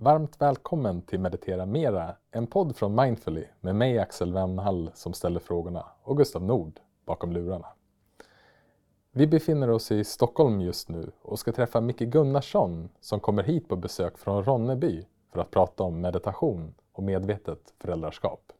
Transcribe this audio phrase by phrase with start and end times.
[0.00, 5.40] Varmt välkommen till Meditera Mera, en podd från Mindfully med mig Axel Wennhall som ställer
[5.40, 7.66] frågorna och Gustav Nord bakom lurarna.
[9.12, 13.68] Vi befinner oss i Stockholm just nu och ska träffa Micke Gunnarsson som kommer hit
[13.68, 18.52] på besök från Ronneby för att prata om meditation och medvetet föräldraskap.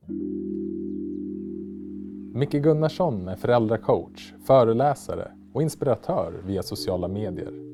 [2.34, 7.67] Micke Gunnarsson är föräldracoach, föreläsare och inspiratör via sociala medier.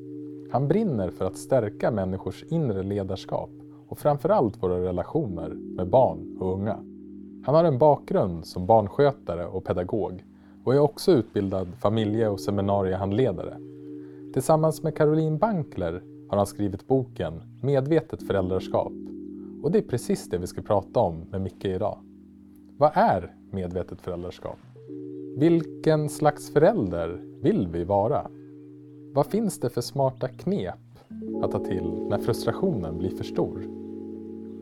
[0.55, 3.49] Han brinner för att stärka människors inre ledarskap
[3.87, 6.79] och framförallt våra relationer med barn och unga.
[7.45, 10.23] Han har en bakgrund som barnskötare och pedagog
[10.63, 13.57] och är också utbildad familje och seminariehandledare.
[14.33, 18.93] Tillsammans med Caroline Bankler har han skrivit boken Medvetet föräldraskap.
[19.63, 21.97] Och det är precis det vi ska prata om med Micke idag.
[22.77, 24.59] Vad är medvetet föräldraskap?
[25.37, 28.27] Vilken slags förälder vill vi vara?
[29.15, 30.75] Vad finns det för smarta knep
[31.41, 33.61] att ta till när frustrationen blir för stor?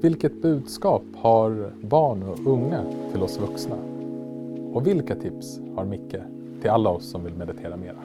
[0.01, 3.75] Vilket budskap har barn och unga till oss vuxna?
[4.73, 6.15] Och vilka tips har Micke
[6.61, 7.97] till alla oss som vill meditera mera?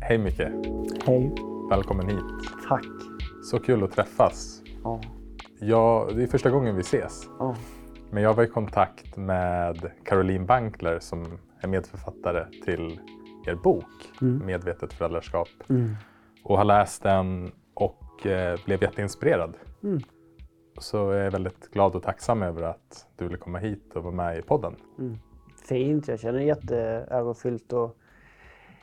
[0.00, 0.48] Hej Micke!
[1.04, 1.32] Hej.
[1.70, 2.24] Välkommen hit!
[2.68, 2.86] Tack.
[3.44, 4.59] Så kul att träffas.
[4.84, 5.00] Ja.
[5.60, 7.28] Ja, det är första gången vi ses.
[7.38, 7.56] Ja.
[8.10, 13.00] Men jag var i kontakt med Caroline Bankler som är medförfattare till
[13.46, 13.84] er bok
[14.22, 14.46] Mm.
[14.46, 15.96] Medvetet föräldraskap Mm.
[16.44, 19.54] och har läst den och eh, blev jätteinspirerad.
[19.82, 20.00] Mm.
[20.78, 24.14] Så jag är väldigt glad och tacksam över att du ville komma hit och vara
[24.14, 24.76] med i podden.
[24.98, 25.18] Mm.
[25.64, 26.08] Fint.
[26.08, 27.96] Jag känner jätteärofyllt och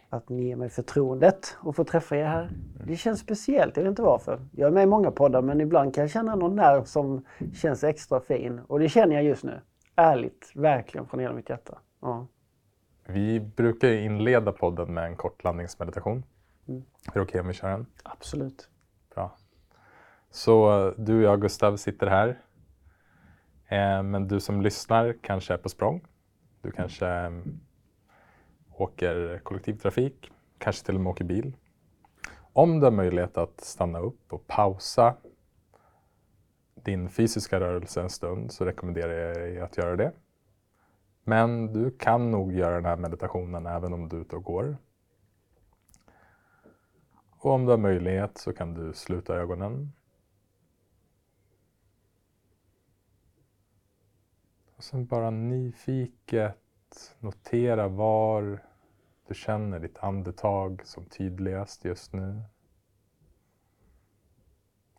[0.09, 2.49] att ni ger mig förtroendet att få träffa er här.
[2.85, 3.77] Det känns speciellt.
[3.77, 4.39] Jag vet inte varför.
[4.51, 7.83] Jag är med i många poddar men ibland kan jag känna någon nerv som känns
[7.83, 8.59] extra fin.
[8.59, 9.61] Och det känner jag just nu.
[9.95, 10.51] Ärligt.
[10.55, 11.77] Verkligen från hela mitt hjärta.
[12.01, 12.27] Ja.
[13.07, 16.23] Vi brukar inleda podden med en kort landningsmeditation.
[16.67, 16.83] Mm.
[17.07, 17.85] Är det okej om vi kör en?
[18.03, 18.69] Absolut.
[19.15, 19.37] Bra.
[20.31, 22.41] Så du och jag, Gustav, sitter här.
[23.67, 26.05] Eh, Men du som lyssnar kanske är på språng.
[26.61, 27.31] Du kanske
[28.77, 31.53] åker kollektivtrafik, kanske till och med åker bil.
[32.53, 35.15] Om du har möjlighet att stanna upp och pausa
[36.73, 40.11] din fysiska rörelse en stund så rekommenderar jag dig att göra det.
[41.23, 44.77] Men du kan nog göra den här meditationen även om du är ute och går.
[47.29, 49.91] Och om du har möjlighet så kan du sluta ögonen.
[54.75, 58.63] Och sen bara nyfiket notera var
[59.27, 62.41] du känner ditt andetag som tydligast just nu.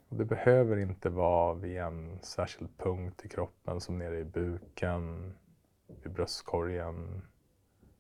[0.09, 5.35] Och det behöver inte vara vid en särskild punkt i kroppen som nere i buken,
[6.03, 7.23] vid bröstkorgen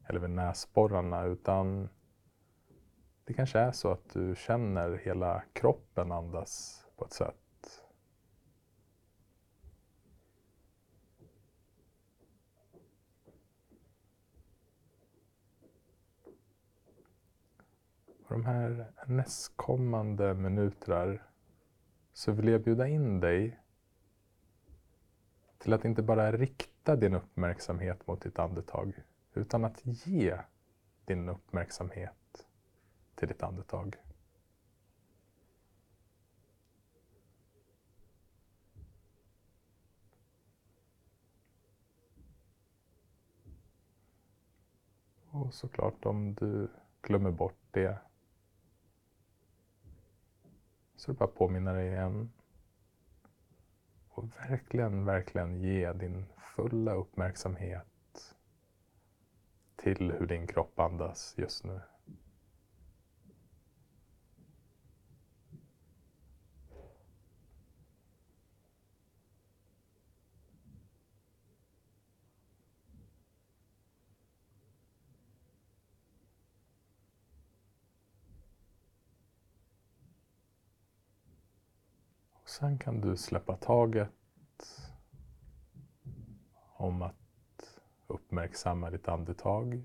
[0.07, 1.89] eller vid näsborrarna utan
[3.25, 7.48] det kanske är så att du känner hela kroppen andas på ett sätt.
[18.29, 21.23] De här nästkommande minuter
[22.13, 23.61] så vill jag bjuda in dig
[25.59, 28.93] till att inte bara rikta din uppmärksamhet mot ditt andetag
[29.35, 30.39] utan att ge
[31.05, 32.47] din uppmärksamhet
[33.15, 33.97] till ditt andetag.
[45.31, 46.69] Och såklart om du
[47.03, 47.99] glömmer bort det
[50.99, 52.33] så är det bara att påminna dig igen.
[54.09, 56.27] Och verkligen, verkligen ge din
[56.57, 58.35] fulla uppmärksamhet
[59.77, 61.81] till hur din kropp andas just nu.
[82.59, 84.91] Sen kan du släppa taget
[86.77, 89.85] om att uppmärksamma ditt andetag.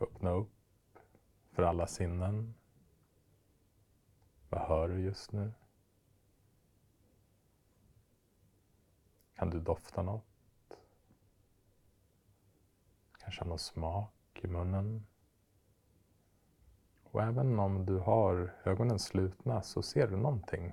[0.00, 0.98] Öppna upp
[1.50, 2.54] för alla sinnen.
[4.48, 5.52] Vad hör du just nu?
[9.34, 10.24] Kan du dofta något?
[13.18, 15.06] Kanske ha någon smak i munnen?
[17.12, 20.72] Och även om du har ögonen slutna så ser du någonting.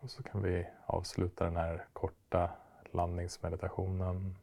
[0.00, 2.50] Och så kan vi avsluta den här korta
[2.92, 4.36] landningsmeditationen.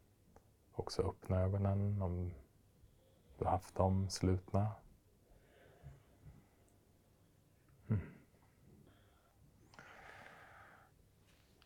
[0.74, 2.34] Också öppna ögonen om
[3.38, 4.72] du haft dem slutna.
[7.88, 8.00] Hmm.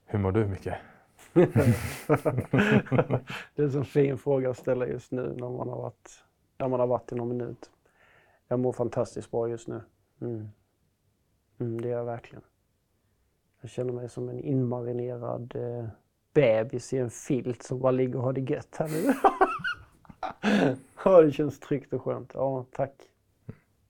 [0.05, 0.90] Hur mår du, Micke?
[1.33, 1.55] Det
[3.55, 6.23] är en så fin fråga att ställa just nu när man har varit,
[6.57, 7.71] när man har varit i någon minut.
[8.47, 9.81] Jag mår fantastiskt bra just nu.
[10.21, 10.49] Mm.
[11.59, 12.43] Mm, det gör jag verkligen.
[13.61, 15.87] Jag känner mig som en inmarinerad eh,
[16.33, 19.13] bebis i en filt som bara ligger och har det gött här nu.
[21.05, 22.31] ja, det känns tryggt och skönt.
[22.33, 22.93] Ja, tack.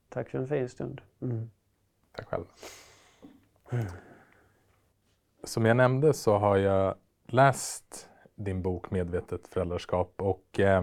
[0.09, 1.01] Tack för en fin stund.
[1.21, 1.49] Mm.
[2.11, 2.45] Tack själv.
[5.43, 6.95] Som jag nämnde så har jag
[7.33, 10.81] läst din bok Medvetet föräldraskap och eh,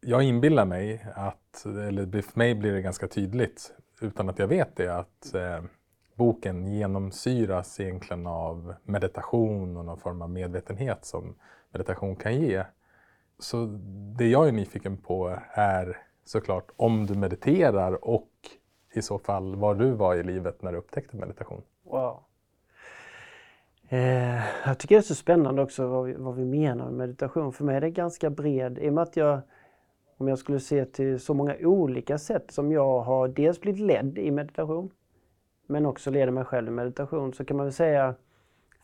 [0.00, 4.76] jag inbillar mig att, eller för mig blir det ganska tydligt utan att jag vet
[4.76, 5.62] det, att eh,
[6.14, 11.34] boken genomsyras egentligen av meditation och någon form av medvetenhet som
[11.70, 12.64] meditation kan ge.
[13.38, 13.66] Så
[14.18, 18.30] det jag är nyfiken på är såklart om du mediterar och
[18.94, 21.62] i så fall var du var i livet när du upptäckte meditation.
[21.82, 22.24] Wow.
[23.92, 27.52] Eh, jag tycker det är så spännande också vad vi, vad vi menar med meditation.
[27.52, 29.40] För mig är det ganska bred, i och med att jag,
[30.16, 34.18] om jag skulle se till så många olika sätt som jag har dels blivit ledd
[34.18, 34.90] i meditation,
[35.66, 38.14] men också leder mig själv i meditation, så kan man väl säga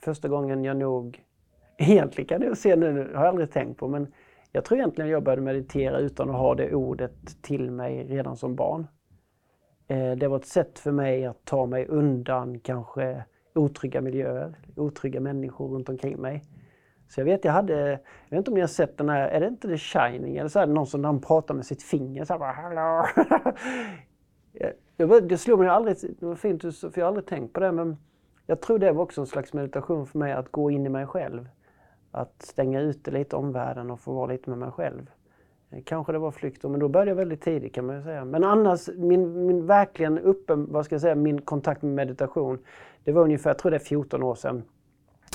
[0.01, 1.25] första gången jag nog,
[1.79, 4.13] egentligen kan jag se nu, har jag aldrig tänkt på, men
[4.53, 8.55] jag tror egentligen jag började meditera utan att ha det ordet till mig redan som
[8.55, 8.87] barn.
[9.87, 13.25] Eh, det var ett sätt för mig att ta mig undan kanske
[13.59, 16.45] otrygga miljöer, otrygga människor runt omkring mig.
[17.09, 19.41] Så jag vet, jag hade, jag vet inte om ni har sett den här, är
[19.41, 20.37] det inte The Shining?
[20.37, 23.07] Eller så här, någon som han pratar med sitt finger så här bara, Hallå!
[25.29, 27.97] det slog mig aldrig, det var fint för jag har aldrig tänkt på det men
[28.47, 31.07] jag tror det var också en slags meditation för mig att gå in i mig
[31.07, 31.49] själv.
[32.11, 35.11] Att stänga ute lite omvärlden och få vara lite med mig själv.
[35.85, 38.25] Kanske det var flykt, men då började jag väldigt tidigt kan man ju säga.
[38.25, 42.59] Men annars, min, min verkligen uppen, vad ska jag säga, min kontakt med meditation,
[43.09, 44.63] det var ungefär, jag tror det är 14 år sedan,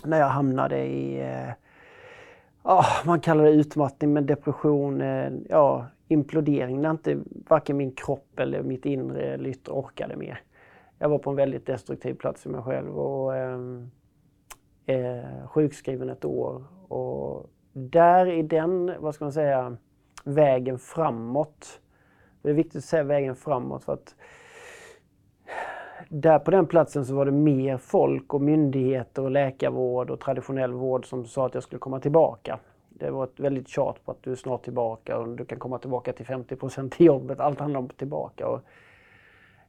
[0.03, 1.53] när jag hamnade i, eh,
[2.63, 8.39] oh, man kallar det utmattning, men depression, eh, ja, implodering, när inte varken min kropp
[8.39, 10.41] eller mitt inre eller yttre orkade mer.
[10.99, 13.59] Jag var på en väldigt destruktiv plats för mig själv och eh,
[14.85, 16.63] eh, sjukskriven ett år.
[16.87, 19.77] Och där i den, vad ska man säga,
[20.23, 21.81] vägen framåt.
[22.41, 24.15] Det är viktigt att säga vägen framåt för att
[26.09, 30.73] där på den platsen så var det mer folk och myndigheter och läkarvård och traditionell
[30.73, 32.59] vård som sa att jag skulle komma tillbaka.
[32.89, 35.77] Det var ett väldigt tjat på att du är snart tillbaka och du kan komma
[35.77, 37.39] tillbaka till 50 procent i jobbet.
[37.39, 38.47] Allt handlar om tillbaka.
[38.47, 38.61] Och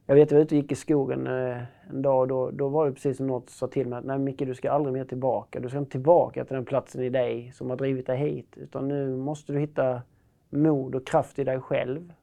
[0.05, 1.57] jag vet, jag var ute och gick i skogen eh,
[1.89, 4.19] en dag och då, då var det precis som något sa till mig att nej
[4.19, 5.59] Micke, du ska aldrig mer tillbaka.
[5.59, 8.57] Du ska inte tillbaka till den platsen i dig som har drivit dig hit.
[8.57, 10.01] Utan nu måste du hitta
[10.49, 12.13] mod och kraft i dig själv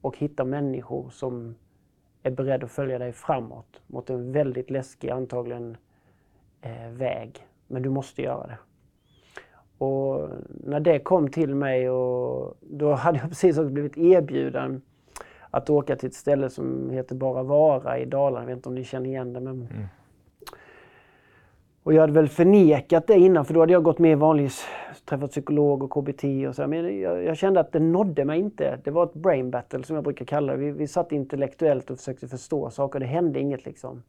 [0.00, 1.54] och hitta människor som
[2.24, 5.76] är beredd att följa dig framåt mot en väldigt läskig antagligen
[6.60, 7.46] eh, väg.
[7.66, 8.58] Men du måste göra det.
[9.84, 14.82] Och när det kom till mig och då hade jag precis också blivit erbjuden
[15.50, 18.42] att åka till ett ställe som heter Bara Vara i Dalarna.
[18.42, 19.40] Jag vet inte om ni känner igen det.
[19.40, 19.54] Men...
[19.54, 19.86] Mm.
[21.84, 24.50] Och jag hade väl förnekat det innan för då hade jag gått med i vanlig,
[25.04, 26.66] träffat psykolog och KBT och så.
[26.66, 28.78] Men jag, jag, kände att det nådde mig inte.
[28.84, 30.58] Det var ett brain battle som jag brukar kalla det.
[30.58, 33.00] Vi, vi satt intellektuellt och försökte förstå saker.
[33.00, 34.02] Det hände inget liksom.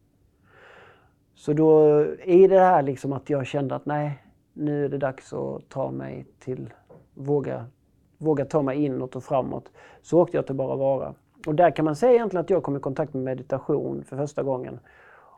[1.35, 5.33] Så då är det här liksom att jag kände att nej, nu är det dags
[5.33, 6.73] att ta mig till,
[7.13, 7.65] våga,
[8.17, 9.71] våga ta mig inåt och framåt.
[10.01, 11.13] Så åkte jag till Bara Vara.
[11.47, 14.43] Och där kan man säga egentligen att jag kom i kontakt med meditation för första
[14.43, 14.79] gången.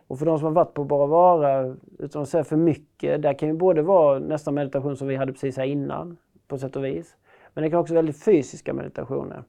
[0.08, 3.34] Och för de som har varit på Bara Vara, utan att säga för mycket, där
[3.34, 6.86] kan ju både vara nästan meditation som vi hade precis här innan, på sätt och
[6.86, 7.16] vis.
[7.54, 9.44] Men det kan också vara väldigt fysiska meditationer,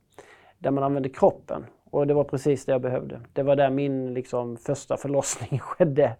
[0.58, 1.66] där man använder kroppen.
[1.90, 3.20] Och det var precis det jag behövde.
[3.32, 6.16] Det var där min liksom, första förlossning skedde,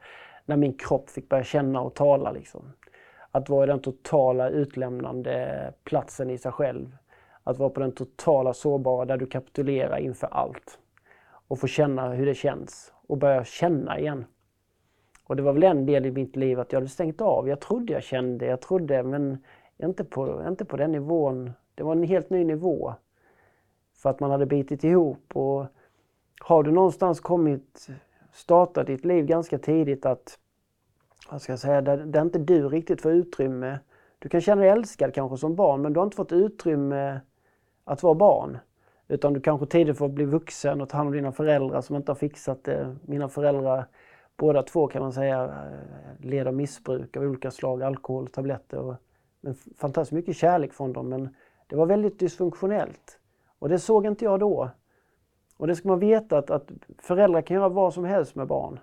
[0.47, 2.33] när min kropp fick börja känna och tala.
[2.33, 2.73] Liksom.
[3.31, 6.97] Att vara i den totala utlämnande platsen i sig själv.
[7.45, 10.79] Att vara på den totala sårbara där du kapitulerar inför allt.
[11.49, 14.25] Och få känna hur det känns och börja känna igen.
[15.25, 17.49] Och det var väl en del i mitt liv att jag hade stängt av.
[17.49, 19.39] Jag trodde jag kände, jag trodde men
[19.79, 21.53] inte på, inte på den nivån.
[21.75, 22.95] Det var en helt ny nivå.
[23.97, 25.67] För att man hade bitit ihop och
[26.41, 27.89] har du någonstans kommit,
[28.33, 30.39] startat ditt liv ganska tidigt att,
[31.31, 33.79] vad ska jag säga, där, där inte du riktigt får utrymme.
[34.19, 37.21] Du kan känna dig älskad kanske som barn men du har inte fått utrymme
[37.85, 38.59] att vara barn.
[39.09, 42.11] Utan du kanske tidigt får bli vuxen och ta hand om dina föräldrar som inte
[42.13, 42.97] har fixat det.
[43.03, 43.85] Mina föräldrar
[44.37, 48.79] båda två kan man säga eh, led av missbruk av olika slag, alkohol, tabletter.
[48.79, 48.95] Och,
[49.41, 51.35] men fantastiskt mycket kärlek från dem men
[51.67, 53.19] det var väldigt dysfunktionellt.
[53.59, 54.71] Och det såg inte jag då.
[55.57, 58.81] Och det ska man veta att, att föräldrar kan göra vad som helst med barn.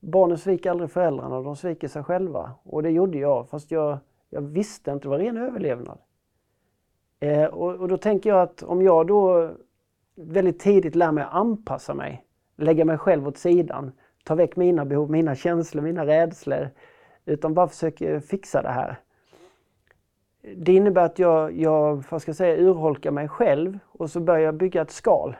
[0.00, 2.52] Barnen sviker aldrig föräldrarna, de sviker sig själva.
[2.62, 3.98] Och det gjorde jag, fast jag,
[4.30, 5.98] jag visste inte, det var ren överlevnad.
[7.26, 9.50] Eh, och, och, då tänker jag att om jag då
[10.16, 12.24] väldigt tidigt lär mig att anpassa mig,
[12.56, 13.92] lägga mig själv åt sidan,
[14.24, 16.70] ta väck mina behov, mina känslor, mina rädslor,
[17.24, 19.00] utan bara försöker fixa det här.
[20.56, 24.40] Det innebär att jag, jag vad ska jag säga, urholkar mig själv och så börjar
[24.40, 25.36] jag bygga ett skal.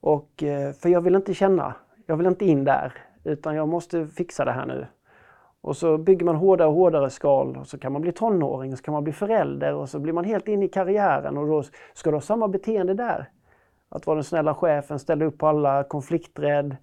[0.00, 1.74] Och, eh, för jag vill inte känna,
[2.06, 2.92] jag vill inte in där,
[3.24, 4.86] utan jag måste fixa det här nu.
[5.62, 8.78] Och så bygger man hårdare och hårdare skal och så kan man bli tonåring och
[8.78, 11.62] så kan man bli förälder och så blir man helt inne i karriären och då
[11.94, 13.30] ska du ha samma beteende där.
[13.88, 16.76] Att vara den snälla chefen, ställa upp på alla, konflikträdd,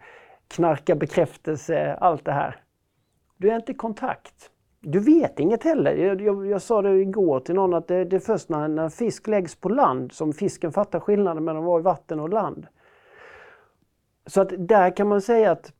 [0.47, 2.63] knarka bekräftelse, allt det här.
[3.37, 4.51] Du är inte i kontakt.
[4.81, 5.95] Du vet inget heller.
[5.95, 8.89] Jag, jag, jag sa det igår till någon att det, det är först när, när
[8.89, 12.67] fisk läggs på land som fisken fattar skillnaden mellan att vara i vatten och land.
[14.25, 15.73] Så att där kan man säga att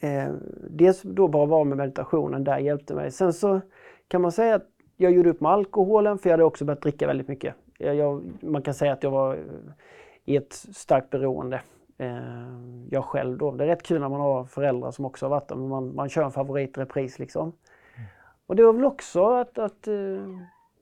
[0.00, 0.28] eh,
[0.70, 3.10] dels då bara vara med meditationen, där hjälpte mig.
[3.10, 3.60] Sen så
[4.08, 4.66] kan man säga att
[4.96, 7.54] jag gjorde upp med alkoholen för jag hade också börjat dricka väldigt mycket.
[7.78, 9.38] Jag, jag, man kan säga att jag var
[10.24, 11.60] i ett starkt beroende.
[11.98, 12.18] Eh,
[12.90, 13.50] jag själv då.
[13.50, 15.94] Det är rätt kul när man har föräldrar som också har varit där, men man,
[15.94, 17.42] man kör en favoritrepris liksom.
[17.42, 18.08] Mm.
[18.46, 19.94] Och det var väl också att, att eh,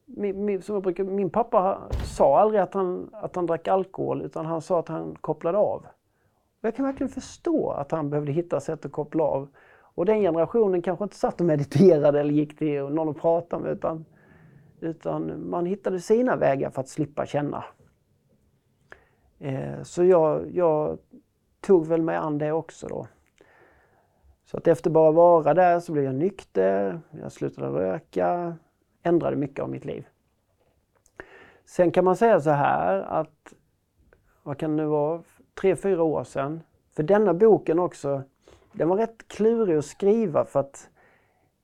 [0.05, 4.23] min, min, som jag brukar, min pappa sa aldrig att han, att han drack alkohol
[4.23, 5.87] utan han sa att han kopplade av.
[6.61, 9.49] Jag kan verkligen förstå att han behövde hitta sätt att koppla av.
[9.95, 13.73] Och den generationen kanske inte satt och mediterade eller gick till någon att prata med
[13.73, 14.05] utan,
[14.81, 17.65] utan man hittade sina vägar för att slippa känna.
[19.39, 20.99] Eh, så jag, jag,
[21.61, 23.07] tog väl mig an det också då.
[24.45, 28.57] Så att efter bara vara där så blev jag nykter, jag slutade röka,
[29.03, 30.07] ändrade mycket av mitt liv.
[31.65, 33.55] Sen kan man säga så här att,
[34.43, 35.23] vad kan det nu vara,
[35.61, 36.61] tre, fyra år sedan.
[36.97, 38.23] För denna boken också,
[38.73, 40.91] den var rätt klurig att skriva för att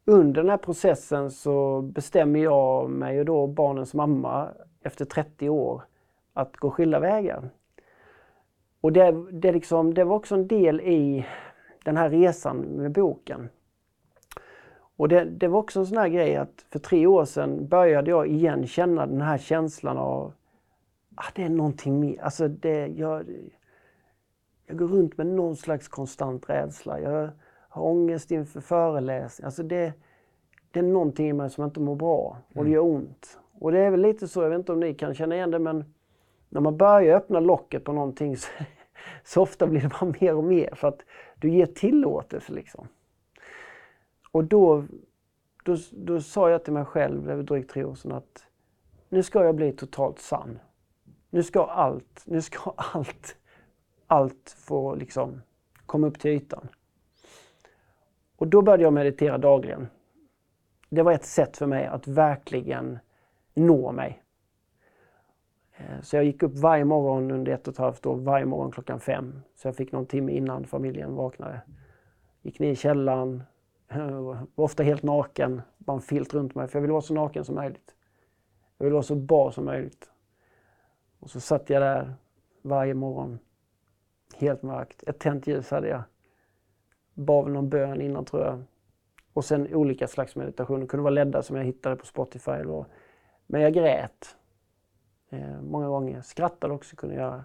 [0.04, 4.48] under den här processen så bestämmer jag mig och då barnens mamma
[4.82, 5.82] efter 30 år
[6.32, 7.50] att gå skilda vägar.
[8.80, 11.26] Och det, det, liksom, det var också en del i
[11.84, 13.48] den här resan med boken.
[14.96, 18.10] Och det, det, var också en sån här grej att för tre år sedan började
[18.10, 20.32] jag igen känna den här känslan av
[21.14, 22.22] att ah, det är någonting mer.
[22.22, 23.26] Alltså det, jag,
[24.66, 27.00] jag går runt med någon slags konstant rädsla.
[27.00, 27.30] Jag
[27.68, 29.46] har ångest inför föreläsningar.
[29.46, 29.92] Alltså det,
[30.70, 32.72] det är någonting i mig som inte mår bra och det mm.
[32.72, 33.38] gör ont.
[33.52, 35.58] Och det är väl lite så, jag vet inte om ni kan känna igen det,
[35.58, 35.94] men
[36.48, 38.50] när man börjar öppna locket på någonting så,
[39.24, 41.02] så ofta blir det bara mer och mer för att
[41.36, 42.88] du ger tillåtelse liksom.
[44.32, 44.84] Och då,
[45.64, 48.46] då, då sa jag till mig själv, det var drygt tre år sedan, att
[49.08, 50.58] nu ska jag bli totalt sann.
[51.30, 53.36] Nu ska allt, nu ska allt
[54.14, 55.42] allt får liksom
[55.86, 56.68] komma upp till ytan.
[58.36, 59.88] Och då började jag meditera dagligen.
[60.90, 62.98] Det var ett sätt för mig att verkligen
[63.54, 64.22] nå mig.
[65.76, 68.72] Eh, så jag gick upp varje morgon under ett och ett halvt år, varje morgon
[68.72, 69.42] klockan fem.
[69.54, 71.60] Så jag fick någon timme innan familjen vaknade.
[72.42, 73.42] Gick ner i källaren,
[73.88, 77.14] eh, var ofta helt naken, bara en filt runt mig, för jag ville vara så
[77.14, 77.94] naken som möjligt.
[78.78, 80.10] Jag ville vara så bar som möjligt.
[81.20, 82.14] Och så satt jag där
[82.62, 83.38] varje morgon
[84.36, 85.02] Helt mörkt.
[85.06, 86.02] Ett tänt ljus hade jag.
[87.14, 88.62] Bad väl någon bön innan tror jag.
[89.32, 90.80] Och sen olika slags meditationer.
[90.80, 92.50] Det kunde vara ledda som jag hittade på Spotify.
[92.50, 92.84] Eller
[93.46, 94.36] Men jag grät.
[95.30, 96.20] Eh, många gånger.
[96.20, 97.44] Skrattade också kunde jag göra.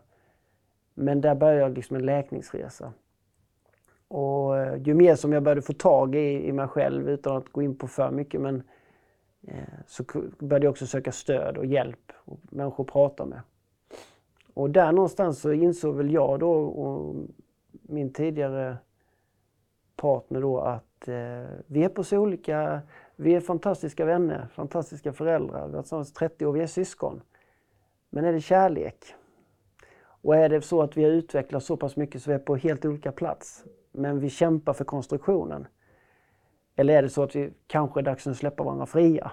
[0.94, 2.94] Men där började liksom en läkningsresa.
[4.08, 7.50] Och eh, ju mer som jag började få tag i, i mig själv utan att
[7.50, 8.64] gå in på för mycket men
[9.48, 10.04] eh, så
[10.40, 13.42] började jag också söka stöd och hjälp och människor att prata med.
[14.54, 17.16] Och där någonstans så insåg väl jag då och
[17.82, 18.78] min tidigare
[19.96, 22.82] partner då att eh, vi är på så olika,
[23.16, 27.22] vi är fantastiska vänner, fantastiska föräldrar, vi har varit tillsammans 30 år, vi är syskon.
[28.10, 29.16] Men är det kärlek?
[30.22, 32.56] Och är det så att vi har utvecklats så pass mycket så vi är på
[32.56, 35.68] helt olika plats, men vi kämpar för konstruktionen?
[36.76, 39.32] Eller är det så att vi kanske är dags att släppa varandra fria?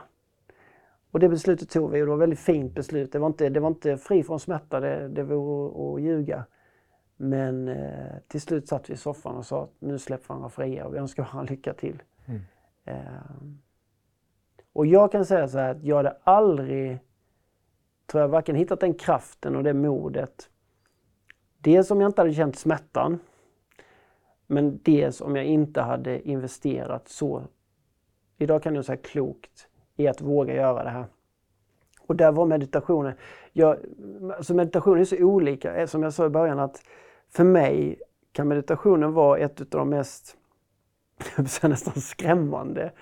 [1.17, 3.13] Och det beslutet tog vi och det var ett väldigt fint beslut.
[3.13, 6.45] Det var inte, det var inte fri från smärta, det, det vore att ljuga.
[7.17, 10.87] Men eh, till slut satt vi i soffan och sa att nu släpper varandra fria
[10.87, 12.03] och vi önskar varandra lycka till.
[12.27, 12.41] Mm.
[12.85, 12.97] Eh,
[14.73, 16.99] och jag kan säga så här att jag hade aldrig,
[18.07, 20.51] tror jag, varken hittat den kraften och det modet.
[21.59, 23.19] Dels om jag inte hade känt smärtan.
[24.47, 27.43] Men dels om jag inte hade investerat så,
[28.37, 31.05] idag kan jag säga klokt, i att våga göra det här.
[32.07, 33.15] Och där var meditationen,
[33.53, 33.77] jag,
[34.37, 36.83] alltså meditationen är så olika, eh, som jag sa i början att
[37.29, 38.01] för mig
[38.33, 40.37] kan meditationen vara ett av de mest,
[41.63, 42.93] nästan skrämmande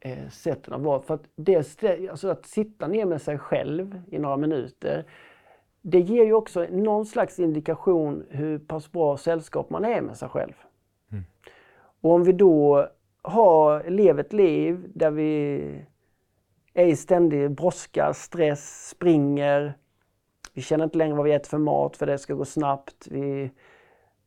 [0.00, 1.02] eh, sätten att vara.
[1.02, 1.56] För att, det,
[2.10, 5.04] alltså att sitta ner med sig själv i några minuter,
[5.82, 10.28] det ger ju också någon slags indikation hur pass bra sällskap man är med sig
[10.28, 10.52] själv.
[11.10, 11.24] Mm.
[12.00, 12.88] Och om vi då
[13.22, 15.62] ha, leva ett liv där vi
[16.74, 19.74] är i ständig brådska, stress, springer.
[20.54, 23.08] Vi känner inte längre vad vi äter för mat för det ska gå snabbt.
[23.10, 23.50] Vi,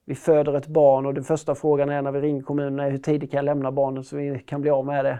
[0.05, 2.97] vi föder ett barn och den första frågan är när vi ringer kommunen är hur
[2.97, 5.19] tidigt kan jag lämna barnet så vi kan bli av med det.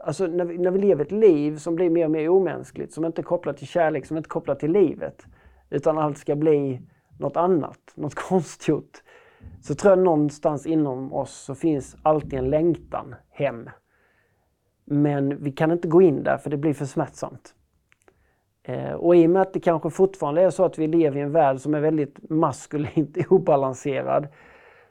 [0.00, 3.04] Alltså när vi, när vi lever ett liv som blir mer och mer omänskligt, som
[3.04, 5.26] inte är kopplat till kärlek, som inte är kopplat till livet,
[5.70, 6.80] utan allt ska bli
[7.18, 9.02] något annat, något konstgjort.
[9.62, 13.70] Så tror jag någonstans inom oss så finns alltid en längtan hem.
[14.84, 17.54] Men vi kan inte gå in där för det blir för smärtsamt.
[18.62, 21.20] Eh, och i och med att det kanske fortfarande är så att vi lever i
[21.20, 24.28] en värld som är väldigt maskulint obalanserad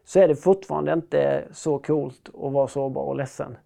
[0.03, 3.57] så är det fortfarande inte så coolt att vara sårbar och ledsen.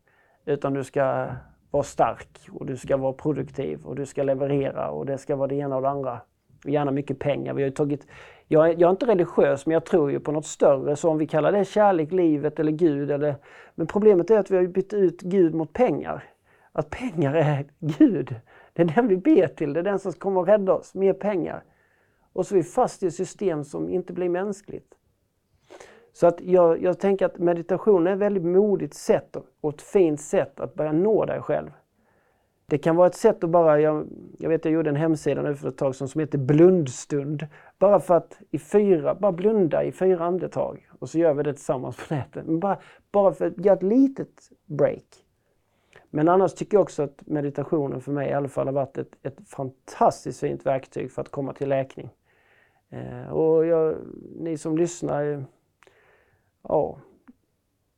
[0.45, 1.27] Utan du ska
[1.71, 5.47] vara stark och du ska vara produktiv och du ska leverera och det ska vara
[5.47, 6.21] det ena och det andra.
[6.65, 7.53] Och gärna mycket pengar.
[7.53, 8.07] Vi har tagit,
[8.47, 10.95] jag, är, jag är inte religiös men jag tror ju på något större.
[10.95, 13.11] Så om vi kallar det kärlek, livet eller Gud.
[13.11, 13.35] Eller,
[13.75, 16.23] men problemet är att vi har bytt ut Gud mot pengar.
[16.71, 18.35] Att pengar är Gud.
[18.73, 19.73] Det är den vi ber till.
[19.73, 20.95] Det är den som kommer att rädda oss.
[20.95, 21.63] Mer pengar.
[22.33, 24.93] Och så är vi fast i ett system som inte blir mänskligt.
[26.13, 30.21] Så att jag, jag tänker att meditation är ett väldigt modigt sätt och ett fint
[30.21, 31.71] sätt att börja nå dig själv.
[32.73, 34.07] Det kan vara ett sätt att bara, jag,
[34.39, 37.47] jag vet jag gjorde en hemsida nu för ett tag sedan som heter Blundstund.
[37.79, 41.53] Bara för att i fyra, bara blunda i fyra andetag och så gör vi det
[41.53, 42.45] tillsammans på nätet.
[42.45, 42.79] Men bara,
[43.11, 45.03] bara för att göra ett litet break.
[46.09, 49.15] Men annars tycker jag också att meditationen för mig i alla fall har varit ett,
[49.23, 52.09] ett fantastiskt fint verktyg för att komma till läkning.
[52.89, 53.95] Eh, och jag,
[54.39, 55.41] ni som lyssnar, eh,
[56.61, 56.97] ja,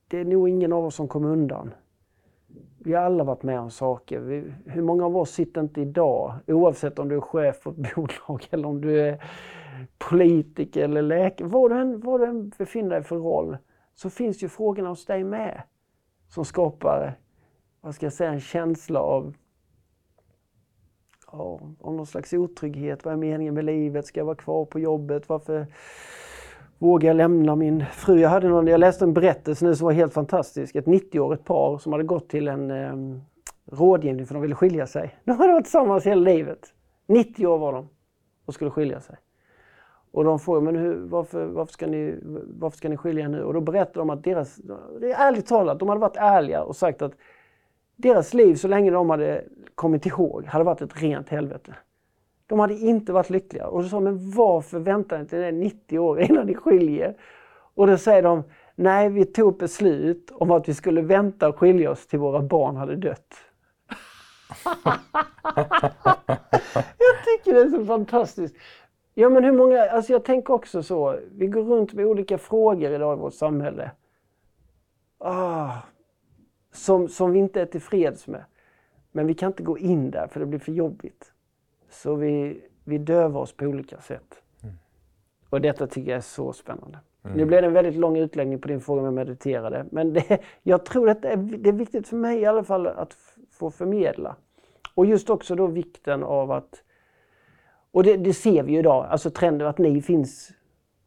[0.08, 1.74] det är nog ingen av oss som kommer undan.
[2.86, 4.20] Vi har alla varit med om saker.
[4.20, 7.96] Vi, hur många av oss sitter inte idag, oavsett om du är chef för ett
[7.96, 9.24] bolag eller om du är
[9.98, 13.58] politiker eller läkare, vad du än, vad du än befinner dig för roll,
[13.96, 15.62] så finns ju frågorna hos dig med.
[16.28, 17.20] Som skapar,
[17.82, 19.34] vad ska jag säga, en känsla av
[21.32, 23.06] ja, om någon slags otrygghet.
[23.06, 24.06] Vad är meningen med livet?
[24.06, 25.30] Ska jag vara kvar på jobbet?
[25.30, 25.68] Varför
[26.78, 28.20] vågar jag lämna min fru?
[28.20, 30.76] Jag, hade någon, jag läste en berättelse nu som var helt fantastisk.
[30.76, 33.20] Ett 90-årigt par som hade gått till en eh,
[33.72, 35.20] rådgivning för de ville skilja sig.
[35.24, 36.74] De hade varit tillsammans hela livet.
[37.08, 37.90] 90 år var de
[38.46, 39.16] och skulle skilja sig.
[40.12, 42.20] Och de frågade, men hur, varför, varför, ska ni,
[42.60, 43.44] varför ska ni skilja nu?
[43.44, 44.56] Och då berättade de att deras,
[45.00, 47.14] det är ärligt talat, de hade varit ärliga och sagt att
[47.96, 49.44] deras liv så länge de hade
[49.76, 51.76] kommit ihåg hade varit ett rent helvete.
[52.48, 53.68] De hade inte varit lyckliga.
[53.68, 57.18] Och då sa men varför väntar ni till det 90 år innan ni skiljer?
[57.76, 58.44] Och då säger de,
[58.76, 62.76] nej vi tog beslut om att vi skulle vänta och skilja oss till våra barn
[62.76, 63.34] hade dött.
[66.98, 68.56] jag tycker det är så fantastiskt.
[69.14, 72.92] Ja men hur många, alltså jag tänker också så, vi går runt med olika frågor
[72.92, 73.92] idag i vårt samhälle.
[75.18, 75.72] Ah,
[76.74, 78.46] som, som vi inte är tillfreds med.
[79.12, 81.32] Men vi kan inte gå in där för det blir för jobbigt.
[81.96, 84.42] Så vi, vi dövar oss på olika sätt.
[84.64, 84.76] Mm.
[85.50, 87.00] Och detta tycker jag är så spännande.
[87.24, 87.38] Mm.
[87.38, 89.86] Nu blev det en väldigt lång utläggning på din fråga om jag mediterade.
[89.92, 92.88] Men det, jag tror att det är, det är viktigt för mig i alla fall
[92.88, 93.18] att
[93.52, 94.36] få förmedla.
[94.96, 96.82] Och just också då vikten av att
[97.96, 100.52] och det, det, ser vi ju idag, alltså trenden att ni finns,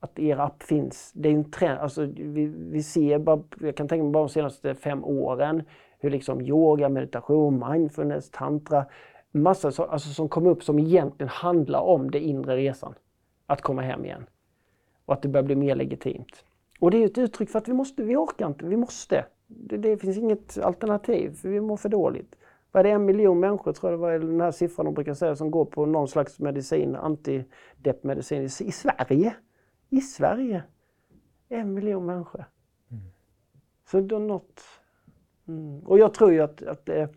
[0.01, 1.13] att er app finns.
[1.15, 4.29] Det är en trend, alltså vi, vi ser, bara, jag kan tänka mig bara de
[4.29, 5.63] senaste fem åren,
[5.99, 8.87] hur liksom yoga, meditation, mindfulness, tantra,
[9.33, 12.95] massa så, alltså, som kommer upp som egentligen handlar om den inre resan.
[13.47, 14.27] Att komma hem igen.
[15.05, 16.45] Och att det börjar bli mer legitimt.
[16.81, 19.25] Och det är ett uttryck för att vi måste, vi orkar inte, vi måste.
[19.47, 22.37] Det, det finns inget alternativ, för vi mår för dåligt
[22.73, 25.15] vad är det, en miljon människor tror jag det var den här siffran de brukar
[25.15, 29.37] säga som går på någon slags medicin, antideppmedicin i, i Sverige.
[29.89, 30.63] I Sverige.
[31.49, 32.45] En miljon människor.
[32.91, 33.03] Mm.
[33.91, 34.63] Så det är något...
[35.49, 35.81] Mm.
[35.81, 37.09] Och jag tror ju att, att eh,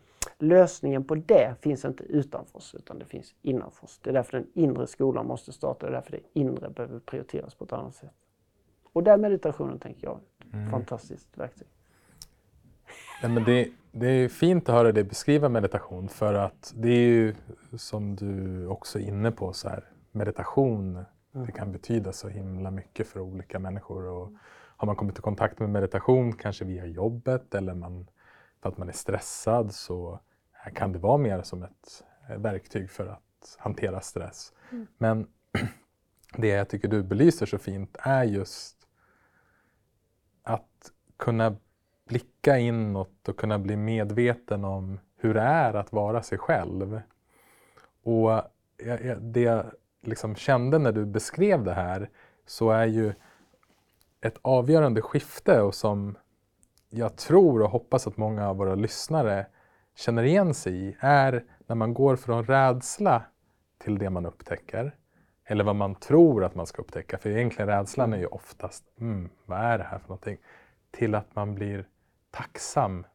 [0.42, 4.00] lösningen på det finns inte utanför oss utan det finns innanför oss.
[4.02, 7.54] Det är därför den inre skolan måste starta, det är därför det inre behöver prioriteras
[7.54, 8.12] på ett annat sätt.
[8.92, 10.70] Och där meditationen tänker jag, ett mm.
[10.70, 11.68] fantastiskt verktyg.
[13.22, 17.06] Ja, men det, det är fint att höra dig beskriva meditation för att det är
[17.06, 17.34] ju
[17.76, 21.46] som du också är inne på så här, meditation mm.
[21.46, 24.32] det kan betyda så himla mycket för olika människor och
[24.76, 28.06] har man kommit i kontakt med meditation, kanske via jobbet eller man,
[28.62, 30.20] för att man är stressad, så
[30.70, 32.04] kan det vara mer som ett
[32.36, 34.52] verktyg för att hantera stress.
[34.70, 34.86] Mm.
[34.98, 35.28] Men
[36.36, 38.76] det jag tycker du belyser så fint är just
[40.42, 41.56] att kunna
[42.08, 47.00] blicka inåt och kunna bli medveten om hur det är att vara sig själv.
[48.02, 48.42] Och
[49.20, 49.72] det jag
[50.02, 52.10] liksom kände när du beskrev det här
[52.46, 53.14] så är ju
[54.20, 56.16] ett avgörande skifte och som
[56.88, 59.46] jag tror och hoppas att många av våra lyssnare
[59.94, 63.22] känner igen sig i är när man går från rädsla
[63.78, 64.96] till det man upptäcker.
[65.44, 67.18] Eller vad man tror att man ska upptäcka.
[67.18, 70.38] För egentligen rädslan är ju oftast, mm, vad är det här för någonting?
[70.90, 71.88] Till att man blir
[72.30, 73.06] tacksam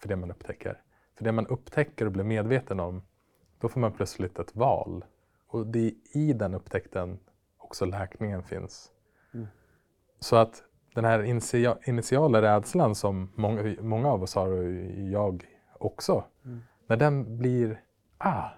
[0.00, 0.80] för det man upptäcker.
[1.16, 3.02] För det man upptäcker och blir medveten om,
[3.60, 5.04] då får man plötsligt ett val.
[5.46, 7.18] Och det är i den upptäckten
[7.58, 8.90] också läkningen finns.
[9.34, 9.46] Mm.
[10.20, 10.62] Så att
[10.94, 11.22] den här
[11.88, 14.72] initiala rädslan som många, många av oss har, och
[15.10, 15.46] jag
[15.84, 16.62] också, mm.
[16.86, 17.82] när den blir
[18.18, 18.48] ah,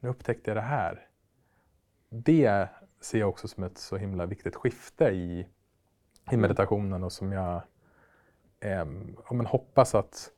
[0.00, 1.08] nu upptäckte jag det här.
[2.08, 2.68] Det
[3.00, 5.46] ser jag också som ett så himla viktigt skifte i, i
[6.26, 6.40] mm.
[6.40, 7.62] meditationen och som jag
[8.60, 8.86] eh,
[9.30, 10.30] ja, hoppas att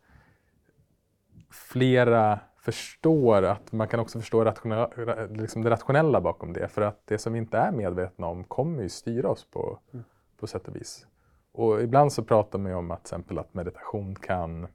[1.50, 4.90] flera förstår att man kan också förstå rationella,
[5.26, 6.68] liksom det rationella bakom det.
[6.68, 10.04] För att det som vi inte är medvetna om kommer ju styra oss på, mm.
[10.36, 11.06] på sätt och vis.
[11.52, 14.66] Och ibland så pratar man ju om att, exempel att meditation kan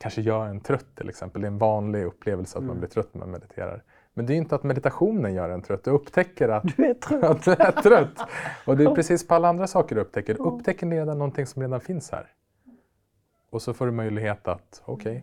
[0.00, 1.42] kanske göra en trött till exempel.
[1.42, 2.68] Det är en vanlig upplevelse att mm.
[2.68, 3.82] man blir trött när man mediterar.
[4.14, 5.84] Men det är inte att meditationen gör en trött.
[5.84, 7.24] Du upptäcker att du är trött.
[7.24, 8.18] Att du är trött.
[8.66, 10.34] Och det är precis på alla andra saker du upptäcker.
[10.34, 12.26] Du upptäcker redan någonting som redan finns här.
[13.50, 15.22] Och så får du möjlighet att, okej, okay,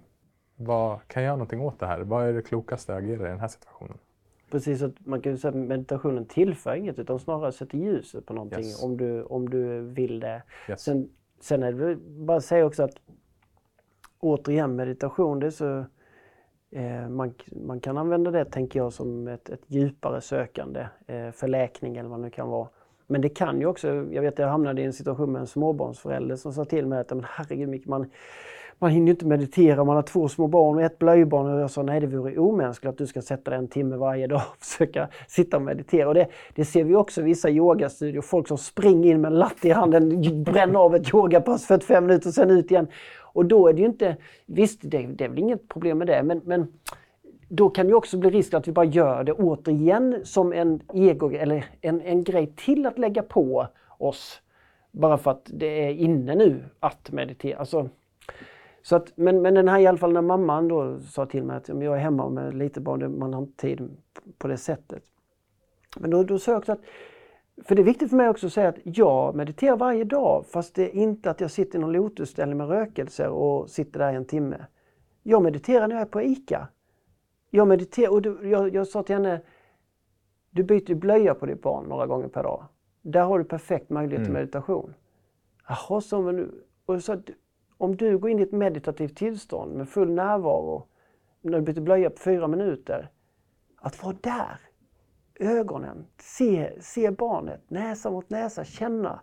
[0.55, 1.99] vad kan jag göra någonting åt det här?
[1.99, 3.97] Vad är det klokaste att agera i den här situationen?
[4.51, 8.65] Precis, att man kan säga att meditationen tillför inget utan snarare sätter ljuset på någonting
[8.65, 8.83] yes.
[8.83, 10.43] om, du, om du vill det.
[10.69, 10.81] Yes.
[10.81, 11.09] Sen,
[11.39, 12.95] sen är det bara att säga också att
[14.19, 15.86] återigen meditation, det är så
[16.71, 21.47] eh, man, man kan använda det, tänker jag, som ett, ett djupare sökande eh, för
[21.47, 22.67] läkning eller vad det nu kan vara.
[23.08, 26.36] Men det kan ju också, jag vet jag hamnade i en situation med en småbarnsförälder
[26.36, 28.10] som sa till mig att men herregud, man,
[28.80, 31.53] man hinner ju inte meditera, man har två små barn och ett blöjbarn.
[31.53, 34.27] Och jag sa nej, det vore omänskligt att du ska sätta dig en timme varje
[34.27, 36.08] dag och försöka sitta och meditera.
[36.08, 39.39] Och det, det ser vi också i vissa yogastudior, folk som springer in med en
[39.39, 42.88] latte i handen, bränner av ett yogapass 45 minuter och sen ut igen.
[43.38, 46.23] Och då är det ju inte, visst det, det är väl inget problem med det,
[46.23, 46.67] men, men
[47.50, 51.32] då kan det också bli risk att vi bara gör det återigen som en ego
[51.32, 54.41] eller en, en grej till att lägga på oss.
[54.91, 57.60] Bara för att det är inne nu att meditera.
[57.60, 57.89] Alltså,
[58.82, 61.58] så att, men, men den här i alla fall när mamman då sa till mig
[61.58, 63.97] att jag är hemma med lite barn, man har inte tid
[64.38, 65.04] på det sättet.
[65.97, 66.82] Men då, då sa jag också att,
[67.63, 70.76] för det är viktigt för mig också att säga att jag mediterar varje dag fast
[70.76, 74.15] det är inte att jag sitter i någon lotusställning med rökelser och sitter där i
[74.15, 74.65] en timme.
[75.24, 76.67] Jag mediterar när jag är på ICA.
[77.50, 79.41] Jag mediterar och du, jag, jag sa till henne,
[80.50, 82.65] du byter blöja på ditt barn några gånger per dag.
[83.02, 84.41] Där har du perfekt möjlighet till mm.
[84.41, 84.93] meditation.
[85.67, 86.63] Jaha, så men nu.
[86.86, 87.22] Och så,
[87.78, 90.88] om du går in i ett meditativt tillstånd med full närvaro
[91.41, 93.10] när du byter blöja på fyra minuter.
[93.76, 94.60] Att vara där,
[95.39, 99.19] ögonen, se, se barnet, näsa mot näsa, känna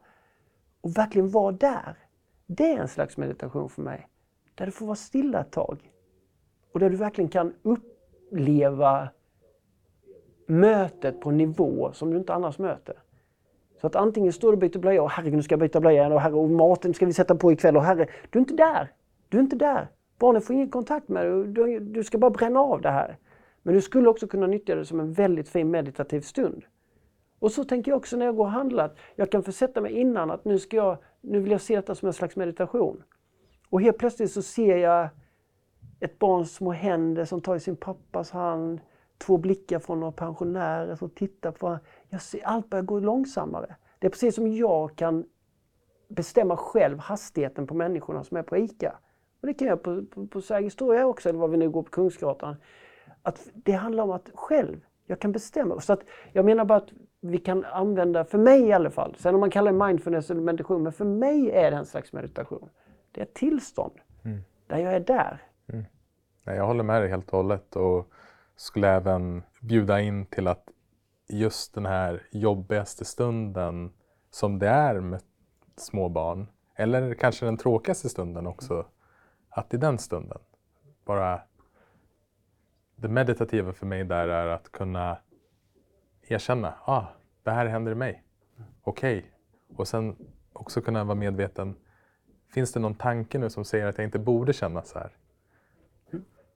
[0.81, 1.99] och verkligen vara där.
[2.47, 4.09] Det är en slags meditation för mig.
[4.55, 5.93] Där du får vara stilla ett tag.
[6.73, 9.09] Och där du verkligen kan uppleva
[10.47, 12.99] mötet på en nivå som du inte annars möter.
[13.81, 16.15] Så att antingen står du och byter blöja och herregud nu ska jag byta blöja
[16.15, 18.93] och, herre, och maten ska vi sätta på ikväll och herre, du är inte där.
[19.29, 19.89] Du är inte där.
[20.19, 21.47] Barnen får ingen kontakt med dig.
[21.47, 23.19] Du, du ska bara bränna av det här.
[23.65, 26.65] Men du skulle också kunna nyttja det som en väldigt fin meditativ stund.
[27.39, 28.93] Och så tänker jag också när jag går och handlar.
[29.17, 32.07] Jag kan försätta mig innan att nu, ska jag, nu vill jag se detta som
[32.07, 33.03] en slags meditation.
[33.71, 35.09] Och helt plötsligt så ser jag
[36.01, 38.81] ett barns små händer som tar i sin pappas hand.
[39.19, 43.77] Två blickar från några pensionärer som tittar på jag ser, allt börjar gå långsammare.
[43.99, 45.25] Det är precis som jag kan
[46.09, 48.99] bestämma själv hastigheten på människorna som är på ICA.
[49.41, 51.83] Och det kan jag på, på, på Sergels torg också, eller var vi nu går
[51.83, 52.57] på Kungsgatan.
[53.27, 55.81] Att det handlar om att själv, jag kan bestämma.
[55.81, 56.01] Så att
[56.33, 59.51] jag menar bara att vi kan använda, för mig i alla fall, sen om man
[59.51, 62.69] kallar det mindfulness eller meditation, men för mig är det en slags meditation.
[63.13, 64.41] Det är ett tillstånd mm.
[64.67, 65.43] där jag är där.
[65.67, 65.85] Mm.
[66.45, 68.13] Jag håller med dig helt och hållet och
[68.57, 70.69] skulle även bjuda in till att
[71.29, 73.93] just den här jobbigaste stunden
[74.31, 75.21] som det är med
[75.77, 78.87] små barn, eller kanske den tråkigaste stunden också,
[79.49, 80.39] att i den stunden
[81.05, 81.41] bara
[82.97, 85.19] det meditativa för mig där är att kunna
[86.23, 87.05] erkänna, ah,
[87.43, 88.25] det här händer mig.
[88.83, 89.19] Okej.
[89.19, 89.31] Okay.
[89.77, 90.17] Och sen,
[90.53, 91.75] också kunna vara medveten.
[92.49, 95.17] Finns det någon tanke nu som säger att jag inte borde känna så här?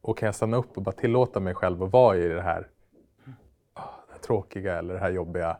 [0.01, 2.68] Och kan jag stanna upp och bara tillåta mig själv att vara i det här,
[3.74, 5.59] ah, det här tråkiga eller det här jobbiga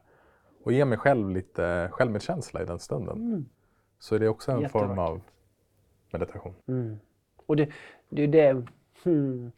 [0.63, 3.17] och ge mig själv lite självmedkänsla i den stunden.
[3.17, 3.49] Mm.
[3.99, 4.89] Så är det också en Jättevackert.
[4.89, 5.21] form av
[6.11, 6.55] meditation.
[6.67, 6.99] Mm.
[7.47, 7.69] Och det,
[8.09, 8.67] det är det...
[9.05, 9.53] Hmm.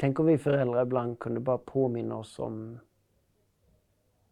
[0.00, 2.78] Tänk om vi föräldrar ibland kunde bara påminna oss om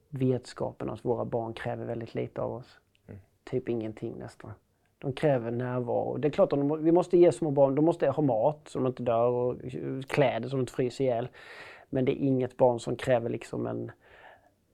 [0.08, 2.80] vetskapen att våra barn kräver väldigt lite av oss.
[3.08, 3.20] Mm.
[3.44, 4.52] Typ ingenting nästan.
[4.98, 6.16] De kräver närvaro.
[6.16, 8.78] Det är klart att de, vi måste ge små barn, de måste ha mat så
[8.78, 9.56] de inte dör och
[10.08, 11.28] kläder så de inte fryser ihjäl.
[11.90, 13.92] Men det är inget barn som kräver liksom en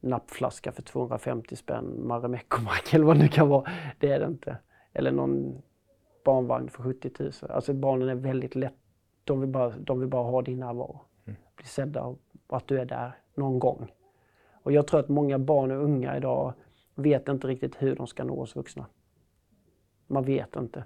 [0.01, 3.71] nappflaska för 250 spänn, Marimekko-mack eller vad det kan vara.
[3.99, 4.57] Det är det inte.
[4.93, 5.63] Eller någon
[6.25, 7.33] barnvagn för 70 000.
[7.51, 8.82] Alltså barnen är väldigt lätt,
[9.25, 11.01] de vill bara, de vill bara ha din närvaro.
[11.25, 11.37] Mm.
[11.57, 12.19] Bli sedda och
[12.57, 13.93] att du är där någon gång.
[14.63, 16.53] Och jag tror att många barn och unga idag
[16.95, 18.87] vet inte riktigt hur de ska nå oss vuxna.
[20.07, 20.85] Man vet inte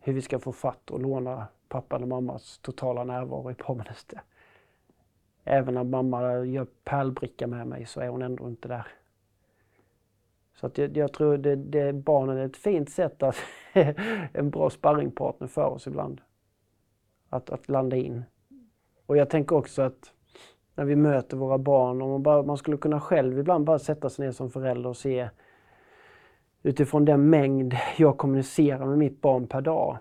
[0.00, 4.20] hur vi ska få fatt och låna pappa eller mammas totala närvaro i Palmeräste.
[5.44, 8.86] Även när mamma gör pärlbricka med mig så är hon ändå inte där.
[10.54, 13.36] Så att jag, jag tror det, det barnen är ett fint sätt att
[14.32, 16.20] en bra sparringpartner för oss ibland.
[17.28, 18.24] Att, att landa in.
[19.06, 20.12] Och jag tänker också att
[20.74, 24.10] när vi möter våra barn, om man, bara, man skulle kunna själv ibland bara sätta
[24.10, 25.28] sig ner som förälder och se
[26.62, 29.98] utifrån den mängd jag kommunicerar med mitt barn per dag.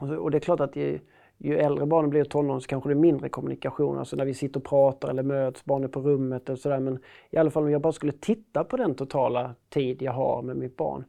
[0.00, 1.00] Och, och det är klart att ju,
[1.38, 4.60] ju äldre barnen blir tonåring så kanske det är mindre kommunikation, alltså när vi sitter
[4.60, 6.80] och pratar eller möts, barnen på rummet och sådär.
[6.80, 6.98] Men
[7.30, 10.56] i alla fall om jag bara skulle titta på den totala tid jag har med
[10.56, 11.04] mitt barn.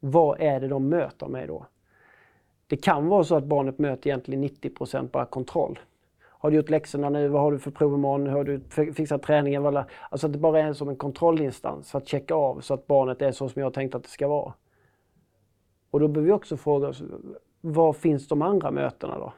[0.00, 1.66] Vad är det de möter mig då?
[2.68, 5.78] Det kan vara så att barnet möter egentligen 90 bara kontroll.
[6.20, 7.28] Har du gjort läxorna nu?
[7.28, 8.26] Vad har du för prov imorgon?
[8.26, 8.60] Har du
[8.92, 9.66] fixat träningen?
[10.10, 13.22] Alltså att det bara är som en kontrollinstans för att checka av så att barnet
[13.22, 14.54] är så som jag tänkt att det ska vara.
[15.90, 17.02] Och då behöver vi också fråga oss,
[17.60, 19.32] var finns de andra mötena då?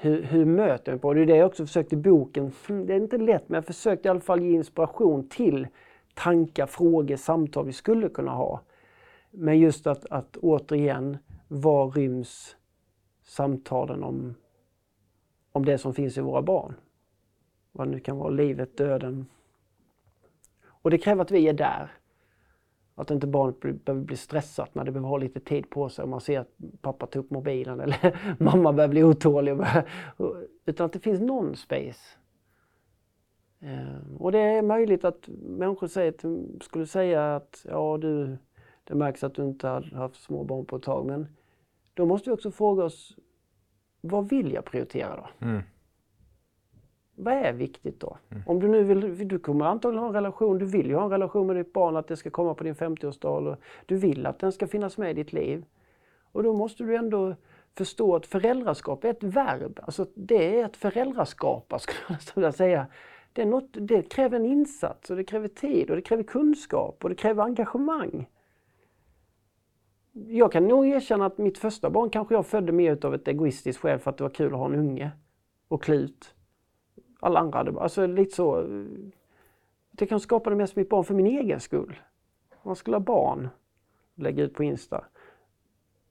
[0.00, 1.14] hur, hur möter vi på?
[1.14, 2.52] Det är det jag också försökt i boken.
[2.66, 5.66] Hmm, det är inte lätt, men jag försökte i alla fall ge inspiration till
[6.14, 8.60] tankar, frågor, samtal vi skulle kunna ha.
[9.30, 11.18] Men just att, att återigen,
[11.52, 12.56] var ryms
[13.22, 14.34] samtalen om,
[15.52, 16.74] om det som finns i våra barn?
[17.72, 19.26] Vad det nu kan vara, livet, döden.
[20.64, 21.92] Och det kräver att vi är där.
[22.94, 26.08] Att inte barnet behöver bli stressat när det behöver ha lite tid på sig och
[26.08, 29.52] man ser att pappa tar upp mobilen eller mamma börjar bli otålig.
[30.66, 32.18] Utan att det finns någon space.
[33.60, 36.14] Eh, och det är möjligt att människor säger,
[36.62, 38.38] skulle säga att ja du,
[38.84, 41.06] det märks att du inte har haft små barn på ett tag.
[41.06, 41.26] Men
[41.94, 43.16] då måste vi också fråga oss,
[44.00, 45.46] vad vill jag prioritera då?
[45.46, 45.62] Mm
[47.20, 48.16] vad är viktigt då?
[48.30, 48.42] Mm.
[48.46, 51.10] Om du nu vill, du kommer antagligen ha en relation, du vill ju ha en
[51.10, 54.38] relation med ditt barn, att det ska komma på din 50-årsdag och du vill att
[54.38, 55.64] den ska finnas med i ditt liv.
[56.32, 57.34] Och då måste du ändå
[57.76, 59.80] förstå att föräldraskap är ett verb.
[59.82, 61.78] Alltså det är ett föräldraskapa
[62.20, 62.86] skulle jag säga.
[63.32, 67.08] Det, något, det kräver en insats och det kräver tid och det kräver kunskap och
[67.08, 68.28] det kräver engagemang.
[70.12, 73.82] Jag kan nog erkänna att mitt första barn kanske jag födde mer av ett egoistiskt
[73.82, 75.10] skäl för att det var kul att ha en unge
[75.68, 76.34] och klä ut
[77.20, 78.60] alla andra hade Alltså lite så.
[78.60, 78.84] Eh,
[79.90, 82.00] det kan skapa det mest mitt barn för min egen skull.
[82.62, 83.48] Man skulle ha barn.
[84.14, 85.04] Lägga ut på Insta.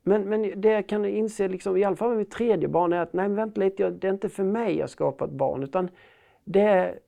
[0.03, 2.99] Men, men det jag kan inse, liksom, i alla fall med mitt tredje barn, är
[2.99, 5.63] att nej vänta lite, det är inte för mig jag skapar ett barn.
[5.63, 5.89] Utan
[6.43, 6.99] det är,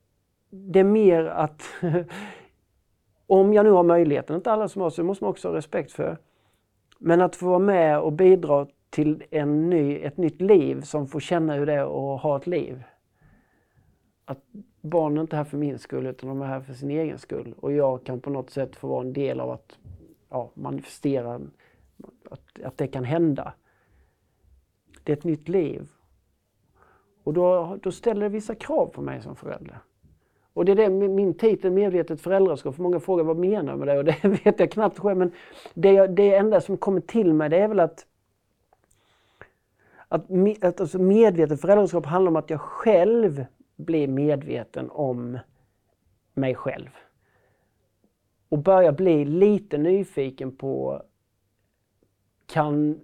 [0.49, 1.63] det är mer att
[3.27, 5.55] om jag nu har möjligheten, inte alla som har så det måste man också ha
[5.55, 6.17] respekt för.
[7.03, 11.19] Men att få vara med och bidra till en ny, ett nytt liv som får
[11.19, 12.83] känna hur det är att ha ett liv
[14.31, 14.43] att
[14.81, 17.55] barnen är inte här för min skull utan de är här för sin egen skull.
[17.57, 19.79] Och jag kan på något sätt få vara en del av att
[20.29, 21.41] ja, manifestera
[22.29, 23.53] att, att det kan hända.
[25.03, 25.89] Det är ett nytt liv.
[27.23, 29.79] Och då, då ställer det vissa krav på mig som förälder.
[30.53, 32.75] Och det är det min titel medvetet föräldraskap.
[32.75, 33.97] För många frågar vad menar med det?
[33.97, 35.17] Och det vet jag knappt själv.
[35.17, 35.31] Men
[35.73, 38.05] det, det enda som kommer till mig det är väl att
[40.07, 40.25] att,
[40.61, 45.39] att alltså medvetet föräldraskap handlar om att jag själv blir medveten om
[46.33, 46.89] mig själv.
[48.49, 51.01] Och börjar bli lite nyfiken på
[52.45, 52.99] kan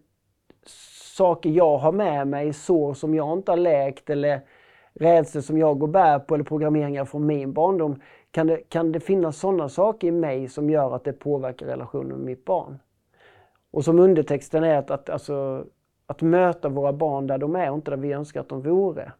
[1.18, 4.42] saker jag har med mig, sår som jag inte har läkt eller
[5.00, 8.02] rädslor som jag går bär på eller programmeringar från min barndom.
[8.32, 12.18] Kan det, kan det finnas sådana saker i mig som gör att det påverkar relationen
[12.18, 12.80] med mitt barn?
[13.72, 15.66] Och som undertexten är att, att, alltså,
[16.06, 19.12] att möta våra barn där de är och inte där vi önskar att de vore.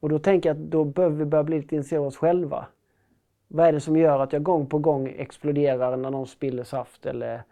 [0.00, 2.66] Och då tänker jag att då behöver vi börja bli lite intresserade av oss själva.
[3.48, 7.06] Vad är det som gör att jag gång på gång exploderar när någon spiller saft
[7.06, 7.42] eller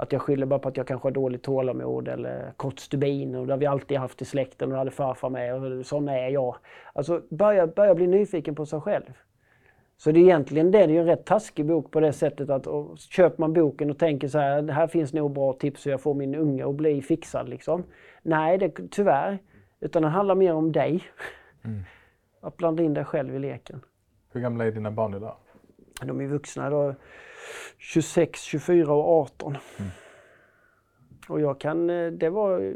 [0.00, 3.46] att jag skyller bara på att jag kanske har dåligt tålamod eller kort stubin och
[3.46, 6.28] det har vi alltid haft i släkten och det hade farfar med och sån är
[6.28, 6.56] jag.
[6.92, 9.12] Alltså börja, börja bli nyfiken på sig själv.
[9.96, 12.50] Så det är egentligen det, det är ju en rätt taskig bok på det sättet
[12.50, 15.82] att och, köper man boken och tänker så här, det här finns nog bra tips
[15.82, 17.84] så jag får min unge att bli fixad liksom.
[18.22, 19.38] Nej, det, tyvärr.
[19.80, 21.04] Utan den handlar mer om dig.
[21.64, 21.80] Mm.
[22.40, 23.80] Att blanda in dig själv i leken.
[24.32, 25.36] Hur gamla är dina barn idag?
[26.02, 26.94] De är vuxna då.
[27.78, 29.56] 26, 24 och 18.
[29.78, 29.90] Mm.
[31.28, 32.74] Och jag kan, eh, det var...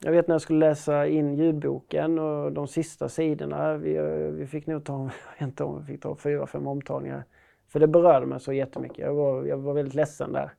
[0.00, 4.46] Jag vet när jag skulle läsa in ljudboken och de sista sidorna, vi, eh, vi
[4.46, 7.24] fick nog ta, inte om vi fick ta fyra, fem omtagningar.
[7.68, 8.98] För det berörde mig så jättemycket.
[8.98, 10.54] Jag var, jag var väldigt ledsen där.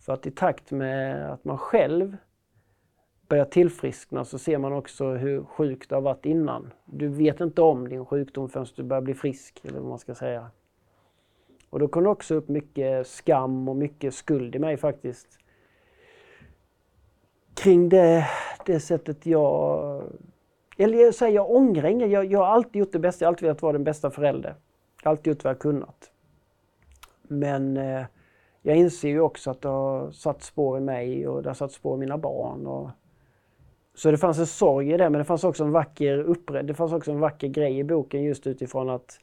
[0.00, 2.16] För att i takt med att man själv
[3.28, 6.72] börjar tillfriskna så ser man också hur sjuk det har varit innan.
[6.84, 10.14] Du vet inte om din sjukdom förrän du börjar bli frisk, eller vad man ska
[10.14, 10.50] säga.
[11.70, 15.38] Och då kom det också upp mycket skam och mycket skuld i mig faktiskt.
[17.54, 18.26] Kring det,
[18.66, 20.02] det sättet jag...
[20.76, 22.10] Eller jag säger, jag ångrar inget.
[22.10, 23.24] Jag, jag har alltid gjort det bästa.
[23.24, 24.54] Jag har alltid velat vara den bästa förälder.
[25.02, 26.10] Jag har alltid gjort vad jag kunnat.
[27.22, 28.04] Men eh,
[28.62, 31.72] jag inser ju också att det har satt spår i mig och det har satt
[31.72, 32.66] spår i mina barn.
[32.66, 32.90] Och...
[33.94, 36.66] Så det fanns en sorg i det, men det fanns också en vacker upprädd.
[36.66, 39.20] Det fanns också en vacker grej i boken just utifrån att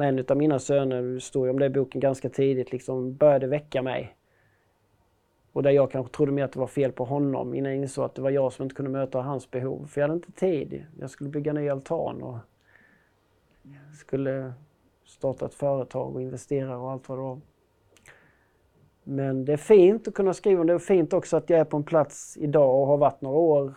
[0.00, 3.14] när en av mina söner, det står ju om det i boken ganska tidigt, liksom
[3.14, 4.16] började väcka mig.
[5.52, 8.04] Och där jag kanske trodde mer att det var fel på honom innan jag insåg
[8.04, 9.86] att det var jag som inte kunde möta hans behov.
[9.86, 10.84] För jag hade inte tid.
[11.00, 12.36] Jag skulle bygga ny altan och
[13.98, 14.52] skulle
[15.04, 17.40] starta ett företag och investera och allt vad det var.
[19.04, 20.64] Men det är fint att kunna skriva.
[20.64, 23.38] Det är fint också att jag är på en plats idag och har varit några
[23.38, 23.74] år,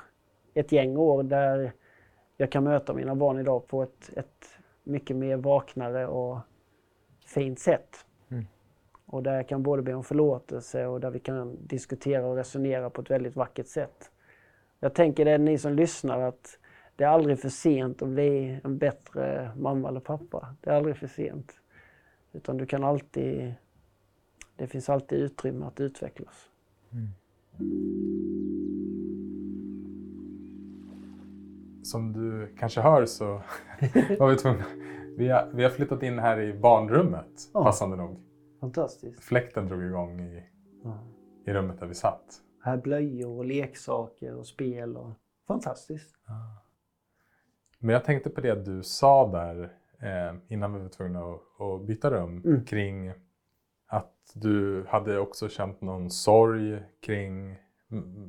[0.54, 1.72] ett gäng år, där
[2.38, 6.40] jag kan möta mina barn idag på ett, ett mycket mer vaknare och
[7.26, 8.06] fint sätt.
[8.30, 8.46] Mm.
[9.06, 12.90] Och där jag kan både be om förlåtelse och där vi kan diskutera och resonera
[12.90, 14.12] på ett väldigt vackert sätt.
[14.80, 16.60] Jag tänker det ni som lyssnar att
[16.96, 20.56] det är aldrig för sent att bli en bättre mamma eller pappa.
[20.62, 21.54] Det är aldrig för sent.
[22.34, 23.54] Utan du kan alltid,
[24.56, 26.50] det finns alltid utrymme att utvecklas.
[26.92, 27.10] Mm.
[31.84, 33.26] Som du kanske hör så
[34.20, 34.64] var vi tvungna.
[35.18, 37.64] Vi har, vi har flyttat in här i barnrummet, ja.
[37.64, 38.20] passande nog.
[38.60, 39.24] Fantastiskt.
[39.24, 40.44] Fläkten drog igång i,
[40.84, 41.00] ja.
[41.46, 42.42] i rummet där vi satt.
[42.64, 44.98] Här blöjor och leksaker och spel.
[44.98, 45.12] Och...
[45.48, 46.16] Fantastiskt.
[46.28, 46.64] Ja.
[47.80, 49.64] Men jag tänkte på det du sa där
[50.00, 52.66] eh, innan vi var tvungna att, att byta rum mm.
[52.66, 53.14] kring
[53.88, 57.56] att du hade också känt någon sorg kring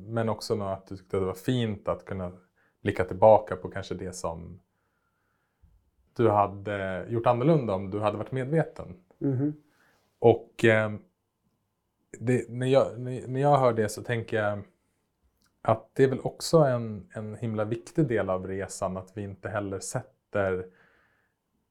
[0.07, 2.31] men också att du tyckte att det var fint att kunna
[2.85, 4.59] blicka tillbaka på kanske det som
[6.13, 8.95] du hade gjort annorlunda om du hade varit medveten.
[9.21, 9.53] Mm.
[10.19, 10.93] Och eh,
[12.19, 14.61] det, när, jag, när jag hör det så tänker jag
[15.61, 19.49] att det är väl också en, en himla viktig del av resan att vi inte
[19.49, 20.65] heller sätter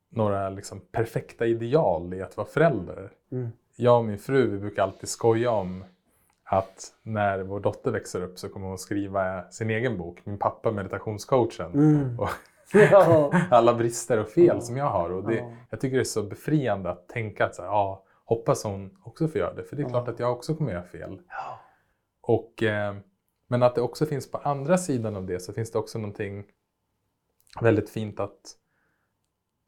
[0.08, 3.12] några liksom perfekta ideal i att vara förälder.
[3.32, 3.48] Mm.
[3.76, 5.84] Jag och min fru vi brukar alltid skoja om
[6.44, 10.70] att när vår dotter växer upp så kommer hon skriva sin egen bok, Min pappa
[10.70, 11.72] meditationscoachen.
[11.72, 12.20] Mm.
[12.20, 12.28] Och
[13.50, 14.60] alla brister och fel ja.
[14.60, 15.10] som jag har.
[15.10, 15.52] Och det, ja.
[15.70, 19.28] Jag tycker det är så befriande att tänka att så här, ja, hoppas hon också
[19.28, 19.64] får göra det.
[19.64, 21.20] För det är klart att jag också kommer göra fel.
[22.20, 22.94] Och, eh,
[23.48, 26.44] men att det också finns på andra sidan av det så finns det också någonting
[27.60, 28.40] väldigt fint att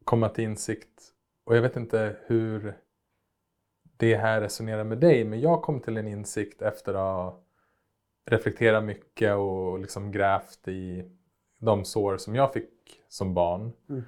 [0.05, 1.13] komma till insikt.
[1.45, 2.77] Och jag vet inte hur
[3.97, 5.25] det här resonerar med dig.
[5.25, 7.43] Men jag kom till en insikt efter att ha
[8.27, 11.11] reflekterat mycket och liksom grävt i
[11.59, 13.73] de sår som jag fick som barn.
[13.89, 14.03] Mm.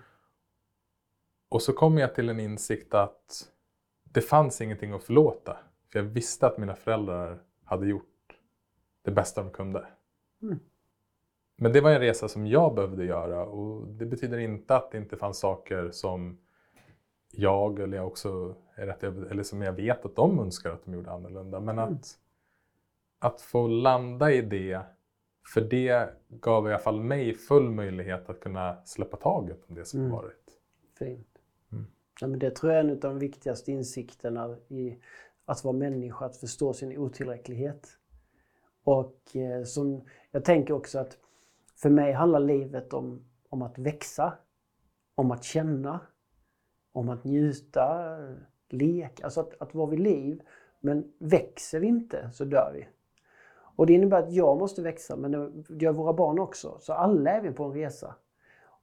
[1.48, 3.48] Och så kom jag till en insikt att
[4.02, 5.56] det fanns ingenting att förlåta.
[5.92, 8.04] För jag visste att mina föräldrar hade gjort
[9.04, 9.86] det bästa de kunde.
[10.42, 10.58] Mm.
[11.56, 14.98] Men det var en resa som jag behövde göra och det betyder inte att det
[14.98, 16.38] inte fanns saker som
[17.38, 20.94] jag eller jag också är rätt eller som jag vet att de önskar att de
[20.94, 21.60] gjorde annorlunda.
[21.60, 21.94] Men mm.
[21.94, 22.18] att,
[23.18, 24.80] att få landa i det,
[25.54, 29.84] för det gav i alla fall mig full möjlighet att kunna släppa taget om det
[29.84, 30.12] som mm.
[30.12, 30.58] varit.
[30.98, 31.38] Fint.
[31.72, 31.86] Mm.
[32.20, 34.98] Ja, men det tror jag är en av de viktigaste insikterna i
[35.44, 37.88] att vara människa, att förstå sin otillräcklighet.
[38.84, 41.18] Och eh, som, jag tänker också att
[41.76, 44.38] för mig handlar livet om, om att växa,
[45.14, 46.00] om att känna,
[46.98, 48.16] om att njuta,
[48.68, 50.42] leka, alltså att, att vara vid liv.
[50.80, 52.88] Men växer vi inte så dör vi.
[53.76, 55.32] Och det innebär att jag måste växa, men
[55.68, 56.76] det gör våra barn också.
[56.80, 58.14] Så alla är vi på en resa.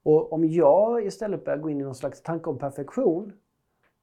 [0.02, 3.32] Och om jag istället börjar gå in i någon slags tanke om perfektion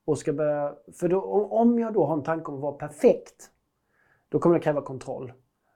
[0.06, 0.76] och ska börja...
[0.94, 3.50] För då, om jag då har en tanke om att vara perfekt,
[4.30, 5.34] då kommer det kräva kontroll.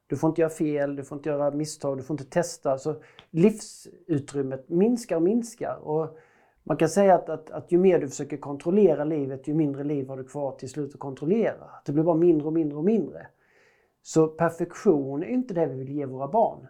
[0.08, 2.78] Du får inte göra fel, du får inte göra misstag, du får inte testa.
[2.78, 2.96] Så
[3.30, 5.76] livsutrymmet minskar och minskar.
[5.76, 6.18] Och
[6.68, 10.08] man kan säga att, att, att ju mer du försöker kontrollera livet, ju mindre liv
[10.08, 11.70] har du kvar till slut att kontrollera.
[11.86, 13.28] Det blir bara mindre och mindre och mindre.
[14.02, 16.68] Så perfektion är inte det vi vill ge våra barn.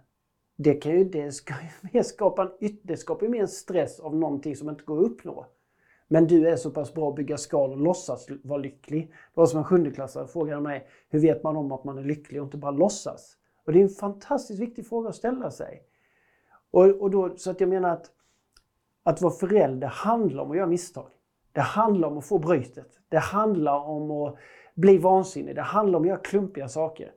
[0.57, 1.53] Det, kan ju, det, ska
[1.93, 5.45] ju skapa en, det skapar ju mer stress av någonting som inte går att uppnå.
[6.07, 9.07] Men du är så pass bra att bygga skal och låtsas vara lycklig.
[9.07, 12.41] Det var som en sjundeklassare frågade mig, hur vet man om att man är lycklig
[12.41, 13.37] och inte bara låtsas?
[13.65, 15.83] Och det är en fantastiskt viktig fråga att ställa sig.
[16.71, 18.11] Och, och då, så att jag menar att,
[19.07, 21.07] att vara förälder handlar om att göra misstag.
[21.51, 22.99] Det handlar om att få brytet.
[23.09, 24.35] Det handlar om att
[24.75, 25.55] bli vansinnig.
[25.55, 27.11] Det handlar om att göra klumpiga saker.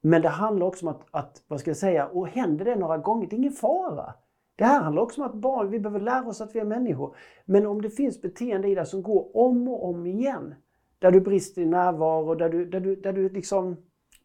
[0.00, 2.98] Men det handlar också om att, att vad ska jag säga, och händer det några
[2.98, 4.14] gånger, det är ingen fara.
[4.56, 7.16] Det här handlar också om att barn, vi behöver lära oss att vi är människor.
[7.44, 10.54] Men om det finns beteende i det som går om och om igen,
[10.98, 13.76] där du brister i närvaro, där du, där du, där du liksom,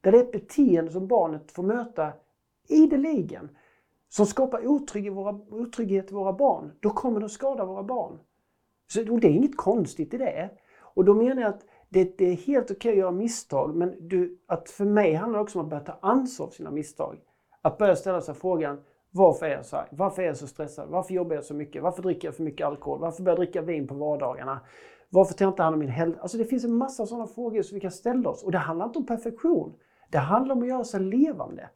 [0.01, 2.13] där det är ett beteende som barnet får möta
[2.67, 3.49] ideligen,
[4.09, 7.83] som skapar otrygghet i våra, otrygghet i våra barn, då kommer det att skada våra
[7.83, 8.19] barn.
[8.87, 10.49] Så, och det är inget konstigt i det.
[10.79, 14.39] Och då menar jag att det, det är helt okej att göra misstag, men du,
[14.47, 17.17] att för mig handlar det också om att börja ta ansvar för sina misstag.
[17.61, 18.81] Att börja ställa sig frågan,
[19.11, 19.87] varför är jag så här?
[19.91, 20.89] Varför är jag så stressad?
[20.89, 21.83] Varför jobbar jag så mycket?
[21.83, 22.99] Varför dricker jag för mycket alkohol?
[22.99, 24.59] Varför börjar jag dricka vin på vardagarna?
[25.09, 26.21] Varför tar jag inte hand om min hälsa?
[26.21, 28.43] Alltså det finns en massa sådana frågor som vi kan ställa oss.
[28.43, 29.75] Och det handlar inte om perfektion.
[30.09, 31.69] Det handlar om att göra sig levande.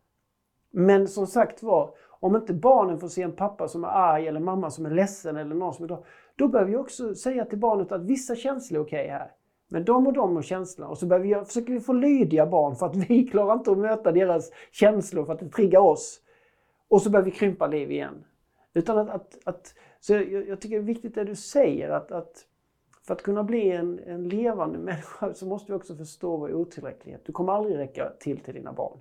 [0.72, 4.40] Men som sagt var, om inte barnen får se en pappa som är arg eller
[4.40, 6.04] mamma som är ledsen eller någon som är glad,
[6.36, 9.32] då behöver vi också säga till barnet att vissa känslor är okej okay här.
[9.70, 10.90] Men de och de och känslorna.
[10.90, 13.78] Och så behöver vi, försöker vi få lydiga barn för att vi klarar inte att
[13.78, 16.22] möta deras känslor för att det triggar oss.
[16.88, 18.26] Och så börjar vi krympa liv igen.
[18.74, 22.12] Utan att, att, att så jag, jag, tycker det är viktigt det du säger att,
[22.12, 22.46] att
[23.08, 27.22] för att kunna bli en, en levande människa så måste vi också förstå vår otillräcklighet.
[27.26, 29.00] Du kommer aldrig räcka till till dina barn.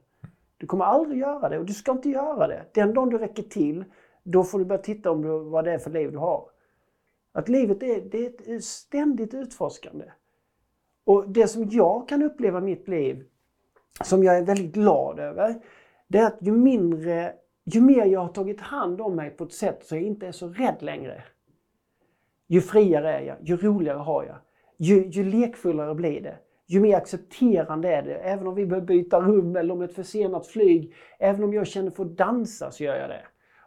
[0.61, 2.65] Du kommer aldrig göra det och du ska inte göra det.
[2.73, 3.85] Den dagen du räcker till,
[4.23, 6.51] då får du börja titta om du, vad det är för liv du har.
[7.33, 10.05] Att livet är, det är ett ständigt utforskande.
[11.05, 13.25] Och det som jag kan uppleva i mitt liv,
[14.05, 15.61] som jag är väldigt glad över,
[16.09, 17.35] det är att ju mindre,
[17.65, 20.33] ju mer jag har tagit hand om mig på ett sätt så jag inte är
[20.33, 21.25] så rädd längre.
[22.47, 24.37] Ju friare är jag, ju roligare har jag.
[24.77, 26.39] Ju, ju lekfullare blir det.
[26.71, 28.15] Ju mer accepterande är det.
[28.15, 30.95] Även om vi behöver byta rum eller om ett försenat flyg.
[31.19, 33.23] Även om jag känner för att dansa så gör jag det.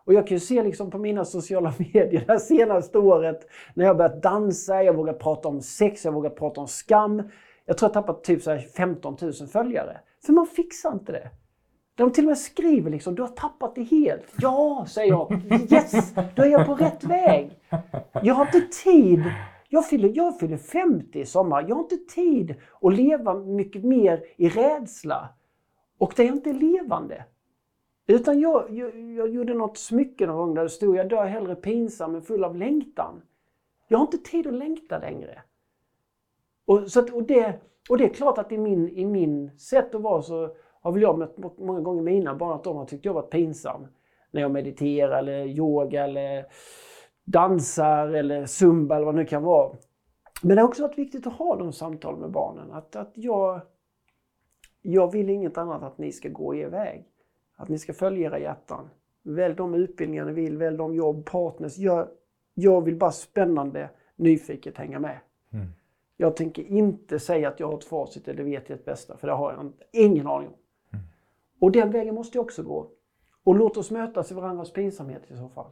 [0.05, 3.97] Och jag kan ju se liksom på mina sociala medier det senaste året när jag
[3.97, 7.23] börjat dansa, jag vågar prata om sex, jag vågar prata om skam.
[7.65, 9.99] Jag tror jag tappat typ så 15 000 följare.
[10.25, 11.29] För man fixar inte det.
[11.95, 14.33] De till och med skriver liksom, du har tappat det helt.
[14.37, 15.41] Ja, säger jag.
[15.71, 17.59] Yes, då är jag på rätt väg.
[18.23, 19.23] Jag har inte tid.
[19.73, 21.65] Jag fyller, jag fyller 50 i sommar.
[21.67, 25.29] Jag har inte tid att leva mycket mer i rädsla.
[25.97, 27.25] Och det är inte levande.
[28.07, 31.55] Utan jag, jag, jag gjorde något smycke någon gång där det stod jag dör hellre
[31.55, 33.21] pinsam än full av längtan.
[33.87, 35.41] Jag har inte tid att längta längre.
[36.65, 37.59] Och, så att, och, det,
[37.89, 41.01] och det är klart att i min, i min sätt att vara så har väl
[41.01, 43.87] jag mött många gånger mina barn att de har tyckt jag varit pinsam.
[44.31, 46.45] När jag mediterar eller yoga eller
[47.23, 49.75] dansar eller zumba eller vad det nu kan vara.
[50.41, 52.71] Men det har också varit viktigt att ha de samtalen med barnen.
[52.71, 53.61] Att, att jag,
[54.81, 57.05] jag vill inget annat att ni ska gå er väg.
[57.55, 58.89] Att ni ska följa era hjärtan.
[59.23, 61.77] Välj de utbildningar ni vill, välj de jobb, partners.
[61.77, 62.07] Jag,
[62.53, 65.17] jag vill bara spännande, nyfiket hänga med.
[65.53, 65.67] Mm.
[66.17, 69.33] Jag tänker inte säga att jag har ett facit eller vet ett bästa, för det
[69.33, 69.83] har jag inte.
[69.91, 70.53] ingen aning om.
[70.93, 71.05] Mm.
[71.59, 72.89] Och den vägen måste jag också gå.
[73.43, 75.71] Och låt oss mötas i varandras pinsamhet i så fall.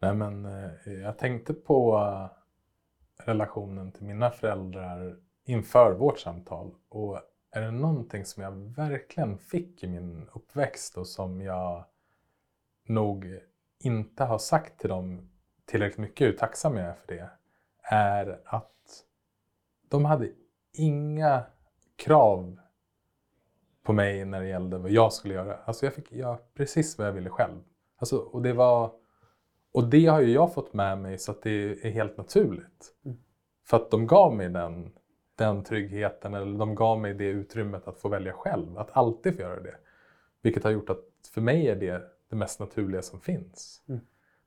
[0.00, 2.28] Nej, men eh, jag tänkte på eh,
[3.26, 6.74] relationen till mina föräldrar inför vårt samtal.
[6.88, 7.20] Och
[7.50, 11.84] är det någonting som jag verkligen fick i min uppväxt och som jag
[12.86, 13.38] nog
[13.78, 15.30] inte har sagt till dem
[15.64, 17.30] tillräckligt mycket, hur tacksam jag är för det,
[17.82, 19.04] är att
[19.88, 20.32] de hade
[20.72, 21.42] inga
[21.96, 22.60] krav
[23.82, 25.56] på mig när det gällde vad jag skulle göra.
[25.64, 27.60] Alltså jag fick göra precis vad jag ville själv.
[27.96, 28.92] Alltså, och, det var,
[29.72, 32.94] och det har ju jag fått med mig så att det är helt naturligt.
[33.04, 33.18] Mm.
[33.64, 34.92] För att de gav mig den
[35.40, 39.42] den tryggheten eller de gav mig det utrymmet att få välja själv, att alltid få
[39.42, 39.76] göra det.
[40.42, 41.04] Vilket har gjort att
[41.34, 43.82] för mig är det det mest naturliga som finns.
[43.88, 44.00] Mm.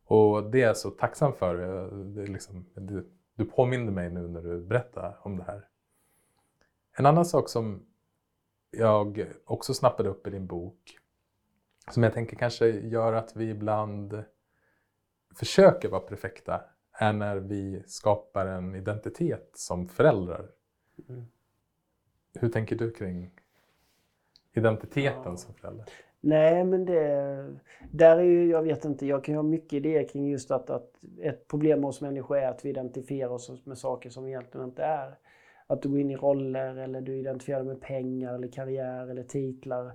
[0.05, 1.55] Och det är jag så tacksam för.
[2.03, 3.03] Det liksom, det,
[3.36, 5.67] du påminner mig nu när du berättar om det här.
[6.97, 7.86] En annan sak som
[8.71, 10.97] jag också snappade upp i din bok,
[11.91, 14.24] som jag tänker kanske gör att vi ibland
[15.36, 16.61] försöker vara perfekta
[16.93, 20.49] är när vi skapar en identitet som föräldrar.
[21.09, 21.25] Mm.
[22.39, 23.31] Hur tänker du kring
[24.53, 25.38] identiteten ja.
[25.38, 25.86] som förälder?
[26.21, 27.55] Nej, men det...
[27.91, 30.69] Där är ju, jag vet inte, jag kan ju ha mycket idéer kring just att,
[30.69, 34.67] att ett problem hos människor är att vi identifierar oss med saker som vi egentligen
[34.67, 35.17] inte är.
[35.67, 39.23] Att du går in i roller eller du identifierar dig med pengar eller karriär eller
[39.23, 39.91] titlar.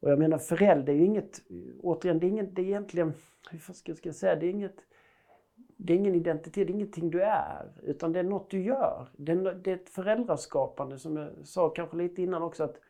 [0.00, 1.42] Och jag menar förälder är ju inget,
[1.82, 3.12] återigen, det är, inget, det är egentligen,
[3.50, 4.76] hur ska jag säga, det är inget
[5.76, 9.08] det är ingen identitet, det är ingenting du är, utan det är något du gör.
[9.16, 12.64] Det är, det är ett föräldraskapande som jag sa kanske lite innan också.
[12.64, 12.80] att